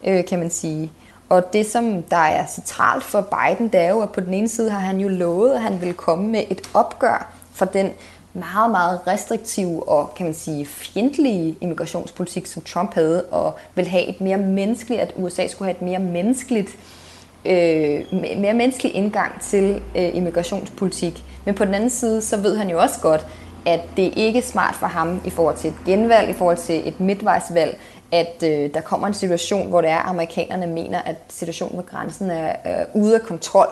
øh, 0.03 0.25
kan 0.25 0.39
man 0.39 0.49
sige. 0.49 0.91
Og 1.29 1.53
det, 1.53 1.65
som 1.65 2.03
der 2.03 2.17
er 2.17 2.47
centralt 2.47 3.03
for 3.03 3.21
Biden, 3.21 3.67
det 3.67 3.79
er 3.79 3.89
jo, 3.89 4.01
at 4.01 4.09
på 4.09 4.19
den 4.19 4.33
ene 4.33 4.49
side 4.49 4.69
har 4.69 4.79
han 4.79 4.99
jo 4.99 5.07
lovet, 5.07 5.53
at 5.53 5.61
han 5.61 5.81
vil 5.81 5.93
komme 5.93 6.27
med 6.27 6.43
et 6.49 6.61
opgør 6.73 7.33
for 7.53 7.65
den 7.65 7.89
meget, 8.33 8.71
meget 8.71 8.99
restriktive 9.07 9.89
og, 9.89 10.13
kan 10.15 10.25
man 10.25 10.35
sige, 10.35 10.65
fjendtlige 10.65 11.57
immigrationspolitik, 11.61 12.45
som 12.45 12.61
Trump 12.61 12.93
havde, 12.93 13.23
og 13.23 13.55
vil 13.75 13.87
have 13.87 14.05
et 14.05 14.21
mere 14.21 14.37
menneskeligt, 14.37 15.01
at 15.01 15.13
USA 15.15 15.47
skulle 15.47 15.67
have 15.67 15.75
et 15.75 15.81
mere 15.81 15.99
menneskeligt 15.99 16.69
øh, 16.69 16.98
Øh, 17.45 18.01
mere 18.37 18.53
menneskelig 18.53 18.95
indgang 18.95 19.41
til 19.41 19.81
øh, 19.95 20.15
immigrationspolitik. 20.15 21.23
Men 21.45 21.55
på 21.55 21.65
den 21.65 21.73
anden 21.73 21.89
side, 21.89 22.21
så 22.21 22.37
ved 22.37 22.57
han 22.57 22.69
jo 22.69 22.79
også 22.79 22.99
godt, 23.01 23.27
at 23.65 23.81
det 23.97 24.13
ikke 24.15 24.39
er 24.39 24.43
smart 24.43 24.75
for 24.75 24.87
ham 24.87 25.21
i 25.25 25.29
forhold 25.29 25.57
til 25.57 25.69
et 25.69 25.75
genvalg, 25.85 26.29
i 26.29 26.33
forhold 26.33 26.57
til 26.57 26.87
et 26.87 26.99
midtvejsvalg, 26.99 27.79
at 28.11 28.43
øh, 28.43 28.73
der 28.73 28.81
kommer 28.81 29.07
en 29.07 29.13
situation, 29.13 29.69
hvor 29.69 29.81
det 29.81 29.89
er, 29.89 29.97
at 29.97 30.09
amerikanerne 30.09 30.67
mener, 30.67 31.01
at 31.01 31.15
situationen 31.29 31.77
ved 31.77 31.85
grænsen 31.85 32.31
er 32.31 32.55
øh, 32.65 32.85
ude 33.01 33.15
af 33.15 33.21
kontrol. 33.21 33.67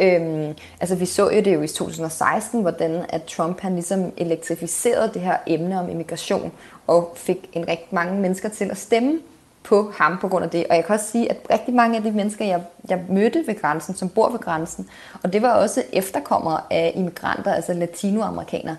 Øhm, 0.00 0.54
altså 0.80 0.94
vi 0.94 1.06
så 1.06 1.30
jo 1.30 1.40
det 1.40 1.54
jo 1.54 1.62
i 1.62 1.66
2016, 1.66 2.60
hvordan 2.60 3.04
at 3.08 3.22
Trump 3.22 3.60
han 3.60 3.74
ligesom 3.74 4.12
elektrificerede 4.16 5.10
det 5.14 5.22
her 5.22 5.36
emne 5.46 5.80
om 5.80 5.90
immigration 5.90 6.52
og 6.86 7.12
fik 7.16 7.50
en 7.52 7.68
rigtig 7.68 7.88
mange 7.90 8.20
mennesker 8.20 8.48
til 8.48 8.70
at 8.70 8.76
stemme 8.76 9.18
på 9.62 9.92
ham 9.96 10.18
på 10.18 10.28
grund 10.28 10.44
af 10.44 10.50
det. 10.50 10.66
Og 10.70 10.76
jeg 10.76 10.84
kan 10.84 10.94
også 10.94 11.06
sige, 11.10 11.30
at 11.30 11.36
rigtig 11.50 11.74
mange 11.74 11.96
af 11.96 12.02
de 12.02 12.10
mennesker, 12.10 12.44
jeg, 12.44 12.62
jeg 12.88 13.04
mødte 13.08 13.44
ved 13.46 13.60
grænsen, 13.60 13.94
som 13.94 14.08
bor 14.08 14.28
ved 14.30 14.38
grænsen, 14.38 14.88
og 15.22 15.32
det 15.32 15.42
var 15.42 15.52
også 15.52 15.82
efterkommere 15.92 16.60
af 16.70 16.92
immigranter, 16.94 17.52
altså 17.52 17.72
latinoamerikanere, 17.72 18.76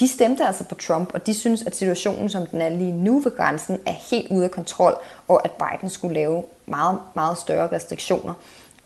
de 0.00 0.08
stemte 0.08 0.44
altså 0.46 0.64
på 0.64 0.74
Trump, 0.74 1.10
og 1.14 1.26
de 1.26 1.34
synes, 1.34 1.62
at 1.62 1.76
situationen, 1.76 2.28
som 2.28 2.46
den 2.46 2.60
er 2.60 2.68
lige 2.68 2.92
nu 2.92 3.20
ved 3.20 3.36
grænsen, 3.36 3.78
er 3.86 3.94
helt 4.10 4.30
ude 4.30 4.44
af 4.44 4.50
kontrol, 4.50 4.94
og 5.28 5.44
at 5.44 5.50
Biden 5.50 5.90
skulle 5.90 6.14
lave 6.14 6.44
meget, 6.66 6.98
meget 7.14 7.38
større 7.38 7.68
restriktioner. 7.72 8.34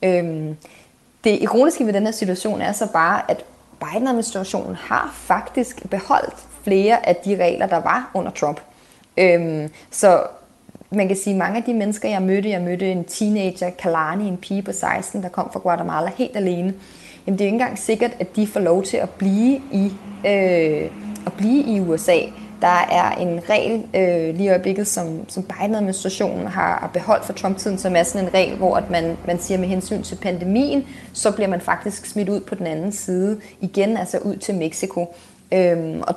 Øhm, 0.02 0.56
det 1.24 1.42
ironiske 1.42 1.86
ved 1.86 1.92
den 1.92 2.04
her 2.04 2.12
situation 2.12 2.60
er 2.60 2.72
så 2.72 2.92
bare, 2.92 3.30
at 3.30 3.44
Biden-administrationen 3.80 4.74
har 4.74 5.14
faktisk 5.14 5.90
beholdt 5.90 6.34
flere 6.64 7.08
af 7.08 7.16
de 7.16 7.44
regler, 7.44 7.66
der 7.66 7.80
var 7.80 8.10
under 8.14 8.30
Trump. 8.30 8.60
Øhm, 9.16 9.70
så 9.90 10.22
man 10.90 11.08
kan 11.08 11.16
sige, 11.16 11.36
mange 11.36 11.56
af 11.56 11.62
de 11.62 11.74
mennesker, 11.74 12.08
jeg 12.08 12.22
mødte, 12.22 12.50
jeg 12.50 12.60
mødte 12.60 12.92
en 12.92 13.04
teenager, 13.04 13.70
Kalani, 13.70 14.28
en 14.28 14.36
pige 14.36 14.62
på 14.62 14.72
16, 14.72 15.22
der 15.22 15.28
kom 15.28 15.50
fra 15.52 15.60
Guatemala 15.60 16.10
helt 16.16 16.36
alene. 16.36 16.74
Jamen 17.26 17.38
det 17.38 17.44
er 17.44 17.48
jo 17.48 17.54
ikke 17.54 17.62
engang 17.62 17.78
sikkert, 17.78 18.10
at 18.20 18.36
de 18.36 18.46
får 18.46 18.60
lov 18.60 18.82
til 18.82 18.96
at 18.96 19.10
blive 19.10 19.60
i, 19.72 19.92
øh, 20.26 20.90
at 21.26 21.32
blive 21.36 21.64
i 21.64 21.80
USA. 21.80 22.16
Der 22.60 22.86
er 22.90 23.10
en 23.10 23.40
regel 23.50 23.84
øh, 23.94 24.34
lige 24.34 24.46
i 24.46 24.48
øjeblikket, 24.48 24.86
som, 24.86 25.28
som 25.28 25.42
Biden-administrationen 25.42 26.46
har 26.46 26.90
beholdt 26.92 27.24
for 27.24 27.32
Trump-tiden, 27.32 27.78
som 27.78 27.96
er 27.96 28.02
sådan 28.02 28.26
en 28.26 28.34
regel, 28.34 28.56
hvor 28.56 28.76
at 28.76 28.90
man, 28.90 29.16
man 29.26 29.40
siger 29.40 29.58
med 29.58 29.68
hensyn 29.68 30.02
til 30.02 30.16
pandemien, 30.16 30.86
så 31.12 31.30
bliver 31.30 31.48
man 31.48 31.60
faktisk 31.60 32.06
smidt 32.06 32.28
ud 32.28 32.40
på 32.40 32.54
den 32.54 32.66
anden 32.66 32.92
side 32.92 33.40
igen, 33.60 33.96
altså 33.96 34.18
ud 34.18 34.36
til 34.36 34.54
Mexico. 34.54 35.14
Øhm, 35.52 36.02
og 36.06 36.16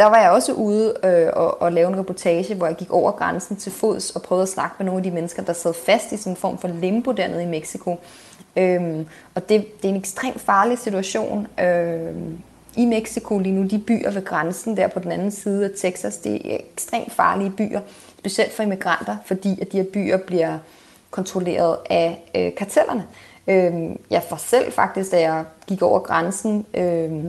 der 0.00 0.06
var 0.06 0.20
jeg 0.20 0.30
også 0.30 0.52
ude 0.52 0.94
øh, 1.04 1.28
og, 1.32 1.62
og 1.62 1.72
lave 1.72 1.88
en 1.88 1.98
reportage, 1.98 2.54
hvor 2.54 2.66
jeg 2.66 2.76
gik 2.76 2.90
over 2.90 3.12
grænsen 3.12 3.56
til 3.56 3.72
fods 3.72 4.10
og 4.10 4.22
prøvede 4.22 4.42
at 4.42 4.48
snakke 4.48 4.74
med 4.78 4.86
nogle 4.86 4.98
af 4.98 5.02
de 5.02 5.10
mennesker, 5.10 5.42
der 5.42 5.52
sad 5.52 5.74
fast 5.74 6.12
i 6.12 6.16
sådan 6.16 6.32
en 6.32 6.36
form 6.36 6.58
for 6.58 6.68
limbo 6.68 7.12
dernede 7.12 7.42
i 7.42 7.46
Mexico. 7.46 8.00
Øhm, 8.56 9.06
og 9.34 9.48
det, 9.48 9.82
det 9.82 9.84
er 9.84 9.88
en 9.88 9.96
ekstremt 9.96 10.40
farlig 10.40 10.78
situation 10.78 11.46
øhm, 11.60 12.38
i 12.76 12.86
Mexico 12.86 13.38
lige 13.38 13.54
nu. 13.54 13.68
De 13.68 13.78
byer 13.78 14.10
ved 14.10 14.24
grænsen 14.24 14.76
der 14.76 14.88
på 14.88 15.00
den 15.00 15.12
anden 15.12 15.30
side 15.30 15.64
af 15.64 15.70
Texas, 15.76 16.16
det 16.16 16.52
er 16.52 16.58
ekstremt 16.72 17.12
farlige 17.12 17.50
byer, 17.50 17.80
specielt 18.18 18.52
for 18.52 18.62
immigranter, 18.62 19.16
fordi 19.24 19.60
at 19.60 19.72
de 19.72 19.76
her 19.76 19.84
byer 19.92 20.16
bliver 20.16 20.58
kontrolleret 21.10 21.76
af 21.90 22.30
øh, 22.34 22.54
kartellerne. 22.54 23.04
Øhm, 23.46 24.00
jeg 24.10 24.22
for 24.28 24.36
selv 24.36 24.72
faktisk, 24.72 25.12
da 25.12 25.20
jeg 25.20 25.44
gik 25.66 25.82
over 25.82 25.98
grænsen, 25.98 26.66
øh, 26.74 27.24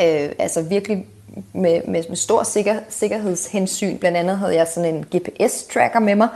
øh, 0.00 0.32
altså 0.38 0.62
virkelig 0.62 1.06
med, 1.52 1.80
med, 1.88 2.04
med 2.08 2.16
stor 2.16 2.42
sikker, 2.42 2.74
sikkerhedshensyn. 2.88 3.98
Blandt 3.98 4.16
andet 4.16 4.38
havde 4.38 4.54
jeg 4.54 4.66
sådan 4.74 4.94
en 4.94 5.04
GPS-tracker 5.16 5.98
med 5.98 6.14
mig, 6.14 6.28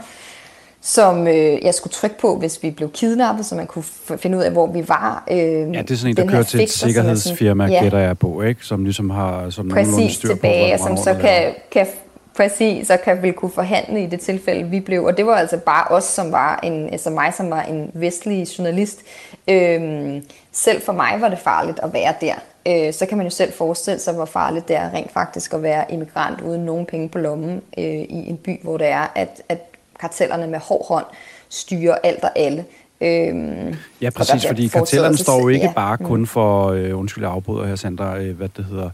som 0.81 1.27
øh, 1.27 1.65
jeg 1.65 1.73
skulle 1.73 1.93
trykke 1.93 2.19
på, 2.19 2.37
hvis 2.37 2.63
vi 2.63 2.71
blev 2.71 2.91
kidnappet, 2.91 3.45
så 3.45 3.55
man 3.55 3.67
kunne 3.67 3.85
finde 4.17 4.37
ud 4.37 4.43
af, 4.43 4.51
hvor 4.51 4.67
vi 4.67 4.87
var. 4.87 5.23
Øh, 5.31 5.37
ja, 5.37 5.81
det 5.81 5.91
er 5.91 5.95
sådan 5.95 6.09
en, 6.09 6.17
der 6.17 6.27
kører 6.27 6.43
til 6.43 6.63
et 6.63 6.71
sikkerhedsfirma, 6.71 7.63
sådan, 7.63 7.73
ja, 7.73 7.83
gætter 7.83 7.99
jeg 7.99 8.17
på, 8.17 8.41
ikke? 8.41 8.65
som 8.65 8.83
ligesom 8.83 9.09
har 9.09 9.49
som 9.49 9.69
præcis 9.69 10.13
styr 10.15 10.29
tilbage, 10.29 10.77
på, 10.77 10.83
som 10.83 10.97
så 10.97 11.13
kan, 11.21 11.53
kan 11.71 11.87
Præcis, 12.35 12.87
så 12.87 12.97
kan 12.97 13.23
vi 13.23 13.31
kunne 13.31 13.51
forhandle 13.51 14.03
i 14.03 14.05
det 14.05 14.19
tilfælde, 14.19 14.69
vi 14.69 14.79
blev. 14.79 15.03
Og 15.03 15.17
det 15.17 15.25
var 15.25 15.35
altså 15.35 15.57
bare 15.57 15.87
os, 15.87 16.03
som 16.03 16.31
var 16.31 16.59
en, 16.63 16.89
altså 16.89 17.09
mig, 17.09 17.33
som 17.33 17.49
var 17.49 17.61
en 17.61 17.91
vestlig 17.93 18.47
journalist. 18.57 18.99
Øhm, 19.47 20.23
selv 20.51 20.81
for 20.81 20.93
mig 20.93 21.17
var 21.19 21.29
det 21.29 21.39
farligt 21.39 21.79
at 21.83 21.93
være 21.93 22.13
der 22.21 22.33
øh, 22.67 22.93
så 22.93 23.05
kan 23.05 23.17
man 23.17 23.25
jo 23.25 23.31
selv 23.31 23.53
forestille 23.53 23.99
sig, 23.99 24.13
hvor 24.13 24.25
farligt 24.25 24.67
det 24.67 24.75
er 24.75 24.93
rent 24.93 25.11
faktisk 25.11 25.53
at 25.53 25.63
være 25.63 25.85
immigrant 25.89 26.41
uden 26.41 26.65
nogen 26.65 26.85
penge 26.85 27.09
på 27.09 27.17
lommen 27.17 27.61
øh, 27.77 27.83
i 27.85 28.29
en 28.29 28.37
by, 28.37 28.63
hvor 28.63 28.77
det 28.77 28.87
er, 28.87 29.07
at, 29.15 29.41
at 29.49 29.59
kartellerne 29.99 30.47
med 30.47 30.59
hård 30.59 30.87
hånd 30.87 31.05
styrer 31.49 31.95
alt 32.03 32.23
og 32.23 32.29
alle. 32.35 32.65
Øhm, 33.01 33.75
ja, 34.01 34.09
præcis, 34.09 34.47
fordi 34.47 34.67
kartellerne 34.67 35.17
står 35.17 35.39
jo 35.41 35.47
ikke 35.47 35.65
ja. 35.65 35.73
bare 35.73 35.97
kun 35.97 36.19
mm. 36.19 36.27
for, 36.27 36.67
øh, 36.69 36.99
undskyld, 36.99 37.23
jeg 37.23 37.31
afbryder 37.31 37.67
her, 37.67 37.75
Sandra, 37.75 38.17
øh, 38.17 38.37
hvad 38.37 38.49
det 38.57 38.65
hedder, 38.65 38.89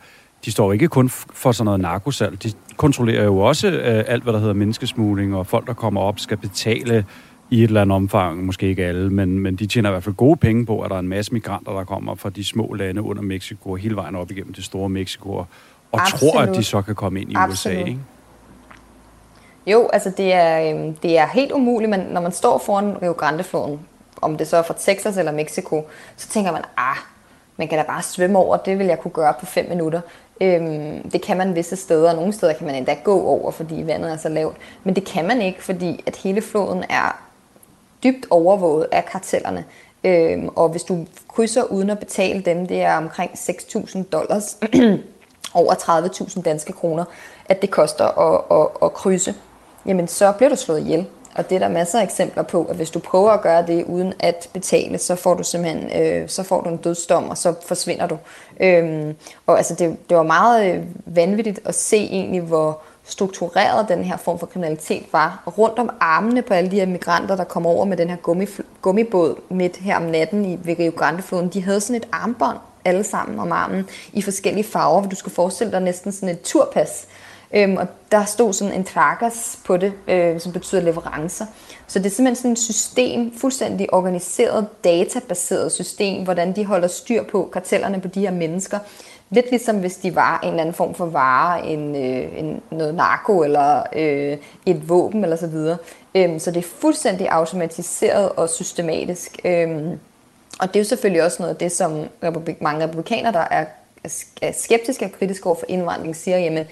de 0.46 0.52
står 0.52 0.74
ikke 0.74 0.88
kun 0.88 1.10
for 1.10 1.52
sådan 1.52 1.66
noget 1.66 1.80
narkosalg, 1.80 2.44
de 2.44 2.52
kontrollerer 2.78 3.24
jo 3.24 3.38
også 3.40 3.68
øh, 3.68 4.04
alt, 4.08 4.24
hvad 4.24 4.34
der 4.34 4.40
hedder 4.40 4.54
menneskesmugling, 4.54 5.36
og 5.36 5.48
folk, 5.48 5.68
der 5.68 5.74
kommer 5.74 6.02
op, 6.02 6.20
skal 6.20 6.38
betale 6.38 7.06
i 7.52 7.64
et 7.64 7.68
eller 7.68 7.82
andet 7.82 7.96
omfang, 7.96 8.46
måske 8.46 8.68
ikke 8.68 8.86
alle, 8.86 9.10
men, 9.10 9.40
men 9.40 9.56
de 9.56 9.68
tjener 9.68 9.90
i 9.90 9.92
hvert 9.92 10.04
fald 10.04 10.16
gode 10.16 10.38
penge 10.38 10.66
på, 10.66 10.82
at 10.82 10.90
der 10.90 10.96
er 10.96 11.00
en 11.00 11.08
masse 11.08 11.34
migranter, 11.34 11.72
der 11.72 11.84
kommer 11.84 12.16
fra 12.16 12.30
de 12.30 12.44
små 12.44 12.74
lande 12.74 13.02
under 13.02 13.24
Mexico, 13.24 13.76
hele 13.76 13.96
vejen 13.96 14.16
op 14.16 14.32
igennem 14.32 14.54
det 14.54 14.64
store 14.64 14.90
Mexico, 14.90 15.30
og 15.30 15.48
Absolut. 15.94 16.34
tror, 16.34 16.42
at 16.42 16.56
de 16.56 16.64
så 16.64 16.82
kan 16.82 16.96
komme 16.96 17.22
ind 17.22 17.32
i 17.32 17.36
Absolut. 17.38 17.78
USA, 17.78 17.90
ikke? 17.90 18.00
Jo, 19.68 19.90
altså 19.94 20.12
det 20.18 20.34
er, 20.34 20.76
øhm, 20.76 20.94
det 20.94 21.18
er 21.18 21.28
helt 21.28 21.52
umuligt, 21.52 21.90
men 21.90 22.00
når 22.00 22.22
man 22.22 22.32
står 22.32 22.62
foran 22.66 23.02
Rio 23.02 23.12
Grande-floden, 23.12 23.80
om 24.22 24.38
det 24.38 24.48
så 24.48 24.58
er 24.58 24.62
fra 24.62 24.76
Texas 24.80 25.18
eller 25.18 25.32
Mexico, 25.32 25.88
så 26.18 26.28
tænker 26.28 26.52
man, 26.52 26.62
ah, 26.78 26.98
man 27.58 27.68
kan 27.68 27.78
da 27.78 27.84
bare 27.84 28.02
svømme 28.02 28.40
over, 28.40 28.58
det 28.58 28.80
vil 28.80 28.88
jeg 28.88 29.00
kunne 29.00 29.12
gøre 29.12 29.34
på 29.40 29.46
fem 29.46 29.70
minutter. 29.70 30.02
Øhm, 30.42 31.10
det 31.10 31.22
kan 31.22 31.38
man 31.38 31.56
visse 31.56 31.76
steder, 31.76 32.10
og 32.10 32.16
nogle 32.16 32.34
steder 32.34 32.54
kan 32.54 32.68
man 32.68 32.76
endda 32.76 32.98
gå 33.04 33.22
over, 33.22 33.52
fordi 33.52 33.84
vandet 33.86 34.12
er 34.12 34.18
så 34.18 34.30
lavt. 34.30 34.58
Men 34.84 34.96
det 34.96 35.06
kan 35.06 35.28
man 35.28 35.42
ikke, 35.42 35.64
fordi 35.64 36.04
at 36.06 36.16
hele 36.16 36.42
floden 36.42 36.84
er 36.90 37.31
dybt 38.04 38.26
overvåget 38.30 38.88
af 38.92 39.06
kartellerne. 39.06 39.66
Øhm, 40.04 40.48
og 40.56 40.70
hvis 40.70 40.84
du 40.84 41.06
krydser 41.28 41.64
uden 41.64 41.90
at 41.90 42.00
betale 42.00 42.42
dem, 42.42 42.68
det 42.68 42.82
er 42.82 42.98
omkring 42.98 43.32
6.000 43.32 44.04
dollars, 44.04 44.58
over 45.54 45.74
30.000 45.74 46.42
danske 46.42 46.74
kroner, 46.74 47.06
at 47.46 47.62
det 47.62 47.72
koster 47.72 48.06
at, 48.06 48.62
at, 48.62 48.68
at 48.84 48.94
krydse, 48.94 49.36
jamen 49.86 50.08
så 50.08 50.32
bliver 50.32 50.50
du 50.50 50.56
slået 50.56 50.80
ihjel. 50.80 51.08
og 51.36 51.50
det 51.50 51.56
er 51.56 51.60
der 51.60 51.70
masser 51.70 52.00
af 52.00 52.04
eksempler 52.04 52.44
på, 52.44 52.64
at 52.64 52.76
hvis 52.76 52.90
du 52.90 53.00
prøver 53.00 53.32
at 53.32 53.42
gøre 53.42 53.68
det 53.68 53.86
uden 53.86 54.14
at 54.20 54.50
betale, 54.54 54.98
så 54.98 55.16
får 55.16 55.34
du 55.34 55.44
simpelthen 55.44 56.02
øh, 56.02 56.30
så 56.30 56.44
får 56.44 56.62
du 56.62 56.70
en 56.70 56.78
dødsdom, 56.78 57.30
og 57.30 57.38
så 57.38 57.54
forsvinder 57.66 58.08
du. 58.08 58.18
Øhm, 58.60 59.16
og 59.48 59.58
altså 59.58 59.76
det, 59.76 60.10
det 60.10 60.18
var 60.18 60.24
meget 60.24 60.76
øh, 60.76 60.84
vanvittigt 61.06 61.60
at 61.66 61.76
se 61.76 61.98
egentlig, 61.98 62.42
hvor 62.42 62.82
struktureret 63.12 63.90
den 63.90 64.04
her 64.04 64.18
form 64.18 64.40
for 64.40 64.46
kriminalitet 64.46 65.06
var. 65.12 65.44
Rundt 65.58 65.80
om 65.80 65.90
armene 66.00 66.42
på 66.42 66.54
alle 66.54 66.72
de 66.72 66.76
her 66.76 66.86
migranter, 66.86 67.36
der 67.36 67.44
kom 67.44 67.66
over 67.66 67.86
med 67.86 67.98
den 67.98 68.10
her 68.10 68.18
gummibåd 68.82 69.36
midt 69.50 69.78
her 69.78 69.96
om 69.96 70.02
natten 70.04 70.46
i, 70.46 70.60
ved 70.64 70.80
Rio 70.80 70.92
Grande-floden, 70.96 71.50
de 71.50 71.64
havde 71.64 71.82
sådan 71.82 71.96
et 71.96 72.08
armbånd 72.12 72.58
alle 72.86 73.04
sammen 73.04 73.40
om 73.40 73.52
armen 73.52 73.90
i 74.14 74.22
forskellige 74.22 74.64
farver, 74.64 75.02
hvor 75.02 75.10
du 75.10 75.16
skulle 75.16 75.36
forestille 75.36 75.72
dig 75.72 75.82
næsten 75.82 76.12
sådan 76.12 76.30
et 76.30 76.42
turpas. 76.42 77.08
Øhm, 77.54 77.78
og 77.78 77.88
der 78.12 78.26
stod 78.26 78.54
sådan 78.54 78.74
en 78.74 78.84
trackers 78.84 79.60
på 79.66 79.78
det, 79.78 79.94
øh, 80.08 80.40
som 80.40 80.52
betyder 80.52 80.82
leverancer. 80.82 81.46
Så 81.88 82.00
det 82.00 82.06
er 82.06 82.10
simpelthen 82.10 82.36
sådan 82.36 82.52
et 82.52 82.60
system, 82.60 83.34
fuldstændig 83.38 83.94
organiseret, 83.94 84.68
databaseret 84.84 85.72
system, 85.72 86.24
hvordan 86.24 86.56
de 86.56 86.66
holder 86.66 86.88
styr 86.88 87.24
på 87.24 87.50
kartellerne 87.54 88.02
på 88.02 88.08
de 88.08 88.20
her 88.20 88.32
mennesker. 88.32 88.80
Lidt 89.34 89.50
ligesom 89.50 89.80
hvis 89.80 89.96
de 89.96 90.16
var 90.16 90.40
en 90.44 90.50
eller 90.50 90.62
anden 90.62 90.76
form 90.76 90.94
for 90.94 91.06
vare, 91.06 91.66
en, 91.68 91.96
øh, 91.96 92.40
en, 92.40 92.62
noget 92.72 92.96
narko 92.96 93.44
eller 93.44 93.84
øh, 93.96 94.38
et 94.66 94.90
våben 94.90 95.24
eller 95.24 95.36
så 95.36 95.48
videre. 95.48 95.78
Øhm, 96.16 96.40
så 96.40 96.52
det 96.52 96.58
er 96.58 96.68
fuldstændig 96.82 97.30
automatiseret 97.30 98.30
og 98.30 98.50
systematisk. 98.50 99.40
Øhm, 99.46 100.00
og 100.60 100.68
det 100.68 100.76
er 100.76 100.80
jo 100.80 100.84
selvfølgelig 100.84 101.24
også 101.24 101.38
noget 101.40 101.54
af 101.54 101.60
det, 101.60 101.72
som 101.72 102.06
republik, 102.24 102.62
mange 102.62 102.88
republikanere, 102.88 103.34
der 103.34 103.48
er, 103.52 103.66
er 104.42 104.52
skeptiske 104.52 105.06
og 105.06 105.12
kritiske 105.12 105.46
over 105.46 105.56
for 105.56 105.66
indvandring, 105.68 106.16
siger, 106.16 106.38
jamen, 106.38 106.66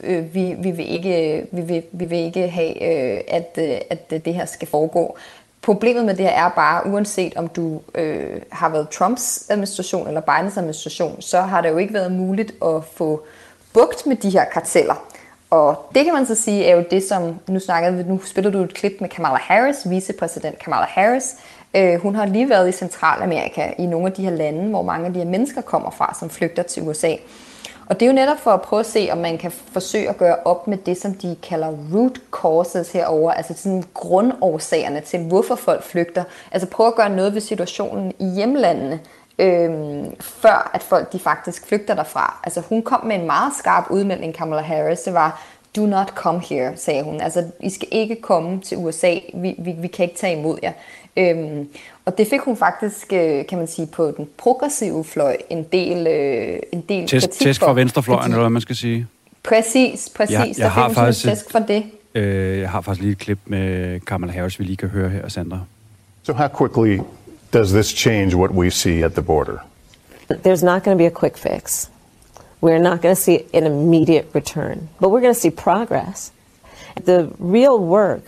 øh, 0.00 0.34
vi, 0.34 0.54
vi, 0.58 0.70
vil 0.70 0.92
ikke, 0.92 1.38
øh, 1.38 1.44
vi, 1.52 1.60
vil, 1.60 1.82
vi 1.92 2.04
vil 2.04 2.18
ikke 2.18 2.48
have, 2.48 2.82
øh, 2.82 3.20
at, 3.28 3.58
øh, 3.58 3.78
at 3.90 4.10
det 4.10 4.34
her 4.34 4.44
skal 4.44 4.68
foregå. 4.68 5.16
Problemet 5.66 6.04
med 6.04 6.14
det 6.14 6.24
her 6.24 6.44
er 6.44 6.48
bare, 6.48 6.86
uanset 6.86 7.36
om 7.36 7.48
du 7.48 7.80
øh, 7.94 8.40
har 8.52 8.68
været 8.68 8.88
Trumps 8.88 9.46
administration 9.50 10.08
eller 10.08 10.20
Bidens 10.20 10.56
administration, 10.56 11.22
så 11.22 11.40
har 11.40 11.60
det 11.60 11.68
jo 11.68 11.76
ikke 11.76 11.94
været 11.94 12.12
muligt 12.12 12.54
at 12.64 12.84
få 12.92 13.22
bugt 13.72 14.06
med 14.06 14.16
de 14.16 14.30
her 14.30 14.44
karteller. 14.44 14.94
Og 15.50 15.90
det 15.94 16.04
kan 16.04 16.14
man 16.14 16.26
så 16.26 16.34
sige 16.34 16.64
er 16.64 16.76
jo 16.76 16.84
det, 16.90 17.02
som 17.02 17.34
nu 17.48 17.60
snakkede 17.60 18.08
nu 18.08 18.20
spiller 18.24 18.50
du 18.50 18.58
et 18.58 18.74
klip 18.74 18.92
med 19.00 19.08
Kamala 19.08 19.38
Harris, 19.40 19.90
vicepræsident 19.90 20.58
Kamala 20.58 20.86
Harris. 20.88 21.34
Øh, 21.74 22.00
hun 22.00 22.14
har 22.14 22.26
lige 22.26 22.48
været 22.48 22.68
i 22.68 22.72
Centralamerika, 22.72 23.72
i 23.78 23.86
nogle 23.86 24.06
af 24.06 24.12
de 24.12 24.22
her 24.22 24.30
lande, 24.30 24.68
hvor 24.68 24.82
mange 24.82 25.06
af 25.06 25.12
de 25.12 25.18
her 25.18 25.26
mennesker 25.26 25.60
kommer 25.60 25.90
fra, 25.90 26.16
som 26.18 26.30
flygter 26.30 26.62
til 26.62 26.82
USA. 26.82 27.14
Og 27.86 28.00
det 28.00 28.06
er 28.06 28.10
jo 28.10 28.14
netop 28.14 28.38
for 28.38 28.50
at 28.50 28.62
prøve 28.62 28.80
at 28.80 28.86
se, 28.86 29.08
om 29.12 29.18
man 29.18 29.38
kan 29.38 29.50
forsøge 29.50 30.08
at 30.08 30.16
gøre 30.16 30.36
op 30.44 30.68
med 30.68 30.78
det, 30.78 30.96
som 30.96 31.14
de 31.14 31.36
kalder 31.42 31.68
root 31.94 32.20
causes 32.30 32.92
herover, 32.92 33.32
altså 33.32 33.54
sådan 33.56 33.84
grundårsagerne 33.94 35.00
til, 35.00 35.18
hvorfor 35.18 35.54
folk 35.54 35.82
flygter. 35.82 36.24
Altså 36.52 36.68
prøve 36.68 36.86
at 36.86 36.94
gøre 36.94 37.10
noget 37.10 37.34
ved 37.34 37.40
situationen 37.40 38.12
i 38.18 38.26
hjemlandene, 38.34 39.00
øhm, 39.38 40.20
før 40.20 40.70
at 40.74 40.82
folk 40.82 41.12
de 41.12 41.18
faktisk 41.18 41.66
flygter 41.66 41.94
derfra. 41.94 42.40
Altså 42.44 42.60
hun 42.60 42.82
kom 42.82 43.06
med 43.06 43.16
en 43.16 43.26
meget 43.26 43.52
skarp 43.58 43.84
udmelding, 43.90 44.34
Kamala 44.34 44.62
Harris, 44.62 45.00
det 45.00 45.14
var, 45.14 45.42
do 45.76 45.86
not 45.86 46.08
come 46.08 46.40
here, 46.40 46.76
sagde 46.76 47.02
hun. 47.02 47.20
Altså, 47.20 47.44
I 47.60 47.70
skal 47.70 47.88
ikke 47.90 48.20
komme 48.20 48.60
til 48.60 48.78
USA, 48.78 49.14
vi, 49.34 49.54
vi, 49.58 49.74
vi 49.78 49.88
kan 49.88 50.04
ikke 50.04 50.16
tage 50.16 50.38
imod 50.38 50.58
jer. 50.62 50.72
Øhm, 51.16 51.68
og 52.06 52.18
det 52.18 52.26
fik 52.26 52.40
hun 52.40 52.56
faktisk, 52.56 53.12
øh, 53.12 53.46
kan 53.46 53.58
man 53.58 53.66
sige, 53.66 53.86
på 53.86 54.10
den 54.16 54.28
progressive 54.38 55.04
fløj 55.04 55.36
en 55.50 55.62
del, 55.62 56.06
øh, 56.06 56.58
en 56.72 56.80
del 56.80 57.08
test, 57.08 57.26
kritik 57.26 57.46
test 57.46 57.60
fra 57.60 57.72
venstrefløjen, 57.72 58.24
eller 58.24 58.42
hvad 58.42 58.50
man 58.50 58.62
skal 58.62 58.76
sige. 58.76 59.06
Præcis, 59.42 60.10
præcis. 60.16 60.34
Jeg, 60.34 60.54
jeg 60.58 60.72
har 60.72 60.88
faktisk 60.88 61.28
test 61.28 61.52
for 61.52 61.58
det. 61.58 61.84
Øh, 62.14 62.58
jeg 62.60 62.70
har 62.70 62.80
faktisk 62.80 63.02
lige 63.02 63.12
et 63.12 63.18
klip 63.18 63.38
med 63.44 64.00
Kamala 64.00 64.32
Harris, 64.32 64.58
vi 64.58 64.64
lige 64.64 64.76
kan 64.76 64.88
høre 64.88 65.08
her, 65.08 65.28
Sandra. 65.28 65.60
So 66.22 66.32
how 66.32 66.48
quickly 66.48 67.00
does 67.52 67.70
this 67.70 67.86
change 67.86 68.36
what 68.36 68.50
we 68.50 68.70
see 68.70 69.04
at 69.04 69.12
the 69.12 69.22
border? 69.22 69.58
There's 70.30 70.64
not 70.64 70.82
going 70.82 70.94
to 70.94 70.96
be 70.96 71.06
a 71.06 71.10
quick 71.10 71.36
fix. 71.36 71.90
We're 72.62 72.78
not 72.78 73.02
going 73.02 73.16
to 73.16 73.22
see 73.22 73.38
an 73.54 73.64
immediate 73.64 74.26
return, 74.34 74.88
but 75.00 75.10
we're 75.10 75.20
going 75.20 75.34
to 75.34 75.40
see 75.40 75.50
progress. 75.50 76.32
The 77.04 77.28
real 77.38 77.78
work 77.78 78.22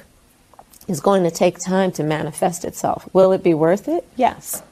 is 0.88 1.00
going 1.00 1.24
to 1.24 1.44
take 1.44 1.58
time 1.58 1.90
to 1.90 2.02
manifest 2.02 2.64
itself. 2.64 3.06
Will 3.14 3.32
it 3.34 3.42
be 3.42 3.54
worth 3.54 3.88
it? 3.88 4.00
Yes. 4.20 4.62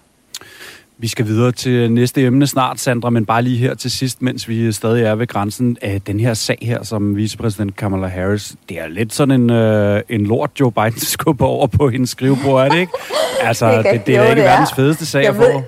Vi 0.99 1.09
skal 1.09 1.27
videre 1.27 1.53
til 1.53 1.93
næste 1.93 2.23
emne 2.23 2.47
snart, 2.47 2.81
Sandra, 2.81 3.11
men 3.11 3.27
bare 3.27 3.43
lige 3.43 3.57
her 3.59 3.75
til 3.75 3.91
sidst, 3.91 4.23
mens 4.23 4.49
vi 4.49 4.73
stadig 4.73 5.05
er 5.05 5.15
ved 5.15 5.27
grænsen 5.27 5.77
af 5.83 6.01
den 6.03 6.21
her 6.21 6.35
sag 6.35 6.59
her, 6.63 6.83
som 6.83 7.17
vicepræsident 7.17 7.77
Kamala 7.77 8.07
Harris, 8.07 8.55
det 8.69 8.79
er 8.81 8.87
lidt 8.89 9.15
sådan 9.15 9.41
en, 9.41 9.51
øh, 9.51 10.03
en 10.09 10.27
lort, 10.27 10.51
Joe 10.61 10.73
Biden 10.73 11.01
skubber 11.17 11.47
over 11.47 11.67
på 11.67 11.89
hendes 11.89 12.11
skrivebord, 12.11 12.65
er 12.65 12.69
det 12.69 12.79
ikke? 12.79 12.93
Altså, 13.41 13.77
det, 13.77 13.85
det, 13.93 14.07
det 14.07 14.17
er 14.17 14.23
jo, 14.23 14.31
ikke 14.31 14.41
det 14.43 14.49
er. 14.49 14.53
verdens 14.53 14.73
fedeste 14.77 15.07
sag 15.07 15.27
at 15.29 15.35
få. 15.37 15.63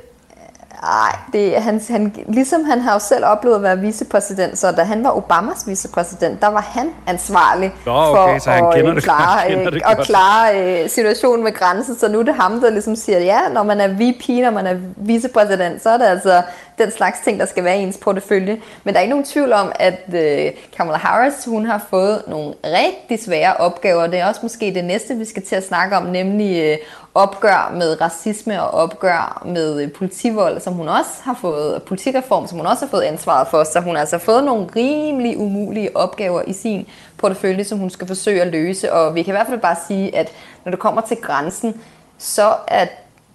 Nej, 0.82 1.16
det, 1.32 1.62
han, 1.62 1.80
han, 1.90 2.14
ligesom 2.28 2.64
han 2.64 2.80
har 2.80 2.92
jo 2.92 2.98
selv 2.98 3.24
oplevet 3.24 3.56
at 3.56 3.62
være 3.62 3.78
vicepræsident, 3.78 4.58
så 4.58 4.72
da 4.72 4.82
han 4.82 5.04
var 5.04 5.10
Obamas 5.10 5.66
vicepræsident, 5.66 6.40
der 6.40 6.46
var 6.46 6.60
han 6.60 6.90
ansvarlig 7.06 7.74
Nå, 7.86 7.92
okay, 7.92 8.40
for 8.40 8.50
at, 8.50 8.94
det 8.94 9.02
klare, 9.02 9.48
kender 9.50 9.70
det 9.70 9.82
at 9.86 9.98
klare 9.98 10.82
uh, 10.84 10.90
situationen 10.90 11.44
med 11.44 11.52
grænsen. 11.52 11.98
Så 11.98 12.08
nu 12.08 12.18
er 12.18 12.22
det 12.22 12.34
ham, 12.34 12.60
der 12.60 12.70
ligesom 12.70 12.96
siger, 12.96 13.18
ja, 13.18 13.40
når 13.52 13.62
man 13.62 13.80
er 13.80 13.88
VP, 13.88 14.28
når 14.28 14.50
man 14.50 14.66
er 14.66 14.76
vicepræsident, 14.96 15.82
så 15.82 15.90
er 15.90 15.96
det 15.96 16.04
altså 16.04 16.42
den 16.78 16.90
slags 16.90 17.18
ting, 17.24 17.40
der 17.40 17.46
skal 17.46 17.64
være 17.64 17.78
i 17.78 17.82
ens 17.82 17.98
portefølje. 17.98 18.60
Men 18.84 18.94
der 18.94 19.00
er 19.00 19.02
ikke 19.02 19.10
nogen 19.10 19.24
tvivl 19.24 19.52
om, 19.52 19.72
at 19.74 20.00
øh, 20.14 20.52
Kamala 20.76 20.98
Harris, 20.98 21.44
hun 21.44 21.66
har 21.66 21.86
fået 21.90 22.22
nogle 22.28 22.54
rigtig 22.64 23.24
svære 23.24 23.54
opgaver. 23.54 24.06
Det 24.06 24.18
er 24.18 24.26
også 24.26 24.40
måske 24.42 24.74
det 24.74 24.84
næste, 24.84 25.16
vi 25.16 25.24
skal 25.24 25.42
til 25.42 25.56
at 25.56 25.66
snakke 25.66 25.96
om, 25.96 26.02
nemlig 26.02 26.62
øh, 26.62 26.78
opgør 27.14 27.74
med 27.76 28.00
racisme 28.00 28.62
og 28.62 28.70
opgør 28.70 29.42
med 29.46 29.82
øh, 29.82 29.92
politivold, 29.92 30.60
som 30.60 30.74
hun 30.74 30.88
også 30.88 31.10
har 31.22 31.38
fået, 31.40 31.82
politireform, 31.82 32.46
som 32.46 32.58
hun 32.58 32.66
også 32.66 32.84
har 32.84 32.90
fået 32.90 33.02
ansvaret 33.02 33.48
for. 33.48 33.64
Så 33.64 33.80
hun 33.80 33.94
har 33.94 34.00
altså 34.00 34.18
fået 34.18 34.44
nogle 34.44 34.66
rimelig 34.76 35.38
umulige 35.38 35.96
opgaver 35.96 36.42
i 36.46 36.52
sin 36.52 36.86
portefølje, 37.16 37.64
som 37.64 37.78
hun 37.78 37.90
skal 37.90 38.06
forsøge 38.06 38.42
at 38.42 38.48
løse. 38.48 38.92
Og 38.92 39.14
vi 39.14 39.22
kan 39.22 39.32
i 39.32 39.36
hvert 39.36 39.46
fald 39.46 39.60
bare 39.60 39.76
sige, 39.88 40.16
at 40.16 40.32
når 40.64 40.70
det 40.70 40.80
kommer 40.80 41.00
til 41.00 41.16
grænsen, 41.16 41.80
så 42.18 42.54
er 42.68 42.86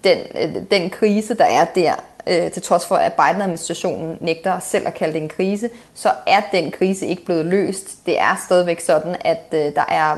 den, 0.03 0.17
øh, 0.41 0.55
den 0.71 0.89
krise, 0.89 1.33
der 1.33 1.45
er 1.45 1.65
der, 1.65 1.93
øh, 2.28 2.51
til 2.51 2.61
trods 2.61 2.86
for, 2.86 2.95
at 2.95 3.13
Biden-administrationen 3.13 4.17
nægter 4.21 4.59
selv 4.59 4.88
at 4.88 4.93
kalde 4.93 5.13
det 5.13 5.21
en 5.21 5.30
krise, 5.30 5.69
så 5.93 6.11
er 6.28 6.41
den 6.51 6.71
krise 6.71 7.07
ikke 7.07 7.26
blevet 7.26 7.45
løst. 7.45 8.05
Det 8.05 8.19
er 8.19 8.41
stadigvæk 8.45 8.80
sådan, 8.80 9.15
at 9.21 9.45
øh, 9.51 9.59
der 9.59 9.86
er 9.88 10.17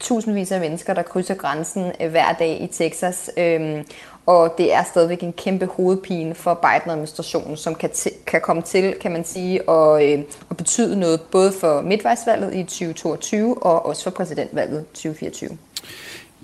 tusindvis 0.00 0.52
af 0.52 0.60
mennesker, 0.60 0.94
der 0.94 1.02
krydser 1.02 1.34
grænsen 1.34 1.92
øh, 2.00 2.10
hver 2.10 2.32
dag 2.32 2.62
i 2.62 2.66
Texas. 2.66 3.30
øh, 3.36 3.84
og 4.26 4.54
det 4.58 4.72
er 4.72 4.82
stadigvæk 4.82 5.22
en 5.22 5.32
kæmpe 5.32 5.66
hovedpine 5.66 6.34
for 6.34 6.54
Biden-administrationen, 6.54 7.56
som 7.56 7.74
kan, 7.74 7.90
kan 8.26 8.40
komme 8.40 8.62
til, 8.62 8.94
kan 9.00 9.12
man 9.12 9.24
sige, 9.24 9.68
og, 9.68 10.10
øh, 10.10 10.24
og 10.48 10.56
betyde 10.56 11.00
noget 11.00 11.20
både 11.20 11.52
for 11.52 11.80
midtvejsvalget 11.80 12.54
i 12.54 12.62
2022 12.62 13.62
og 13.62 13.86
også 13.86 14.02
for 14.02 14.10
præsidentvalget 14.10 14.86
2024. 14.86 15.58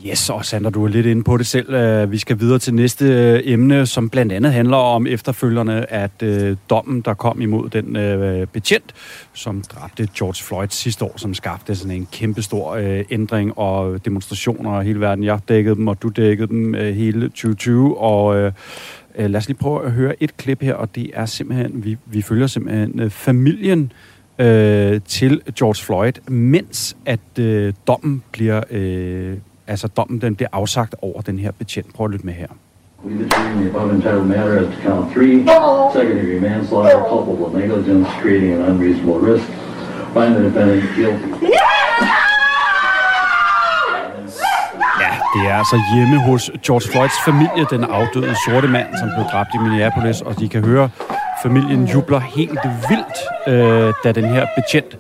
Yes, 0.06 0.30
og 0.30 0.44
Sander, 0.44 0.70
du 0.70 0.84
er 0.84 0.88
lidt 0.88 1.06
inde 1.06 1.24
på 1.24 1.36
det 1.36 1.46
selv. 1.46 1.74
Øh, 1.74 2.10
vi 2.10 2.18
skal 2.18 2.40
videre 2.40 2.58
til 2.58 2.74
næste 2.74 3.04
øh, 3.04 3.40
emne, 3.44 3.86
som 3.86 4.10
blandt 4.10 4.32
andet 4.32 4.52
handler 4.52 4.76
om 4.76 5.06
efterfølgerne 5.06 5.92
at 5.92 6.22
øh, 6.22 6.56
dommen, 6.70 7.00
der 7.00 7.14
kom 7.14 7.40
imod 7.40 7.70
den 7.70 7.96
øh, 7.96 8.46
betjent, 8.46 8.94
som 9.32 9.62
dræbte 9.62 10.08
George 10.18 10.44
Floyd 10.44 10.68
sidste 10.70 11.04
år, 11.04 11.12
som 11.16 11.34
skabte 11.34 11.76
sådan 11.76 11.96
en 11.96 12.08
kæmpestor 12.12 12.74
øh, 12.74 13.04
ændring 13.10 13.58
og 13.58 14.04
demonstrationer 14.04 14.80
i 14.80 14.84
hele 14.84 15.00
verden. 15.00 15.24
Jeg 15.24 15.40
dækkede 15.48 15.74
dem, 15.74 15.88
og 15.88 16.02
du 16.02 16.08
dækkede 16.08 16.48
dem 16.48 16.74
øh, 16.74 16.94
hele 16.94 17.28
2020, 17.28 17.98
og 17.98 18.36
øh, 18.36 18.52
øh, 19.18 19.30
lad 19.30 19.38
os 19.38 19.48
lige 19.48 19.58
prøve 19.58 19.84
at 19.84 19.92
høre 19.92 20.22
et 20.22 20.36
klip 20.36 20.62
her, 20.62 20.74
og 20.74 20.94
det 20.94 21.10
er 21.14 21.26
simpelthen, 21.26 21.84
vi, 21.84 21.96
vi 22.06 22.22
følger 22.22 22.46
simpelthen 22.46 23.00
øh, 23.00 23.10
familien 23.10 23.92
øh, 24.38 25.00
til 25.06 25.42
George 25.58 25.84
Floyd, 25.84 26.30
mens 26.30 26.96
at 27.06 27.38
øh, 27.38 27.72
dommen 27.86 28.22
bliver 28.32 28.62
øh, 28.70 29.36
altså 29.68 29.88
dommen 29.88 30.20
den 30.20 30.34
bliver 30.36 30.48
afsagt 30.52 30.94
over 31.02 31.20
den 31.20 31.38
her 31.38 31.50
betjent. 31.50 31.94
Prøv 31.94 32.06
at 32.06 32.10
lytte 32.10 32.26
med 32.26 32.34
her. 32.34 32.46
We 33.04 33.24
determine 33.24 33.60
the 33.60 33.70
above 33.70 33.94
entitled 33.94 34.24
matter 34.24 34.58
as 34.58 34.66
to 34.74 34.82
count 34.82 35.12
three, 35.14 35.34
second 35.92 36.16
degree 36.20 36.40
manslaughter, 36.40 36.98
culpable 37.10 37.60
negligence, 37.60 38.10
creating 38.22 38.52
an 38.52 38.60
unreasonable 38.70 39.18
risk. 39.32 39.46
Find 40.14 40.34
the 40.36 40.44
defendant 40.44 40.82
guilty. 40.96 41.28
Ja, 45.02 45.12
det 45.34 45.50
er 45.50 45.54
altså 45.54 45.76
hjemme 45.94 46.18
hos 46.28 46.50
George 46.66 46.90
Floyds 46.92 47.18
familie, 47.24 47.66
den 47.70 47.84
afdøde 47.84 48.34
sorte 48.46 48.68
mand, 48.68 48.86
som 49.00 49.08
blev 49.14 49.24
dræbt 49.32 49.50
i 49.54 49.58
Minneapolis, 49.58 50.20
og 50.20 50.38
de 50.38 50.48
kan 50.48 50.64
høre, 50.64 50.90
familien 51.42 51.84
jubler 51.84 52.20
helt 52.20 52.60
vildt, 52.88 53.18
øh, 53.48 53.94
da 54.04 54.12
den 54.12 54.24
her 54.24 54.46
betjent 54.56 54.98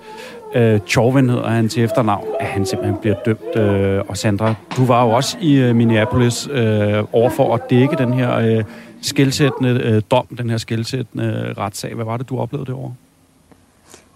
øh, 0.54 0.80
Chauvin 0.86 1.28
hedder 1.28 1.48
han 1.48 1.68
til 1.68 1.84
efternavn, 1.84 2.26
at 2.40 2.46
han 2.46 2.66
simpelthen 2.66 2.96
bliver 3.00 3.16
dømt. 3.24 3.56
Øh, 3.56 4.02
og 4.08 4.16
Sandra, 4.16 4.54
du 4.76 4.84
var 4.84 5.04
jo 5.04 5.10
også 5.10 5.36
i 5.40 5.54
øh, 5.54 5.76
Minneapolis 5.76 6.48
øh, 6.50 7.04
overfor 7.12 7.54
at 7.54 7.70
dække 7.70 7.96
den 7.96 8.12
her 8.12 8.36
øh, 8.36 8.64
skældsættende 9.02 9.80
øh, 9.84 10.02
dom, 10.10 10.26
den 10.26 10.50
her 10.50 10.56
skældsættende 10.56 11.24
øh, 11.48 11.58
retssag. 11.58 11.94
Hvad 11.94 12.04
var 12.04 12.16
det, 12.16 12.28
du 12.28 12.38
oplevede 12.38 12.66
det 12.66 12.74
over? 12.74 12.90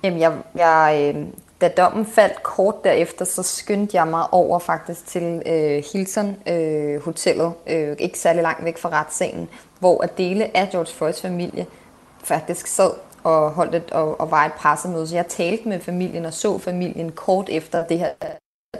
Jamen, 0.04 0.20
jeg, 0.20 0.32
jeg, 0.56 1.12
øh, 1.16 1.24
da 1.60 1.68
dommen 1.68 2.06
faldt 2.06 2.42
kort 2.42 2.84
derefter, 2.84 3.24
så 3.24 3.42
skyndte 3.42 3.96
jeg 3.96 4.06
mig 4.06 4.32
over 4.32 4.58
faktisk 4.58 5.06
til 5.06 5.42
øh, 5.46 5.82
Hilton 5.92 6.36
øh, 6.48 7.04
Hotellet, 7.04 7.52
øh, 7.70 7.96
ikke 7.98 8.18
særlig 8.18 8.42
langt 8.42 8.64
væk 8.64 8.78
fra 8.78 8.88
retssagen, 8.88 9.48
hvor 9.78 10.02
at 10.02 10.18
dele 10.18 10.56
af 10.56 10.68
George 10.70 10.92
Floyds 10.96 11.22
familie 11.22 11.66
faktisk 12.24 12.66
sad 12.66 12.90
og 13.24 13.50
holdt 13.50 13.74
et, 13.74 13.90
og, 13.90 14.20
og 14.20 14.30
var 14.30 14.44
et 14.44 14.52
pressemøde. 14.52 15.08
Så 15.08 15.14
jeg 15.14 15.26
talte 15.26 15.68
med 15.68 15.80
familien 15.80 16.24
og 16.24 16.32
så 16.32 16.58
familien 16.58 17.12
kort 17.12 17.48
efter 17.48 17.86
det 17.86 17.98
her 17.98 18.08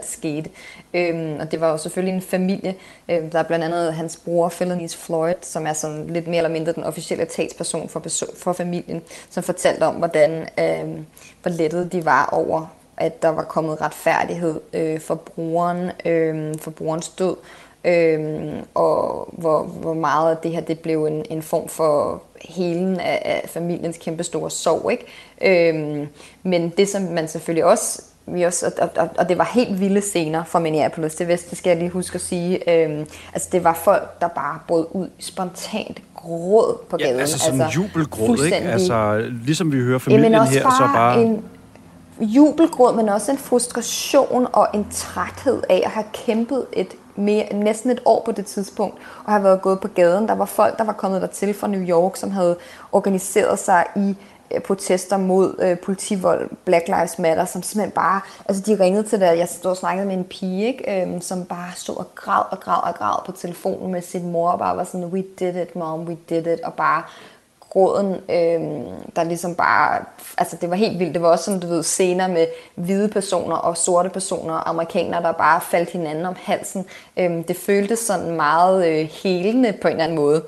skete. 0.01 0.49
Øhm, 0.93 1.39
og 1.39 1.51
det 1.51 1.61
var 1.61 1.71
jo 1.71 1.77
selvfølgelig 1.77 2.15
en 2.15 2.21
familie. 2.21 2.75
Øhm, 3.09 3.29
der 3.29 3.39
er 3.39 3.43
blandt 3.43 3.65
andet 3.65 3.93
hans 3.93 4.17
bror, 4.25 4.49
Felonies 4.49 4.95
Floyd, 4.95 5.33
som 5.41 5.67
er 5.67 5.73
sådan 5.73 6.07
lidt 6.07 6.27
mere 6.27 6.37
eller 6.37 6.49
mindre 6.49 6.73
den 6.73 6.83
officielle 6.83 7.25
talsperson 7.25 7.89
for, 7.89 8.03
for 8.37 8.53
familien, 8.53 9.01
som 9.29 9.43
fortalte 9.43 9.83
om, 9.83 9.95
hvordan 9.95 10.47
øhm, 10.59 11.05
hvor 11.41 11.51
lettet 11.51 11.91
de 11.91 12.05
var 12.05 12.29
over, 12.31 12.65
at 12.97 13.21
der 13.21 13.29
var 13.29 13.43
kommet 13.43 13.81
retfærdighed 13.81 14.61
øh, 14.73 14.99
for 14.99 15.15
brugeren, 15.15 15.91
øh, 16.05 16.55
for 16.59 16.71
brorens 16.71 17.09
død. 17.09 17.35
Øhm, 17.85 18.65
og 18.73 19.29
hvor, 19.31 19.63
hvor 19.63 19.93
meget 19.93 20.43
det 20.43 20.51
her 20.51 20.61
det 20.61 20.79
blev 20.79 21.05
en, 21.05 21.25
en 21.29 21.41
form 21.41 21.67
for 21.67 22.23
helen 22.41 22.99
af, 22.99 23.21
af 23.25 23.49
familiens 23.49 23.97
kæmpe 23.97 24.23
store 24.23 24.51
sorg. 24.51 24.91
Ikke? 24.91 25.69
Øhm, 25.69 26.07
men 26.43 26.69
det, 26.69 26.89
som 26.89 27.01
man 27.01 27.27
selvfølgelig 27.27 27.65
også 27.65 28.01
vi 28.25 28.43
også, 28.43 28.71
og, 28.81 28.89
og, 28.97 29.09
og 29.17 29.29
det 29.29 29.37
var 29.37 29.51
helt 29.53 29.79
vilde 29.79 30.01
scener 30.01 30.43
fra 30.43 30.59
Minneapolis, 30.59 31.15
det, 31.15 31.27
det 31.27 31.57
skal 31.57 31.69
jeg 31.69 31.79
lige 31.79 31.89
huske 31.89 32.15
at 32.15 32.21
sige. 32.21 32.69
Øhm, 32.69 33.07
altså 33.33 33.49
det 33.51 33.63
var 33.63 33.73
folk, 33.73 34.21
der 34.21 34.27
bare 34.27 34.59
brød 34.67 34.85
ud 34.91 35.07
spontant 35.19 36.01
gråd 36.15 36.77
på 36.89 36.97
gaden. 36.97 37.15
Ja, 37.15 37.21
altså 37.21 37.39
sådan 37.39 37.61
altså, 37.61 37.79
jubelgråd, 37.79 38.45
ikke? 38.45 38.57
Altså 38.57 39.25
ligesom 39.45 39.71
vi 39.71 39.77
hører 39.77 39.99
familien 39.99 40.33
her, 40.33 40.63
bare 40.63 40.71
så 40.77 40.89
bare... 40.93 41.23
En, 41.23 41.43
jubelgråd, 42.19 42.95
men 42.95 43.09
også 43.09 43.31
en 43.31 43.37
frustration 43.37 44.47
og 44.53 44.67
en 44.73 44.87
træthed 44.91 45.61
af 45.69 45.81
at 45.85 45.91
have 45.91 46.05
kæmpet 46.13 46.65
et 46.73 46.87
mere, 47.15 47.53
næsten 47.53 47.91
et 47.91 48.01
år 48.05 48.21
på 48.25 48.31
det 48.31 48.45
tidspunkt, 48.45 48.97
og 49.25 49.31
have 49.31 49.43
været 49.43 49.61
gået 49.61 49.79
på 49.79 49.87
gaden. 49.87 50.27
Der 50.27 50.35
var 50.35 50.45
folk, 50.45 50.77
der 50.77 50.83
var 50.83 50.93
kommet 50.93 51.21
der 51.21 51.27
til 51.27 51.53
fra 51.53 51.67
New 51.67 51.81
York, 51.81 52.15
som 52.15 52.31
havde 52.31 52.57
organiseret 52.91 53.59
sig 53.59 53.85
i 53.95 54.15
øh, 54.53 54.61
protester 54.61 55.17
mod 55.17 55.55
øh, 55.61 55.79
politivold, 55.79 56.49
Black 56.65 56.87
Lives 56.87 57.19
Matter, 57.19 57.45
som 57.45 57.63
simpelthen 57.63 57.91
bare, 57.91 58.21
altså 58.45 58.63
de 58.65 58.83
ringede 58.83 59.03
til 59.03 59.19
det, 59.19 59.25
jeg 59.25 59.47
stod 59.49 59.71
og 59.71 59.77
snakkede 59.77 60.07
med 60.07 60.17
en 60.17 60.23
pige, 60.23 60.67
ikke, 60.67 61.01
øhm, 61.01 61.21
som 61.21 61.45
bare 61.45 61.71
stod 61.75 61.97
og 61.97 62.15
græd 62.15 62.43
og 62.51 62.59
græd 62.59 62.83
og 62.83 62.95
græd 62.95 63.25
på 63.25 63.31
telefonen 63.31 63.91
med 63.91 64.01
sin 64.01 64.31
mor, 64.31 64.49
og 64.49 64.59
bare 64.59 64.77
var 64.77 64.83
sådan, 64.83 65.05
we 65.05 65.23
did 65.39 65.55
it, 65.55 65.75
mom, 65.75 66.07
we 66.07 66.17
did 66.29 66.47
it, 66.47 66.61
og 66.63 66.73
bare 66.73 67.03
gråden, 67.73 68.13
øh, 68.13 68.61
der 69.15 69.23
ligesom 69.23 69.55
bare, 69.55 69.99
altså 70.37 70.57
det 70.61 70.69
var 70.69 70.75
helt 70.75 70.99
vildt. 70.99 71.13
Det 71.13 71.21
var 71.21 71.27
også 71.27 71.45
som 71.45 71.59
du 71.59 71.67
ved, 71.67 71.83
scener 71.83 72.27
med 72.27 72.47
hvide 72.75 73.07
personer 73.09 73.55
og 73.55 73.77
sorte 73.77 74.09
personer, 74.09 74.53
og 74.53 74.69
amerikanere, 74.69 75.23
der 75.23 75.31
bare 75.31 75.61
faldt 75.61 75.89
hinanden 75.89 76.25
om 76.25 76.35
halsen. 76.43 76.85
Øh, 77.17 77.31
det 77.47 77.55
føltes 77.55 77.99
sådan 77.99 78.35
meget 78.35 78.87
øh, 78.87 79.09
helende 79.23 79.73
på 79.81 79.87
en 79.87 79.91
eller 79.91 80.03
anden 80.03 80.17
måde. 80.17 80.43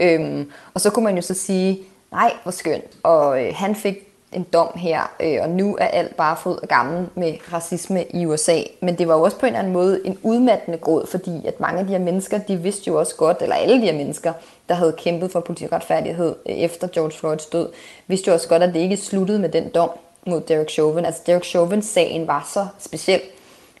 Øh, 0.00 0.46
og 0.74 0.80
så 0.80 0.90
kunne 0.90 1.04
man 1.04 1.16
jo 1.16 1.22
så 1.22 1.34
sige, 1.34 1.78
nej, 2.12 2.32
hvor 2.42 2.52
skønt. 2.52 2.84
Og 3.02 3.44
øh, 3.44 3.52
han 3.54 3.74
fik 3.74 3.96
en 4.32 4.46
dom 4.52 4.68
her, 4.76 5.10
øh, 5.20 5.38
og 5.42 5.50
nu 5.50 5.76
er 5.80 5.86
alt 5.86 6.16
bare 6.16 6.36
fod 6.36 6.58
og 6.62 6.68
gammel 6.68 7.06
med 7.14 7.34
racisme 7.52 8.04
i 8.04 8.26
USA. 8.26 8.58
Men 8.82 8.98
det 8.98 9.08
var 9.08 9.14
jo 9.14 9.22
også 9.22 9.38
på 9.38 9.46
en 9.46 9.52
eller 9.52 9.58
anden 9.58 9.72
måde 9.72 10.00
en 10.06 10.18
udmattende 10.22 10.78
gråd, 10.78 11.06
fordi 11.06 11.46
at 11.46 11.60
mange 11.60 11.80
af 11.80 11.86
de 11.86 11.92
her 11.92 11.98
mennesker, 11.98 12.38
de 12.38 12.56
vidste 12.56 12.88
jo 12.88 12.98
også 12.98 13.16
godt, 13.16 13.42
eller 13.42 13.56
alle 13.56 13.80
de 13.80 13.86
her 13.86 13.92
mennesker, 13.92 14.32
der 14.70 14.76
havde 14.76 14.94
kæmpet 14.98 15.30
for 15.30 15.40
politiretfærdighed 15.40 16.34
øh, 16.48 16.54
efter 16.54 16.88
George 16.88 17.12
Floyds 17.12 17.46
død, 17.46 17.68
vidste 18.06 18.28
jo 18.28 18.34
også 18.34 18.48
godt, 18.48 18.62
at 18.62 18.74
det 18.74 18.80
ikke 18.80 18.96
sluttede 18.96 19.38
med 19.38 19.48
den 19.48 19.68
dom 19.74 19.90
mod 20.26 20.40
Derek 20.40 20.70
Chauvin. 20.70 21.04
Altså 21.04 21.20
Derek 21.26 21.44
Chauvins 21.44 21.86
sagen 21.86 22.26
var 22.26 22.50
så 22.54 22.66
speciel, 22.78 23.20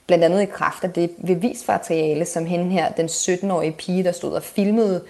blandt 0.06 0.24
andet 0.24 0.42
i 0.42 0.44
kraft 0.44 0.84
af 0.84 0.90
det 0.90 1.10
bevismateriale, 1.26 2.24
som 2.24 2.46
hende 2.46 2.70
her, 2.70 2.92
den 2.92 3.06
17-årige 3.06 3.72
pige, 3.72 4.04
der 4.04 4.12
stod 4.12 4.32
og 4.32 4.42
filmede 4.42 5.00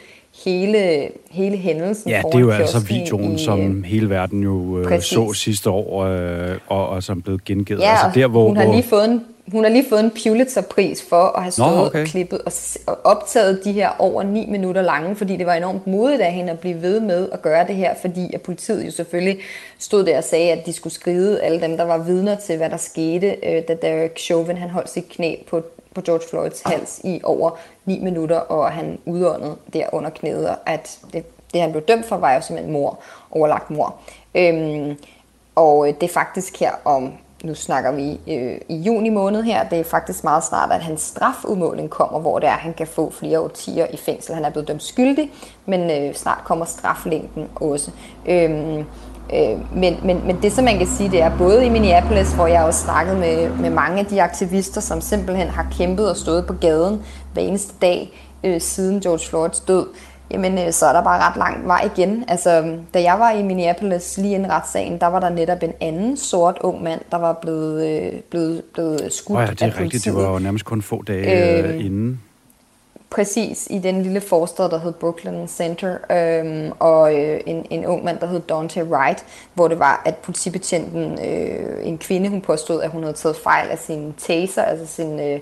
hele, 0.44 1.08
hele 1.30 1.56
hændelsen. 1.56 2.10
Ja, 2.10 2.22
det 2.26 2.34
er 2.34 2.38
jo 2.38 2.50
altså 2.50 2.80
videoen, 2.80 3.34
i, 3.34 3.44
som 3.44 3.82
hele 3.82 4.10
verden 4.10 4.42
jo 4.42 4.78
øh, 4.78 5.02
så 5.02 5.32
sidste 5.32 5.70
år, 5.70 6.04
øh, 6.04 6.58
og, 6.66 6.88
og 6.88 7.02
som 7.02 7.22
blev 7.22 7.38
gengivet. 7.44 7.80
Ja, 7.80 7.90
altså 7.90 8.20
der, 8.20 8.26
hvor, 8.26 8.46
hun, 8.46 8.56
har 8.56 8.72
lige 8.72 8.82
fået 8.82 9.04
en, 9.04 9.24
hun 9.52 9.64
har 9.64 9.70
lige 9.70 9.88
fået 9.88 10.00
en 10.00 10.10
Pulitzer-pris 10.10 11.08
for 11.08 11.36
at 11.36 11.42
have 11.42 11.52
stået 11.52 11.76
Nå, 11.76 11.86
okay. 11.86 12.00
og 12.00 12.06
klippet 12.06 12.40
og, 12.40 12.52
og 12.86 12.98
optaget 13.04 13.64
de 13.64 13.72
her 13.72 13.90
over 13.98 14.22
9 14.22 14.46
minutter 14.46 14.82
lange, 14.82 15.16
fordi 15.16 15.36
det 15.36 15.46
var 15.46 15.54
enormt 15.54 15.86
modigt 15.86 16.20
af 16.20 16.32
hende 16.32 16.52
at 16.52 16.60
blive 16.60 16.82
ved 16.82 17.00
med 17.00 17.28
at 17.32 17.42
gøre 17.42 17.66
det 17.66 17.76
her, 17.76 17.94
fordi 18.00 18.34
at 18.34 18.42
politiet 18.42 18.86
jo 18.86 18.90
selvfølgelig 18.90 19.38
stod 19.78 20.04
der 20.04 20.18
og 20.18 20.24
sagde, 20.24 20.52
at 20.52 20.66
de 20.66 20.72
skulle 20.72 20.92
skrive 20.92 21.40
alle 21.40 21.60
dem, 21.60 21.76
der 21.76 21.84
var 21.84 21.98
vidner 21.98 22.34
til, 22.34 22.56
hvad 22.56 22.70
der 22.70 22.76
skete, 22.76 23.36
øh, 23.42 23.62
da 23.68 23.74
Derek 23.74 24.18
Chauvin 24.18 24.56
han 24.56 24.70
holdt 24.70 24.90
sit 24.90 25.08
knæ 25.08 25.36
på 25.50 25.62
på 25.94 26.00
George 26.00 26.28
Floyds 26.30 26.62
hals 26.62 27.00
i 27.04 27.20
over 27.24 27.50
9 27.84 28.00
minutter, 28.00 28.36
og 28.36 28.72
han 28.72 28.98
udåndede 29.06 29.56
der 29.72 29.86
under 29.92 30.10
knæet, 30.10 30.48
og 30.48 30.56
at 30.66 30.98
det, 31.12 31.24
det 31.52 31.60
han 31.60 31.72
blev 31.72 31.82
dømt 31.82 32.06
for, 32.06 32.16
var 32.16 32.34
jo 32.34 32.40
simpelthen 32.40 32.72
mor, 32.72 32.98
overlagt 33.30 33.70
mor. 33.70 33.94
Øhm, 34.34 34.98
og 35.54 35.86
det 35.86 36.02
er 36.02 36.12
faktisk 36.12 36.60
her 36.60 36.72
om, 36.84 37.12
nu 37.44 37.54
snakker 37.54 37.92
vi 37.92 38.20
øh, 38.32 38.60
i 38.68 38.76
juni 38.76 39.08
måned 39.08 39.42
her, 39.42 39.68
det 39.68 39.80
er 39.80 39.84
faktisk 39.84 40.24
meget 40.24 40.44
snart, 40.44 40.72
at 40.72 40.80
hans 40.80 41.00
strafudmåling 41.00 41.90
kommer, 41.90 42.20
hvor 42.20 42.38
det 42.38 42.48
er, 42.48 42.52
at 42.52 42.58
han 42.58 42.74
kan 42.74 42.86
få 42.86 43.10
flere 43.10 43.40
årtier 43.40 43.86
i 43.92 43.96
fængsel. 43.96 44.34
Han 44.34 44.44
er 44.44 44.50
blevet 44.50 44.68
dømt 44.68 44.82
skyldig, 44.82 45.30
men 45.66 45.90
øh, 45.90 46.14
snart 46.14 46.40
kommer 46.44 46.64
straflængden 46.64 47.48
også. 47.56 47.90
Øhm, 48.26 48.84
Øh, 49.34 49.76
men, 49.76 49.96
men, 50.04 50.26
men 50.26 50.42
det, 50.42 50.52
som 50.52 50.64
man 50.64 50.78
kan 50.78 50.86
sige, 50.86 51.10
det 51.10 51.22
er 51.22 51.38
både 51.38 51.66
i 51.66 51.68
Minneapolis, 51.68 52.32
hvor 52.32 52.46
jeg 52.46 52.64
også 52.64 52.80
snakket 52.80 53.16
med, 53.18 53.50
med 53.50 53.70
mange 53.70 53.98
af 53.98 54.06
de 54.06 54.22
aktivister, 54.22 54.80
som 54.80 55.00
simpelthen 55.00 55.48
har 55.48 55.66
kæmpet 55.78 56.10
og 56.10 56.16
stået 56.16 56.46
på 56.46 56.52
gaden 56.52 57.02
hver 57.32 57.42
eneste 57.42 57.74
dag 57.82 58.12
øh, 58.44 58.60
siden 58.60 59.00
George 59.00 59.28
Floyds 59.28 59.60
død, 59.60 59.86
jamen 60.30 60.58
øh, 60.58 60.72
så 60.72 60.86
er 60.86 60.92
der 60.92 61.02
bare 61.02 61.28
ret 61.28 61.36
lang 61.36 61.66
vej 61.66 61.90
igen. 61.96 62.24
Altså, 62.28 62.76
da 62.94 63.02
jeg 63.02 63.18
var 63.18 63.30
i 63.30 63.42
Minneapolis 63.42 64.18
lige 64.18 64.34
inden 64.34 64.50
retssagen, 64.50 65.00
der 65.00 65.06
var 65.06 65.20
der 65.20 65.28
netop 65.28 65.62
en 65.62 65.72
anden 65.80 66.16
sort 66.16 66.58
ung 66.60 66.82
mand, 66.82 67.00
der 67.10 67.18
var 67.18 67.32
blevet, 67.32 67.86
øh, 67.86 68.20
blevet, 68.20 68.62
blevet 68.72 69.12
skudt 69.12 69.38
oh 69.38 69.44
ja, 69.44 69.50
det 69.50 69.62
er 69.62 69.80
rigtigt. 69.80 70.04
Det 70.04 70.14
var 70.14 70.32
jo 70.32 70.38
nærmest 70.38 70.64
kun 70.64 70.82
få 70.82 71.02
dage 71.02 71.62
øh, 71.62 71.84
inden. 71.84 72.20
Præcis, 73.10 73.68
i 73.70 73.78
den 73.78 74.02
lille 74.02 74.20
forstad, 74.20 74.68
der 74.68 74.78
hed 74.78 74.92
Brooklyn 74.92 75.46
Center, 75.46 75.96
øhm, 76.10 76.72
og 76.78 77.14
øh, 77.14 77.40
en, 77.46 77.66
en 77.70 77.86
ung 77.86 78.04
mand, 78.04 78.18
der 78.18 78.26
hed 78.26 78.40
Dante 78.40 78.84
Wright, 78.84 79.24
hvor 79.54 79.68
det 79.68 79.78
var, 79.78 80.02
at 80.04 80.16
politibetjenten, 80.16 81.18
øh, 81.26 81.86
en 81.86 81.98
kvinde, 81.98 82.28
hun 82.28 82.40
påstod, 82.40 82.82
at 82.82 82.90
hun 82.90 83.02
havde 83.02 83.16
taget 83.16 83.36
fejl 83.36 83.68
af 83.70 83.78
sin 83.78 84.14
taser, 84.18 84.62
altså 84.62 84.86
sin, 84.86 85.20
øh, 85.20 85.40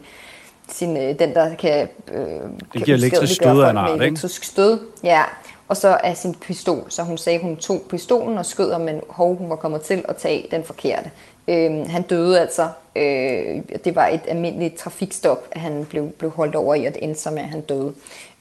sin 0.73 0.97
øh, 0.97 1.19
den, 1.19 1.35
der 1.35 1.55
kan... 1.55 1.89
Øh, 2.13 2.25
det 2.73 2.85
giver 2.85 2.97
elektrisk 2.97 3.35
stød 3.35 3.63
af 3.63 3.71
en 3.71 3.77
art, 3.77 3.91
ikke? 3.91 4.05
Elektrisk 4.05 4.45
stød, 4.45 4.79
ja. 5.05 5.23
Og 5.69 5.77
så 5.77 5.99
af 6.05 6.17
sin 6.17 6.35
pistol. 6.35 6.85
Så 6.89 7.03
hun 7.03 7.19
sagde, 7.19 7.39
hun 7.39 7.57
tog 7.57 7.83
pistolen 7.91 8.39
og 8.39 8.47
skød 8.47 8.79
men 8.79 9.01
hov, 9.09 9.37
hun 9.37 9.51
var 9.51 9.57
kommet 9.57 9.81
til 9.81 10.05
at 10.09 10.17
tage 10.17 10.47
den 10.51 10.65
forkerte. 10.65 11.11
Øh, 11.49 11.91
han 11.91 12.03
døde 12.03 12.41
altså. 12.41 12.69
Øh, 12.97 13.63
det 13.85 13.97
var 13.97 14.07
et 14.07 14.21
almindeligt 14.29 14.77
trafikstop, 14.77 15.45
at 15.51 15.61
han 15.61 15.87
blev, 15.91 16.11
blev 16.11 16.31
holdt 16.31 16.55
over 16.55 16.75
i, 16.75 16.85
og 16.85 16.95
det 16.95 17.05
endte 17.05 17.21
så 17.21 17.31
med, 17.31 17.43
at 17.43 17.49
han 17.49 17.61
døde. 17.61 17.93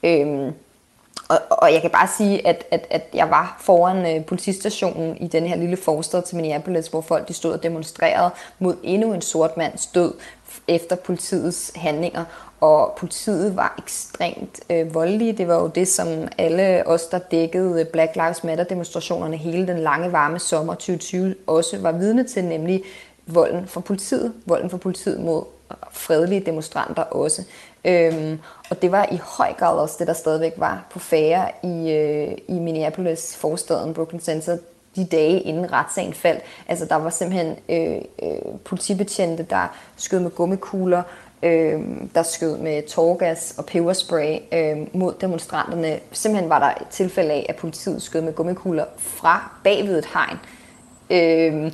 Øh, 0.03 0.51
og, 1.27 1.39
og 1.49 1.73
jeg 1.73 1.81
kan 1.81 1.91
bare 1.91 2.07
sige, 2.17 2.47
at, 2.47 2.65
at, 2.71 2.87
at 2.89 3.03
jeg 3.13 3.29
var 3.29 3.57
foran 3.59 4.15
øh, 4.15 4.25
politistationen 4.25 5.17
i 5.17 5.27
den 5.27 5.45
her 5.45 5.55
lille 5.55 5.77
forstad 5.77 6.21
til 6.21 6.35
Minneapolis, 6.35 6.87
hvor 6.87 7.01
folk 7.01 7.27
de 7.27 7.33
stod 7.33 7.53
og 7.53 7.63
demonstrerede 7.63 8.31
mod 8.59 8.75
endnu 8.83 9.13
en 9.13 9.21
sort 9.21 9.57
mands 9.57 9.87
død 9.87 10.13
efter 10.67 10.95
politiets 10.95 11.71
handlinger. 11.75 12.25
Og 12.61 12.95
politiet 12.97 13.55
var 13.55 13.75
ekstremt 13.77 14.59
øh, 14.69 14.93
voldelige. 14.93 15.33
Det 15.33 15.47
var 15.47 15.61
jo 15.61 15.67
det, 15.67 15.87
som 15.87 16.07
alle 16.37 16.87
os, 16.87 17.05
der 17.05 17.17
dækkede 17.17 17.81
øh, 17.81 17.87
Black 17.87 18.15
Lives 18.15 18.43
Matter-demonstrationerne 18.43 19.37
hele 19.37 19.67
den 19.67 19.79
lange, 19.79 20.11
varme 20.11 20.39
sommer 20.39 20.73
2020 20.73 21.35
også 21.47 21.77
var 21.77 21.91
vidne 21.91 22.23
til, 22.27 22.45
nemlig 22.45 22.83
volden 23.27 23.67
fra 23.67 23.81
politiet. 23.81 24.33
Volden 24.45 24.69
fra 24.69 24.77
politiet 24.77 25.19
mod 25.19 25.43
fredelige 25.91 26.45
demonstranter 26.45 27.03
også. 27.03 27.43
Øhm, 27.85 28.39
og 28.69 28.81
det 28.81 28.91
var 28.91 29.07
i 29.11 29.19
høj 29.23 29.53
grad 29.53 29.79
også 29.79 29.95
det, 29.99 30.07
der 30.07 30.13
stadigvæk 30.13 30.53
var 30.57 30.85
på 30.91 30.99
færre 30.99 31.51
i, 31.63 31.91
øh, 31.91 32.37
i 32.47 32.59
Minneapolis, 32.59 33.37
forstaden 33.37 33.93
Brooklyn 33.93 34.19
Center, 34.19 34.57
de 34.95 35.05
dage 35.05 35.39
inden 35.39 35.71
retssagen 35.71 36.13
faldt. 36.13 36.41
Altså 36.67 36.85
der 36.85 36.95
var 36.95 37.09
simpelthen 37.09 37.55
øh, 37.69 38.01
øh, 38.23 38.59
politibetjente, 38.65 39.43
der 39.43 39.77
skød 39.95 40.19
med 40.19 40.31
gummikugler, 40.31 41.03
øh, 41.43 41.81
der 42.15 42.23
skød 42.23 42.57
med 42.57 42.87
tårgas 42.87 43.55
og 43.57 43.65
peberspray 43.65 44.39
øh, 44.51 44.77
mod 44.93 45.13
demonstranterne. 45.21 45.99
Simpelthen 46.11 46.49
var 46.49 46.59
der 46.59 46.81
et 46.81 46.87
tilfælde 46.89 47.31
af, 47.31 47.45
at 47.49 47.55
politiet 47.55 48.01
skød 48.01 48.21
med 48.21 48.33
gummikugler 48.33 48.85
fra 48.97 49.51
bagved 49.63 49.99
et 49.99 50.07
hegn. 50.13 50.37
Øh, 51.09 51.71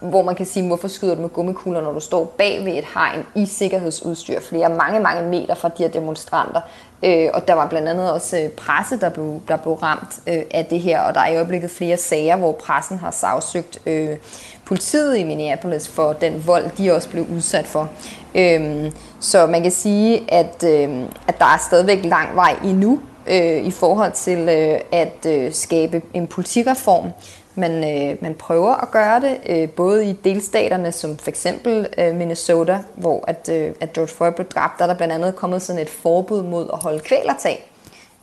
hvor 0.00 0.22
man 0.22 0.34
kan 0.34 0.46
sige, 0.46 0.66
hvorfor 0.66 0.88
skyder 0.88 1.14
du 1.14 1.20
med 1.20 1.28
gummikugler, 1.28 1.80
når 1.80 1.92
du 1.92 2.00
står 2.00 2.24
bag 2.24 2.64
ved 2.64 2.72
et 2.72 2.84
hegn 2.94 3.26
i 3.34 3.46
sikkerhedsudstyr 3.46 4.40
flere 4.40 4.68
mange, 4.68 5.00
mange 5.00 5.28
meter 5.28 5.54
fra 5.54 5.68
de 5.68 5.82
her 5.82 5.90
demonstranter. 5.90 6.60
Øh, 7.02 7.28
og 7.34 7.48
der 7.48 7.54
var 7.54 7.68
blandt 7.68 7.88
andet 7.88 8.12
også 8.12 8.38
øh, 8.38 8.48
presse, 8.50 9.00
der 9.00 9.08
blev, 9.08 9.40
der 9.48 9.56
blev 9.56 9.74
ramt 9.74 10.20
øh, 10.26 10.42
af 10.50 10.66
det 10.66 10.80
her, 10.80 11.00
og 11.00 11.14
der 11.14 11.20
er 11.20 11.28
i 11.28 11.36
øjeblikket 11.36 11.70
flere 11.70 11.96
sager, 11.96 12.36
hvor 12.36 12.52
pressen 12.52 12.98
har 12.98 13.10
sagsøgt 13.10 13.78
øh, 13.86 14.16
politiet 14.64 15.18
i 15.18 15.24
Minneapolis 15.24 15.88
for 15.88 16.12
den 16.12 16.46
vold, 16.46 16.70
de 16.78 16.92
også 16.92 17.08
blev 17.08 17.26
udsat 17.36 17.66
for. 17.66 17.88
Øh, 18.34 18.92
så 19.20 19.46
man 19.46 19.62
kan 19.62 19.72
sige, 19.72 20.32
at, 20.32 20.64
øh, 20.64 21.02
at 21.28 21.38
der 21.38 21.44
er 21.44 21.58
stadigvæk 21.66 22.04
lang 22.04 22.36
vej 22.36 22.56
endnu 22.64 23.00
øh, 23.28 23.66
i 23.66 23.70
forhold 23.70 24.12
til 24.12 24.38
øh, 24.38 24.80
at 24.92 25.26
øh, 25.26 25.52
skabe 25.52 26.02
en 26.14 26.26
politikreform. 26.26 27.10
Man, 27.54 27.72
øh, 27.72 28.16
man 28.22 28.34
prøver 28.34 28.74
at 28.74 28.90
gøre 28.90 29.20
det, 29.20 29.38
øh, 29.46 29.70
både 29.70 30.10
i 30.10 30.12
delstaterne, 30.12 30.92
som 30.92 31.18
for 31.18 31.28
eksempel 31.28 31.86
øh, 31.98 32.14
Minnesota, 32.14 32.78
hvor 32.94 33.24
at, 33.26 33.48
øh, 33.52 33.72
at 33.80 33.92
George 33.92 34.08
Floyd 34.08 34.32
blev 34.32 34.46
dræbt, 34.46 34.78
der 34.78 34.84
er 34.84 34.88
der 34.88 34.94
blandt 34.94 35.14
andet 35.14 35.36
kommet 35.36 35.62
sådan 35.62 35.82
et 35.82 35.90
forbud 35.90 36.42
mod 36.42 36.70
at 36.72 36.82
holde 36.82 37.00
kvælertag. 37.00 37.70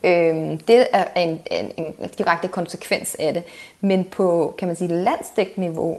Øh, 0.04 0.60
det 0.68 0.88
er 0.94 1.04
en, 1.16 1.42
en, 1.52 1.72
en 1.78 2.10
direkte 2.18 2.48
konsekvens 2.48 3.16
af 3.20 3.34
det. 3.34 3.44
Men 3.82 4.04
på, 4.04 4.56
kan 4.58 4.68
man 4.68 4.76
sige, 4.76 4.88
landsdækkende 4.88 5.68
niveau, 5.68 5.98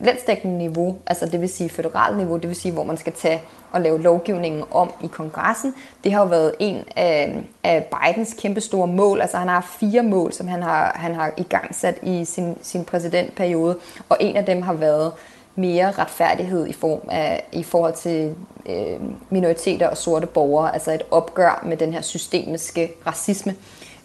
landsdækkende 0.00 0.58
niveau, 0.58 0.96
altså 1.06 1.26
det 1.26 1.40
vil 1.40 1.48
sige 1.48 1.70
federalt 1.70 2.16
niveau, 2.16 2.36
det 2.36 2.48
vil 2.48 2.56
sige, 2.56 2.72
hvor 2.72 2.84
man 2.84 2.96
skal 2.96 3.12
tage 3.12 3.42
at 3.76 3.82
lave 3.82 4.02
lovgivningen 4.02 4.64
om 4.70 4.92
i 5.04 5.06
kongressen. 5.06 5.74
Det 6.04 6.12
har 6.12 6.20
jo 6.20 6.26
været 6.26 6.52
en 6.58 6.84
af, 6.96 7.44
af 7.64 7.84
Bidens 7.84 8.34
kæmpe 8.38 8.60
store 8.60 8.86
mål. 8.86 9.20
Altså 9.20 9.36
han 9.36 9.48
har 9.48 9.76
fire 9.80 10.02
mål, 10.02 10.32
som 10.32 10.48
han 10.48 10.62
har, 10.62 10.92
han 10.94 11.14
har 11.14 11.32
igangsat 11.36 11.98
i 12.02 12.24
sin, 12.24 12.58
sin 12.62 12.84
præsidentperiode, 12.84 13.76
og 14.08 14.16
en 14.20 14.36
af 14.36 14.44
dem 14.44 14.62
har 14.62 14.72
været 14.72 15.12
mere 15.54 15.90
retfærdighed 15.90 16.66
i, 16.66 16.72
form 16.72 17.00
af, 17.10 17.44
i 17.52 17.62
forhold 17.62 17.94
til 17.94 18.34
øh, 18.68 19.00
minoriteter 19.30 19.88
og 19.88 19.96
sorte 19.96 20.26
borgere, 20.26 20.74
altså 20.74 20.92
et 20.92 21.02
opgør 21.10 21.62
med 21.66 21.76
den 21.76 21.92
her 21.92 22.00
systemiske 22.00 22.92
racisme. 23.06 23.54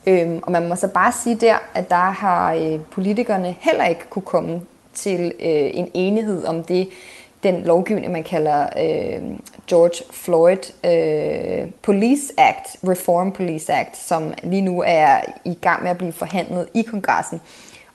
Øhm, 0.07 0.39
og 0.43 0.51
man 0.51 0.69
må 0.69 0.76
så 0.76 0.88
bare 0.88 1.11
sige 1.24 1.36
der, 1.36 1.55
at 1.74 1.89
der 1.89 1.95
har 1.95 2.53
øh, 2.53 2.80
politikerne 2.91 3.55
heller 3.59 3.86
ikke 3.86 4.09
kunne 4.09 4.26
komme 4.26 4.61
til 4.93 5.34
øh, 5.39 5.72
en 5.74 5.91
enighed 5.93 6.45
om 6.45 6.63
det, 6.63 6.89
den 7.44 7.64
lovgivning, 7.64 8.12
man 8.12 8.24
kalder 8.24 8.64
øh, 8.64 9.22
George 9.68 10.04
Floyd 10.12 10.72
øh, 10.86 11.72
Police 11.82 12.34
Act, 12.38 12.78
Reform 12.88 13.32
Police 13.32 13.74
Act, 13.74 13.98
som 13.98 14.34
lige 14.44 14.62
nu 14.62 14.84
er 14.88 15.22
i 15.46 15.54
gang 15.54 15.84
med 15.84 15.92
at 15.92 15.98
blive 15.98 16.14
forhandlet 16.14 16.68
i 16.74 16.82
kongressen. 16.82 17.42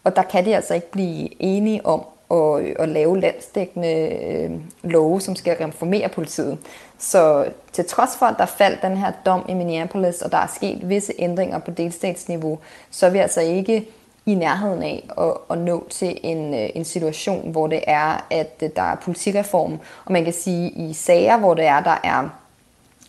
Og 0.05 0.17
der 0.17 0.23
kan 0.23 0.45
de 0.45 0.57
altså 0.57 0.75
ikke 0.75 0.91
blive 0.91 1.43
enige 1.43 1.87
om 1.87 2.03
at, 2.31 2.65
at 2.79 2.89
lave 2.89 3.21
landsdækkende 3.21 3.89
øh, 3.89 4.51
love, 4.83 5.21
som 5.21 5.37
skal 5.37 5.57
reformere 5.57 6.09
politiet. 6.09 6.59
Så 6.99 7.47
til 7.73 7.85
trods 7.85 8.11
for, 8.19 8.27
at 8.27 8.35
der 8.39 8.47
faldt 8.47 8.83
den 8.83 8.97
her 8.97 9.13
dom 9.27 9.47
i 9.49 9.55
Minneapolis, 9.55 10.23
og 10.23 10.33
der 10.33 10.39
er 10.39 10.47
sket 10.55 10.89
visse 10.89 11.13
ændringer 11.19 11.59
på 11.59 11.71
delstatsniveau, 11.71 12.59
så 12.91 13.07
er 13.07 13.11
vi 13.11 13.19
altså 13.19 13.41
ikke 13.41 13.89
i 14.27 14.35
nærheden 14.35 14.83
af 14.83 15.09
at, 15.19 15.33
at 15.51 15.59
nå 15.59 15.87
til 15.91 16.19
en, 16.23 16.55
øh, 16.55 16.69
en 16.75 16.85
situation, 16.85 17.51
hvor 17.51 17.67
det 17.67 17.81
er, 17.87 18.27
at 18.31 18.63
øh, 18.63 18.71
der 18.77 18.83
er 18.83 18.97
politireform. 18.97 19.73
Og 20.05 20.13
man 20.13 20.25
kan 20.25 20.33
sige, 20.33 20.71
i 20.71 20.93
sager, 20.93 21.39
hvor 21.39 21.55
det 21.55 21.65
er, 21.65 21.81
der 21.81 21.97
er 22.05 22.29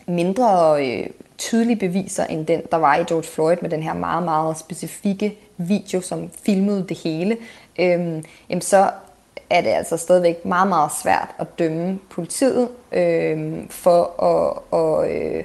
mindre 0.06 0.76
øh, 0.86 1.06
tydelige 1.38 1.76
beviser 1.76 2.24
end 2.24 2.46
den, 2.46 2.62
der 2.70 2.76
var 2.76 2.96
i 2.96 3.04
George 3.04 3.28
Floyd 3.28 3.56
med 3.62 3.70
den 3.70 3.82
her 3.82 3.94
meget, 3.94 4.22
meget 4.22 4.58
specifikke 4.58 5.38
video, 5.56 6.00
som 6.00 6.30
filmede 6.42 6.86
det 6.88 6.98
hele, 6.98 7.36
øh, 7.78 8.22
jamen 8.48 8.62
så 8.62 8.90
er 9.50 9.60
det 9.60 9.70
altså 9.70 9.96
stadigvæk 9.96 10.44
meget, 10.44 10.68
meget 10.68 10.90
svært 11.02 11.28
at 11.38 11.58
dømme 11.58 11.98
politiet 12.10 12.68
øh, 12.92 13.56
for 13.70 14.22
at, 14.22 14.62
og, 14.70 15.10
øh, 15.10 15.44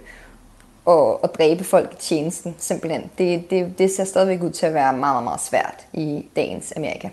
og, 0.86 1.20
at 1.24 1.36
dræbe 1.38 1.64
folk 1.64 1.94
i 1.94 1.96
tjenesten, 1.96 2.56
simpelthen. 2.60 3.12
Det, 3.18 3.50
det, 3.50 3.78
det 3.78 3.92
ser 3.92 4.04
stadigvæk 4.04 4.44
ud 4.44 4.50
til 4.52 4.66
at 4.66 4.74
være 4.74 4.94
meget, 4.98 5.24
meget 5.24 5.42
svært 5.42 5.86
i 5.94 6.26
dagens 6.36 6.74
Amerika. 6.76 7.10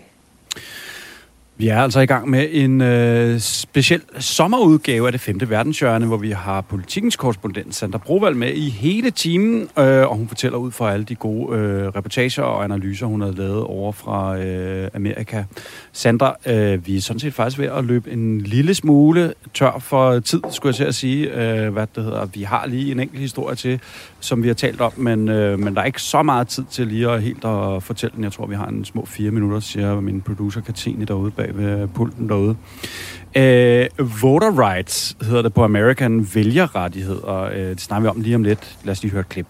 Vi 1.61 1.67
er 1.67 1.77
altså 1.77 1.99
i 1.99 2.05
gang 2.05 2.29
med 2.29 2.47
en 2.51 2.81
øh, 2.81 3.39
speciel 3.39 4.01
sommerudgave 4.19 5.05
af 5.07 5.11
det 5.11 5.21
femte 5.21 5.49
verdenshjørne, 5.49 6.05
hvor 6.05 6.17
vi 6.17 6.31
har 6.31 6.61
politikens 6.61 7.15
korrespondent 7.15 7.75
Sandra 7.75 7.97
Brovald 7.97 8.35
med 8.35 8.53
i 8.53 8.69
hele 8.69 9.11
timen, 9.11 9.61
øh, 9.79 10.09
og 10.09 10.15
hun 10.15 10.27
fortæller 10.27 10.57
ud 10.57 10.71
fra 10.71 10.93
alle 10.93 11.05
de 11.05 11.15
gode 11.15 11.57
øh, 11.57 11.87
reportager 11.87 12.43
og 12.43 12.63
analyser, 12.63 13.05
hun 13.05 13.21
har 13.21 13.31
lavet 13.31 13.63
over 13.63 13.91
fra 13.91 14.37
øh, 14.37 14.89
Amerika. 14.93 15.43
Sandra, 15.91 16.35
øh, 16.45 16.87
vi 16.87 16.97
er 16.97 17.01
sådan 17.01 17.19
set 17.19 17.33
faktisk 17.33 17.59
ved 17.59 17.67
at 17.67 17.85
løbe 17.85 18.11
en 18.11 18.41
lille 18.41 18.73
smule 18.73 19.33
tør 19.53 19.79
for 19.79 20.19
tid, 20.19 20.41
skulle 20.49 20.69
jeg 20.69 20.75
til 20.75 20.83
at 20.83 20.95
sige. 20.95 21.29
Øh, 21.29 21.73
hvad 21.73 21.87
det 21.95 22.03
hedder. 22.03 22.25
Vi 22.25 22.43
har 22.43 22.65
lige 22.67 22.91
en 22.91 22.99
enkelt 22.99 23.19
historie 23.19 23.55
til, 23.55 23.79
som 24.19 24.43
vi 24.43 24.47
har 24.47 24.55
talt 24.55 24.81
om, 24.81 24.91
men, 24.97 25.29
øh, 25.29 25.59
men 25.59 25.75
der 25.75 25.81
er 25.81 25.85
ikke 25.85 26.01
så 26.01 26.23
meget 26.23 26.47
tid 26.47 26.63
til 26.71 26.87
lige 26.87 27.09
at 27.09 27.21
helt 27.21 27.45
at 27.45 27.83
fortælle 27.83 28.15
den. 28.15 28.23
Jeg 28.23 28.31
tror, 28.31 28.45
vi 28.45 28.55
har 28.55 28.67
en 28.67 28.85
små 28.85 29.05
fire 29.05 29.31
minutter, 29.31 29.59
siger 29.59 29.99
min 29.99 30.21
producer 30.21 30.61
Katrine 30.61 31.05
derude 31.05 31.31
bag 31.31 31.50
ved 31.57 31.87
pulten 31.87 32.29
derude. 32.29 32.55
Øh, 33.35 33.87
voter 34.21 34.69
rights 34.69 35.17
hedder 35.21 35.41
det 35.41 35.53
på 35.53 35.63
American. 35.63 36.19
Øh, 36.19 36.45
det 36.45 37.81
snakker 37.81 38.01
vi 38.01 38.07
om 38.07 38.21
lige 38.21 38.35
om 38.35 38.43
lidt. 38.43 38.77
Lad 38.83 38.91
os 38.91 39.01
lige 39.01 39.11
høre 39.11 39.21
et 39.21 39.29
klip. 39.29 39.47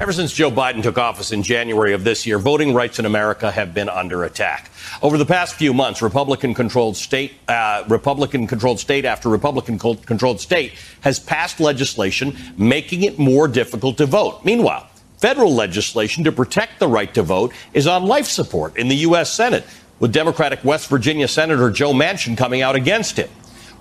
Ever 0.00 0.12
since 0.12 0.38
Joe 0.38 0.50
Biden 0.50 0.82
took 0.82 0.98
office 0.98 1.32
in 1.32 1.42
January 1.42 1.94
of 1.94 2.04
this 2.04 2.26
year, 2.26 2.38
voting 2.38 2.74
rights 2.74 2.98
in 2.98 3.06
America 3.06 3.50
have 3.50 3.72
been 3.72 3.88
under 3.88 4.24
attack. 4.24 4.70
Over 5.00 5.16
the 5.16 5.24
past 5.24 5.54
few 5.54 5.72
months, 5.72 6.02
Republican-controlled 6.02 6.96
state, 6.96 7.32
uh, 7.48 7.82
Republican-controlled 7.88 8.78
state 8.78 9.06
after 9.06 9.30
Republican-controlled 9.30 10.40
state 10.40 10.72
has 11.00 11.18
passed 11.18 11.60
legislation 11.60 12.36
making 12.58 13.04
it 13.04 13.18
more 13.18 13.48
difficult 13.48 13.96
to 13.96 14.06
vote. 14.06 14.44
Meanwhile, 14.44 14.86
federal 15.16 15.54
legislation 15.54 16.24
to 16.24 16.32
protect 16.32 16.78
the 16.78 16.88
right 16.88 17.14
to 17.14 17.22
vote 17.22 17.54
is 17.72 17.86
on 17.86 18.04
life 18.04 18.26
support 18.26 18.76
in 18.76 18.88
the 18.88 18.96
U.S. 18.96 19.32
Senate, 19.32 19.64
with 20.00 20.12
Democratic 20.12 20.64
West 20.64 20.90
Virginia 20.90 21.26
Senator 21.26 21.70
Joe 21.70 21.92
Manchin 21.92 22.36
coming 22.36 22.62
out 22.62 22.76
against 22.76 23.18
it. 23.18 23.30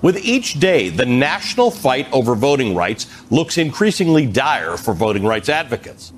With 0.03 0.17
each 0.23 0.59
day, 0.59 0.89
the 0.89 1.05
national 1.05 1.71
fight 1.71 2.07
over 2.11 2.35
voting 2.35 2.75
rights 2.75 3.07
looks 3.31 3.57
increasingly 3.57 4.25
dire 4.25 4.77
for 4.77 4.93
voting 4.93 5.25
rights 5.27 5.49
advocates. 5.49 6.13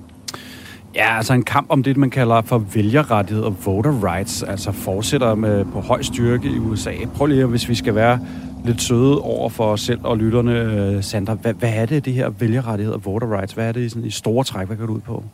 Ja, 0.94 1.16
altså 1.16 1.34
en 1.34 1.42
kamp 1.42 1.70
om 1.70 1.82
det, 1.82 1.96
man 1.96 2.10
kalder 2.10 2.42
for 2.42 2.58
vælgerrettighed 2.58 3.44
og 3.44 3.56
voter 3.64 4.12
rights, 4.12 4.42
altså 4.42 4.72
fortsætter 4.72 5.34
med 5.34 5.64
på 5.64 5.80
høj 5.80 6.02
styrke 6.02 6.48
i 6.48 6.58
USA. 6.58 6.92
Prøv 7.14 7.26
lige, 7.26 7.46
hvis 7.46 7.68
vi 7.68 7.74
skal 7.74 7.94
være 7.94 8.20
lidt 8.64 8.82
søde 8.82 9.20
over 9.20 9.48
for 9.48 9.64
os 9.64 9.80
selv 9.80 10.00
og 10.04 10.16
lytterne, 10.16 10.52
øh, 10.52 11.02
Sandra, 11.02 11.34
hvad, 11.34 11.54
hvad 11.54 11.72
er 11.74 11.86
det, 11.86 12.04
det 12.04 12.12
her 12.12 12.28
vælgerrettighed 12.28 12.94
og 12.94 13.04
voter 13.04 13.38
rights? 13.38 13.52
Hvad 13.52 13.68
er 13.68 13.72
det 13.72 13.80
i, 13.80 13.88
sådan, 13.88 14.04
i 14.04 14.10
store 14.10 14.44
træk? 14.44 14.66
Hvad 14.66 14.76
går 14.76 14.86
det 14.86 14.92
ud 14.92 15.00
på? 15.00 15.24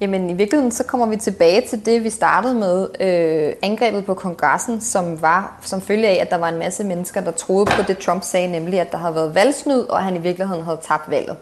Jamen 0.00 0.30
i 0.30 0.32
virkeligheden 0.32 0.72
så 0.72 0.84
kommer 0.84 1.06
vi 1.06 1.16
tilbage 1.16 1.60
til 1.60 1.86
det, 1.86 2.04
vi 2.04 2.10
startede 2.10 2.54
med, 2.54 2.88
øh, 3.00 3.54
angrebet 3.62 4.04
på 4.04 4.14
kongressen, 4.14 4.80
som 4.80 5.22
var 5.22 5.58
som 5.62 5.80
følge 5.80 6.08
af, 6.08 6.18
at 6.20 6.30
der 6.30 6.36
var 6.36 6.48
en 6.48 6.58
masse 6.58 6.84
mennesker, 6.84 7.20
der 7.20 7.30
troede 7.30 7.66
på 7.66 7.82
det, 7.88 7.98
Trump 7.98 8.22
sagde, 8.22 8.48
nemlig 8.48 8.80
at 8.80 8.92
der 8.92 8.98
havde 8.98 9.14
været 9.14 9.34
valgsnyd, 9.34 9.80
og 9.80 9.98
at 9.98 10.04
han 10.04 10.16
i 10.16 10.18
virkeligheden 10.18 10.64
havde 10.64 10.78
tabt 10.82 11.10
valget. 11.10 11.36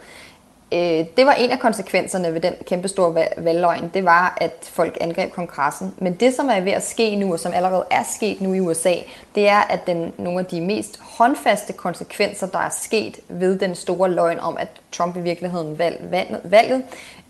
Øh, 0.73 1.07
det 1.17 1.27
var 1.27 1.33
en 1.33 1.51
af 1.51 1.59
konsekvenserne 1.59 2.35
ved 2.35 2.41
den 2.41 2.53
kæmpe 2.67 2.89
store 2.89 3.27
valgløgn, 3.37 3.91
det 3.95 4.05
var, 4.05 4.37
at 4.41 4.53
folk 4.63 4.99
angreb 5.01 5.33
kongressen. 5.33 5.95
Men 5.99 6.15
det, 6.15 6.35
som 6.35 6.49
er 6.49 6.61
ved 6.61 6.73
at 6.73 6.87
ske 6.87 7.17
nu, 7.17 7.33
og 7.33 7.41
som 7.41 7.53
allerede 7.53 7.85
er 7.91 8.03
sket 8.15 8.41
nu 8.41 8.55
i 8.55 8.61
USA, 8.61 8.95
det 9.35 9.49
er, 9.49 9.61
at 9.61 9.87
den, 9.87 10.13
nogle 10.19 10.39
af 10.39 10.47
de 10.47 10.61
mest 10.61 11.01
håndfaste 11.01 11.73
konsekvenser, 11.73 12.47
der 12.47 12.59
er 12.59 12.71
sket 12.71 13.21
ved 13.29 13.59
den 13.59 13.75
store 13.75 14.11
løgn 14.11 14.39
om, 14.39 14.57
at 14.57 14.69
Trump 14.93 15.17
i 15.17 15.21
virkeligheden 15.21 15.79
valg, 15.79 16.41
valget, 16.45 16.83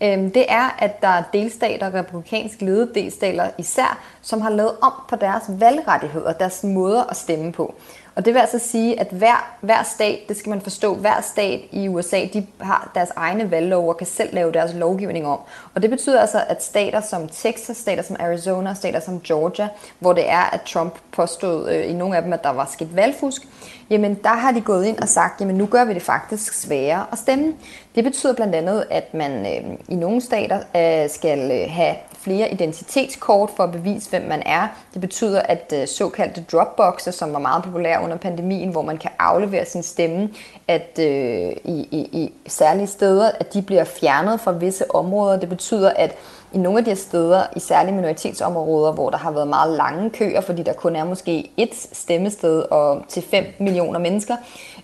øh, 0.03 0.17
det 0.17 0.45
er, 0.47 0.75
at 0.79 1.01
der 1.01 1.07
er 1.07 1.23
delstater, 1.33 1.93
republikansk 1.93 2.61
ledede 2.61 2.91
delstater 2.95 3.49
især, 3.57 4.03
som 4.21 4.41
har 4.41 4.49
lavet 4.49 4.71
om 4.81 4.93
på 5.09 5.15
deres 5.15 5.43
valgrettigheder, 5.47 6.33
deres 6.33 6.63
måder 6.63 7.03
at 7.03 7.17
stemme 7.17 7.51
på. 7.51 7.75
Og 8.15 8.25
det 8.25 8.33
vil 8.33 8.39
altså 8.39 8.59
sige, 8.59 8.99
at 8.99 9.07
hver, 9.11 9.55
hver 9.61 9.83
stat, 9.83 10.19
det 10.29 10.37
skal 10.37 10.49
man 10.49 10.61
forstå, 10.61 10.95
hver 10.95 11.21
stat 11.21 11.61
i 11.71 11.87
USA, 11.87 12.27
de 12.33 12.47
har 12.59 12.91
deres 12.95 13.09
egne 13.15 13.51
valglov 13.51 13.89
og 13.89 13.97
kan 13.97 14.07
selv 14.07 14.33
lave 14.33 14.51
deres 14.51 14.73
lovgivning 14.73 15.27
om. 15.27 15.39
Og 15.75 15.81
det 15.81 15.89
betyder 15.89 16.21
altså, 16.21 16.43
at 16.47 16.63
stater 16.63 17.01
som 17.01 17.27
Texas, 17.27 17.77
stater 17.77 18.03
som 18.03 18.15
Arizona, 18.19 18.73
stater 18.73 18.99
som 18.99 19.21
Georgia, 19.21 19.69
hvor 19.99 20.13
det 20.13 20.29
er, 20.29 20.41
at 20.41 20.61
Trump 20.61 20.93
påstod 21.11 21.69
øh, 21.69 21.89
i 21.89 21.93
nogle 21.93 22.17
af 22.17 22.23
dem, 22.23 22.33
at 22.33 22.43
der 22.43 22.49
var 22.49 22.69
sket 22.71 22.95
valgfusk, 22.95 23.47
jamen 23.89 24.15
der 24.23 24.29
har 24.29 24.51
de 24.51 24.61
gået 24.61 24.85
ind 24.85 24.99
og 24.99 25.09
sagt, 25.09 25.41
jamen 25.41 25.55
nu 25.55 25.65
gør 25.65 25.85
vi 25.85 25.93
det 25.93 26.01
faktisk 26.01 26.53
sværere 26.53 27.05
at 27.11 27.17
stemme. 27.17 27.53
Det 27.95 28.03
betyder 28.03 28.33
blandt 28.33 28.55
andet, 28.55 28.85
at 28.89 29.13
man 29.13 29.31
øh, 29.31 29.77
i 29.89 29.95
nogle 29.95 30.21
stater 30.21 30.59
øh, 30.75 31.09
skal 31.09 31.51
øh, 31.51 31.71
have 31.71 31.95
flere 32.23 32.51
identitetskort 32.51 33.49
for 33.55 33.63
at 33.63 33.71
bevise, 33.71 34.09
hvem 34.09 34.21
man 34.21 34.43
er. 34.45 34.67
Det 34.93 35.01
betyder, 35.01 35.41
at 35.41 35.73
øh, 35.75 35.87
såkaldte 35.87 36.45
dropboxer, 36.51 37.11
som 37.11 37.33
var 37.33 37.39
meget 37.39 37.63
populære 37.63 38.03
under 38.03 38.17
pandemien, 38.17 38.69
hvor 38.69 38.81
man 38.81 38.97
kan 38.97 39.11
aflevere 39.19 39.65
sin 39.65 39.83
stemme, 39.83 40.29
at 40.67 40.99
øh, 40.99 41.51
i, 41.63 41.87
i, 41.91 42.09
i 42.11 42.33
særlige 42.47 42.87
steder, 42.87 43.31
at 43.39 43.53
de 43.53 43.61
bliver 43.61 43.83
fjernet 43.83 44.39
fra 44.41 44.51
visse 44.51 44.95
områder. 44.95 45.39
Det 45.39 45.49
betyder, 45.49 45.89
at 45.95 46.15
i 46.53 46.57
nogle 46.57 46.79
af 46.79 46.85
de 46.85 46.91
her 46.91 46.95
steder, 46.95 47.43
i 47.55 47.59
særlige 47.59 47.95
minoritetsområder, 47.95 48.91
hvor 48.91 49.09
der 49.09 49.17
har 49.17 49.31
været 49.31 49.47
meget 49.47 49.77
lange 49.77 50.09
køer, 50.09 50.41
fordi 50.41 50.63
der 50.63 50.73
kun 50.73 50.95
er 50.95 51.03
måske 51.03 51.51
et 51.57 51.75
stemmested 51.91 52.59
og 52.59 53.03
til 53.07 53.23
5 53.23 53.45
millioner 53.59 53.99
mennesker, 53.99 54.35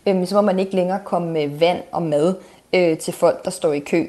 øh, 0.07 0.27
så 0.27 0.35
må 0.35 0.41
man 0.41 0.59
ikke 0.59 0.75
længere 0.75 0.99
komme 1.05 1.31
med 1.31 1.47
vand 1.47 1.81
og 1.91 2.01
mad 2.01 2.35
øh, 2.73 2.97
til 2.97 3.13
folk, 3.13 3.45
der 3.45 3.51
står 3.51 3.73
i 3.73 3.79
kø. 3.79 4.07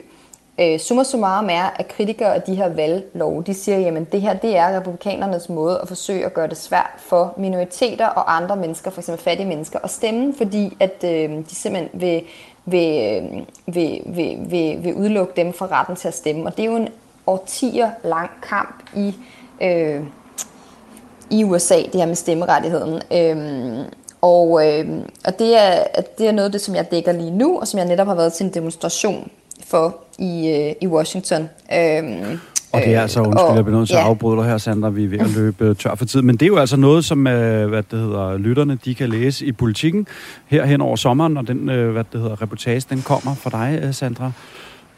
Øh, 0.60 0.78
summa 0.78 1.04
summarum 1.04 1.48
er, 1.50 1.70
at 1.76 1.88
kritikere 1.88 2.34
af 2.34 2.42
de 2.42 2.54
her 2.54 2.68
valglov, 2.68 3.44
de 3.44 3.54
siger, 3.54 3.78
jamen 3.78 4.04
det 4.04 4.20
her 4.20 4.34
det 4.34 4.56
er 4.56 4.76
republikanernes 4.76 5.48
måde 5.48 5.80
at 5.82 5.88
forsøge 5.88 6.26
at 6.26 6.34
gøre 6.34 6.48
det 6.48 6.56
svært 6.56 6.90
for 6.98 7.34
minoriteter 7.36 8.06
og 8.06 8.36
andre 8.36 8.56
mennesker, 8.56 8.90
f.eks. 8.90 9.10
fattige 9.18 9.48
mennesker, 9.48 9.78
at 9.84 9.90
stemme, 9.90 10.34
fordi 10.36 10.76
at 10.80 11.04
øh, 11.04 11.30
de 11.30 11.54
simpelthen 11.54 12.00
vil, 12.00 12.22
vil, 12.64 13.22
øh, 13.22 13.74
vil, 13.74 14.00
vil, 14.06 14.38
vil, 14.50 14.84
vil 14.84 14.94
udelukke 14.94 15.32
dem 15.36 15.52
fra 15.52 15.66
retten 15.66 15.96
til 15.96 16.08
at 16.08 16.14
stemme. 16.14 16.46
Og 16.46 16.56
det 16.56 16.62
er 16.62 16.70
jo 16.70 16.76
en 16.76 16.88
årtier 17.26 17.90
lang 18.04 18.30
kamp 18.42 18.82
i, 18.96 19.14
øh, 19.62 20.00
i 21.30 21.44
USA, 21.44 21.76
det 21.76 21.94
her 21.94 22.06
med 22.06 22.14
stemmerettigheden. 22.14 23.02
Øh, 23.12 23.84
og, 24.20 24.68
øh, 24.68 24.88
og 25.24 25.38
det, 25.38 25.56
er, 25.56 25.84
det 26.18 26.28
er 26.28 26.32
noget 26.32 26.46
af 26.46 26.52
det, 26.52 26.60
som 26.60 26.74
jeg 26.74 26.90
dækker 26.90 27.12
lige 27.12 27.30
nu, 27.30 27.60
og 27.60 27.68
som 27.68 27.78
jeg 27.78 27.86
netop 27.86 28.06
har 28.06 28.14
været 28.14 28.32
til 28.32 28.46
en 28.46 28.54
demonstration 28.54 29.30
for 29.66 29.96
i, 30.20 30.48
øh, 30.48 30.74
i 30.82 30.86
Washington. 30.86 31.48
Øhm, 31.72 32.38
og 32.72 32.80
det 32.80 32.94
er 32.94 33.02
altså, 33.02 33.20
undskyld, 33.20 33.48
og, 33.48 33.56
jeg 33.56 33.64
bliver 33.64 33.78
nødt 33.78 33.88
til 33.88 33.94
ja. 33.94 34.00
at 34.00 34.06
afbryde 34.06 34.36
dig 34.36 34.44
her, 34.44 34.58
Sandra, 34.58 34.88
vi 34.88 35.04
er 35.04 35.08
ved 35.08 35.18
at 35.18 35.30
løbe 35.36 35.74
tør 35.74 35.94
for 35.94 36.04
tid. 36.04 36.22
Men 36.22 36.36
det 36.36 36.42
er 36.42 36.46
jo 36.46 36.56
altså 36.56 36.76
noget, 36.76 37.04
som 37.04 37.26
øh, 37.26 37.68
hvad 37.68 37.82
det 37.90 37.98
hedder, 37.98 38.38
lytterne 38.38 38.78
de 38.84 38.94
kan 38.94 39.08
læse 39.08 39.46
i 39.46 39.52
politikken 39.52 40.06
her 40.46 40.64
hen 40.64 40.80
over 40.80 40.96
sommeren, 40.96 41.36
og 41.36 41.48
den 41.48 41.68
øh, 41.68 41.92
hvad 41.92 42.04
det 42.12 42.20
hedder, 42.20 42.42
reportage, 42.42 42.82
den 42.90 43.02
kommer 43.02 43.34
for 43.34 43.50
dig, 43.50 43.88
Sandra. 43.92 44.32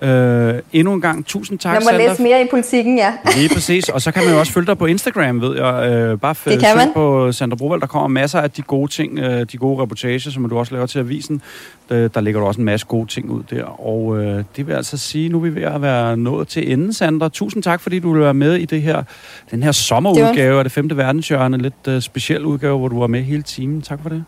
Øh, 0.03 0.55
endnu 0.73 0.93
en 0.93 1.01
gang, 1.01 1.27
tusind 1.27 1.59
tak, 1.59 1.75
Jeg 1.75 1.83
må 1.85 1.91
Sander. 1.91 2.09
læse 2.09 2.23
mere 2.23 2.43
i 2.43 2.47
politikken, 2.51 2.99
ja. 2.99 3.13
Lige 3.37 3.49
præcis. 3.55 3.89
Og 3.89 4.03
så 4.03 4.13
kan 4.13 4.25
man 4.25 4.33
jo 4.33 4.39
også 4.39 4.53
følge 4.53 4.67
dig 4.67 4.79
på 4.79 4.87
Instagram, 4.87 5.41
ved 5.41 5.57
jeg. 5.57 5.93
Øh, 5.93 6.19
bare 6.19 6.35
det 6.45 6.61
kan 6.61 6.77
man. 6.77 6.93
på 6.95 7.33
Sandra 7.33 7.57
Brovold, 7.57 7.81
der 7.81 7.87
kommer 7.87 8.09
masser 8.09 8.41
af 8.41 8.51
de 8.51 8.63
gode 8.63 8.91
ting, 8.91 9.19
øh, 9.19 9.47
de 9.53 9.57
gode 9.57 9.83
reportager, 9.83 10.19
som 10.19 10.49
du 10.49 10.59
også 10.59 10.75
laver 10.75 10.87
til 10.87 10.99
avisen. 10.99 11.43
Der, 11.89 12.09
der 12.09 12.21
ligger 12.21 12.41
der 12.41 12.47
også 12.49 12.61
en 12.61 12.65
masse 12.65 12.87
gode 12.87 13.07
ting 13.07 13.31
ud 13.31 13.43
der. 13.51 13.65
Og 13.65 14.19
øh, 14.19 14.45
det 14.57 14.67
vil 14.67 14.73
altså 14.73 14.97
sige, 14.99 15.29
nu 15.29 15.39
er 15.39 15.43
vi 15.43 15.55
ved 15.55 15.63
at 15.63 15.83
være 15.83 16.17
nået 16.17 16.49
til 16.49 16.73
enden, 16.73 16.93
Sandra. 16.93 17.29
Tusind 17.29 17.63
tak, 17.63 17.81
fordi 17.81 17.99
du 17.99 18.13
vil 18.13 18.23
være 18.23 18.35
med 18.35 18.55
i 18.57 18.65
det 18.65 18.83
her, 18.83 19.03
den 19.51 19.63
her 19.63 19.73
sommerudgave 19.73 20.59
af 20.59 20.65
det 20.65 20.73
femte 20.73 20.97
verdenshjørne. 20.97 21.59
Lidt 21.59 21.75
øh, 21.89 22.01
speciel 22.03 22.45
udgave, 22.45 22.79
hvor 22.79 22.89
du 22.89 23.01
var 23.01 23.07
med 23.07 23.23
hele 23.23 23.43
timen. 23.43 23.83
Tak 23.83 23.99
for 24.03 24.09
det. 24.09 24.25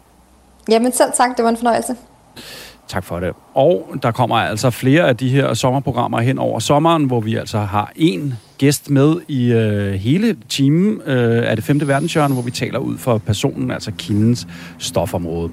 Jamen 0.69 0.93
selv 0.93 1.11
tak, 1.17 1.37
det 1.37 1.45
var 1.45 1.51
en 1.51 1.57
fornøjelse. 1.57 1.97
Tak 2.89 3.05
for 3.05 3.21
det. 3.21 3.33
Og 3.55 3.95
der 4.03 4.11
kommer 4.11 4.37
altså 4.37 4.71
flere 4.71 5.09
af 5.09 5.17
de 5.17 5.29
her 5.29 5.55
sommerprogrammer 5.55 6.21
hen 6.21 6.39
over 6.39 6.59
sommeren, 6.59 7.05
hvor 7.05 7.21
vi 7.21 7.35
altså 7.35 7.59
har 7.59 7.93
en 7.97 8.35
gæst 8.59 8.91
med 8.91 9.17
i 9.29 9.53
øh, 9.53 9.93
hele 9.93 10.37
timen 10.49 11.01
øh, 11.07 11.51
af 11.51 11.57
det 11.57 11.65
femte 11.65 11.89
verdenshjørne, 11.89 12.35
hvor 12.35 12.43
vi 12.43 12.51
taler 12.51 12.79
ud 12.79 12.99
for 12.99 13.19
personen, 13.19 13.71
altså 13.71 13.93
kindens 13.99 14.47
stofområde. 14.79 15.51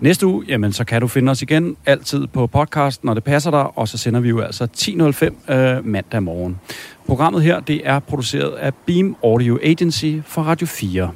Næste 0.00 0.26
uge, 0.26 0.44
jamen, 0.48 0.72
så 0.72 0.84
kan 0.84 1.00
du 1.00 1.08
finde 1.08 1.30
os 1.30 1.42
igen 1.42 1.76
altid 1.86 2.26
på 2.26 2.46
podcasten, 2.46 3.06
når 3.06 3.14
det 3.14 3.24
passer 3.24 3.50
dig, 3.50 3.78
og 3.78 3.88
så 3.88 3.98
sender 3.98 4.20
vi 4.20 4.28
jo 4.28 4.40
altså 4.40 4.68
10.05 4.76 5.52
øh, 5.54 5.86
mandag 5.86 6.22
morgen. 6.22 6.60
Programmet 7.06 7.42
her, 7.42 7.60
det 7.60 7.80
er 7.84 7.98
produceret 7.98 8.50
af 8.50 8.74
Beam 8.74 9.16
Audio 9.24 9.58
Agency 9.62 10.14
for 10.24 10.42
Radio 10.42 10.66
4. 10.66 11.10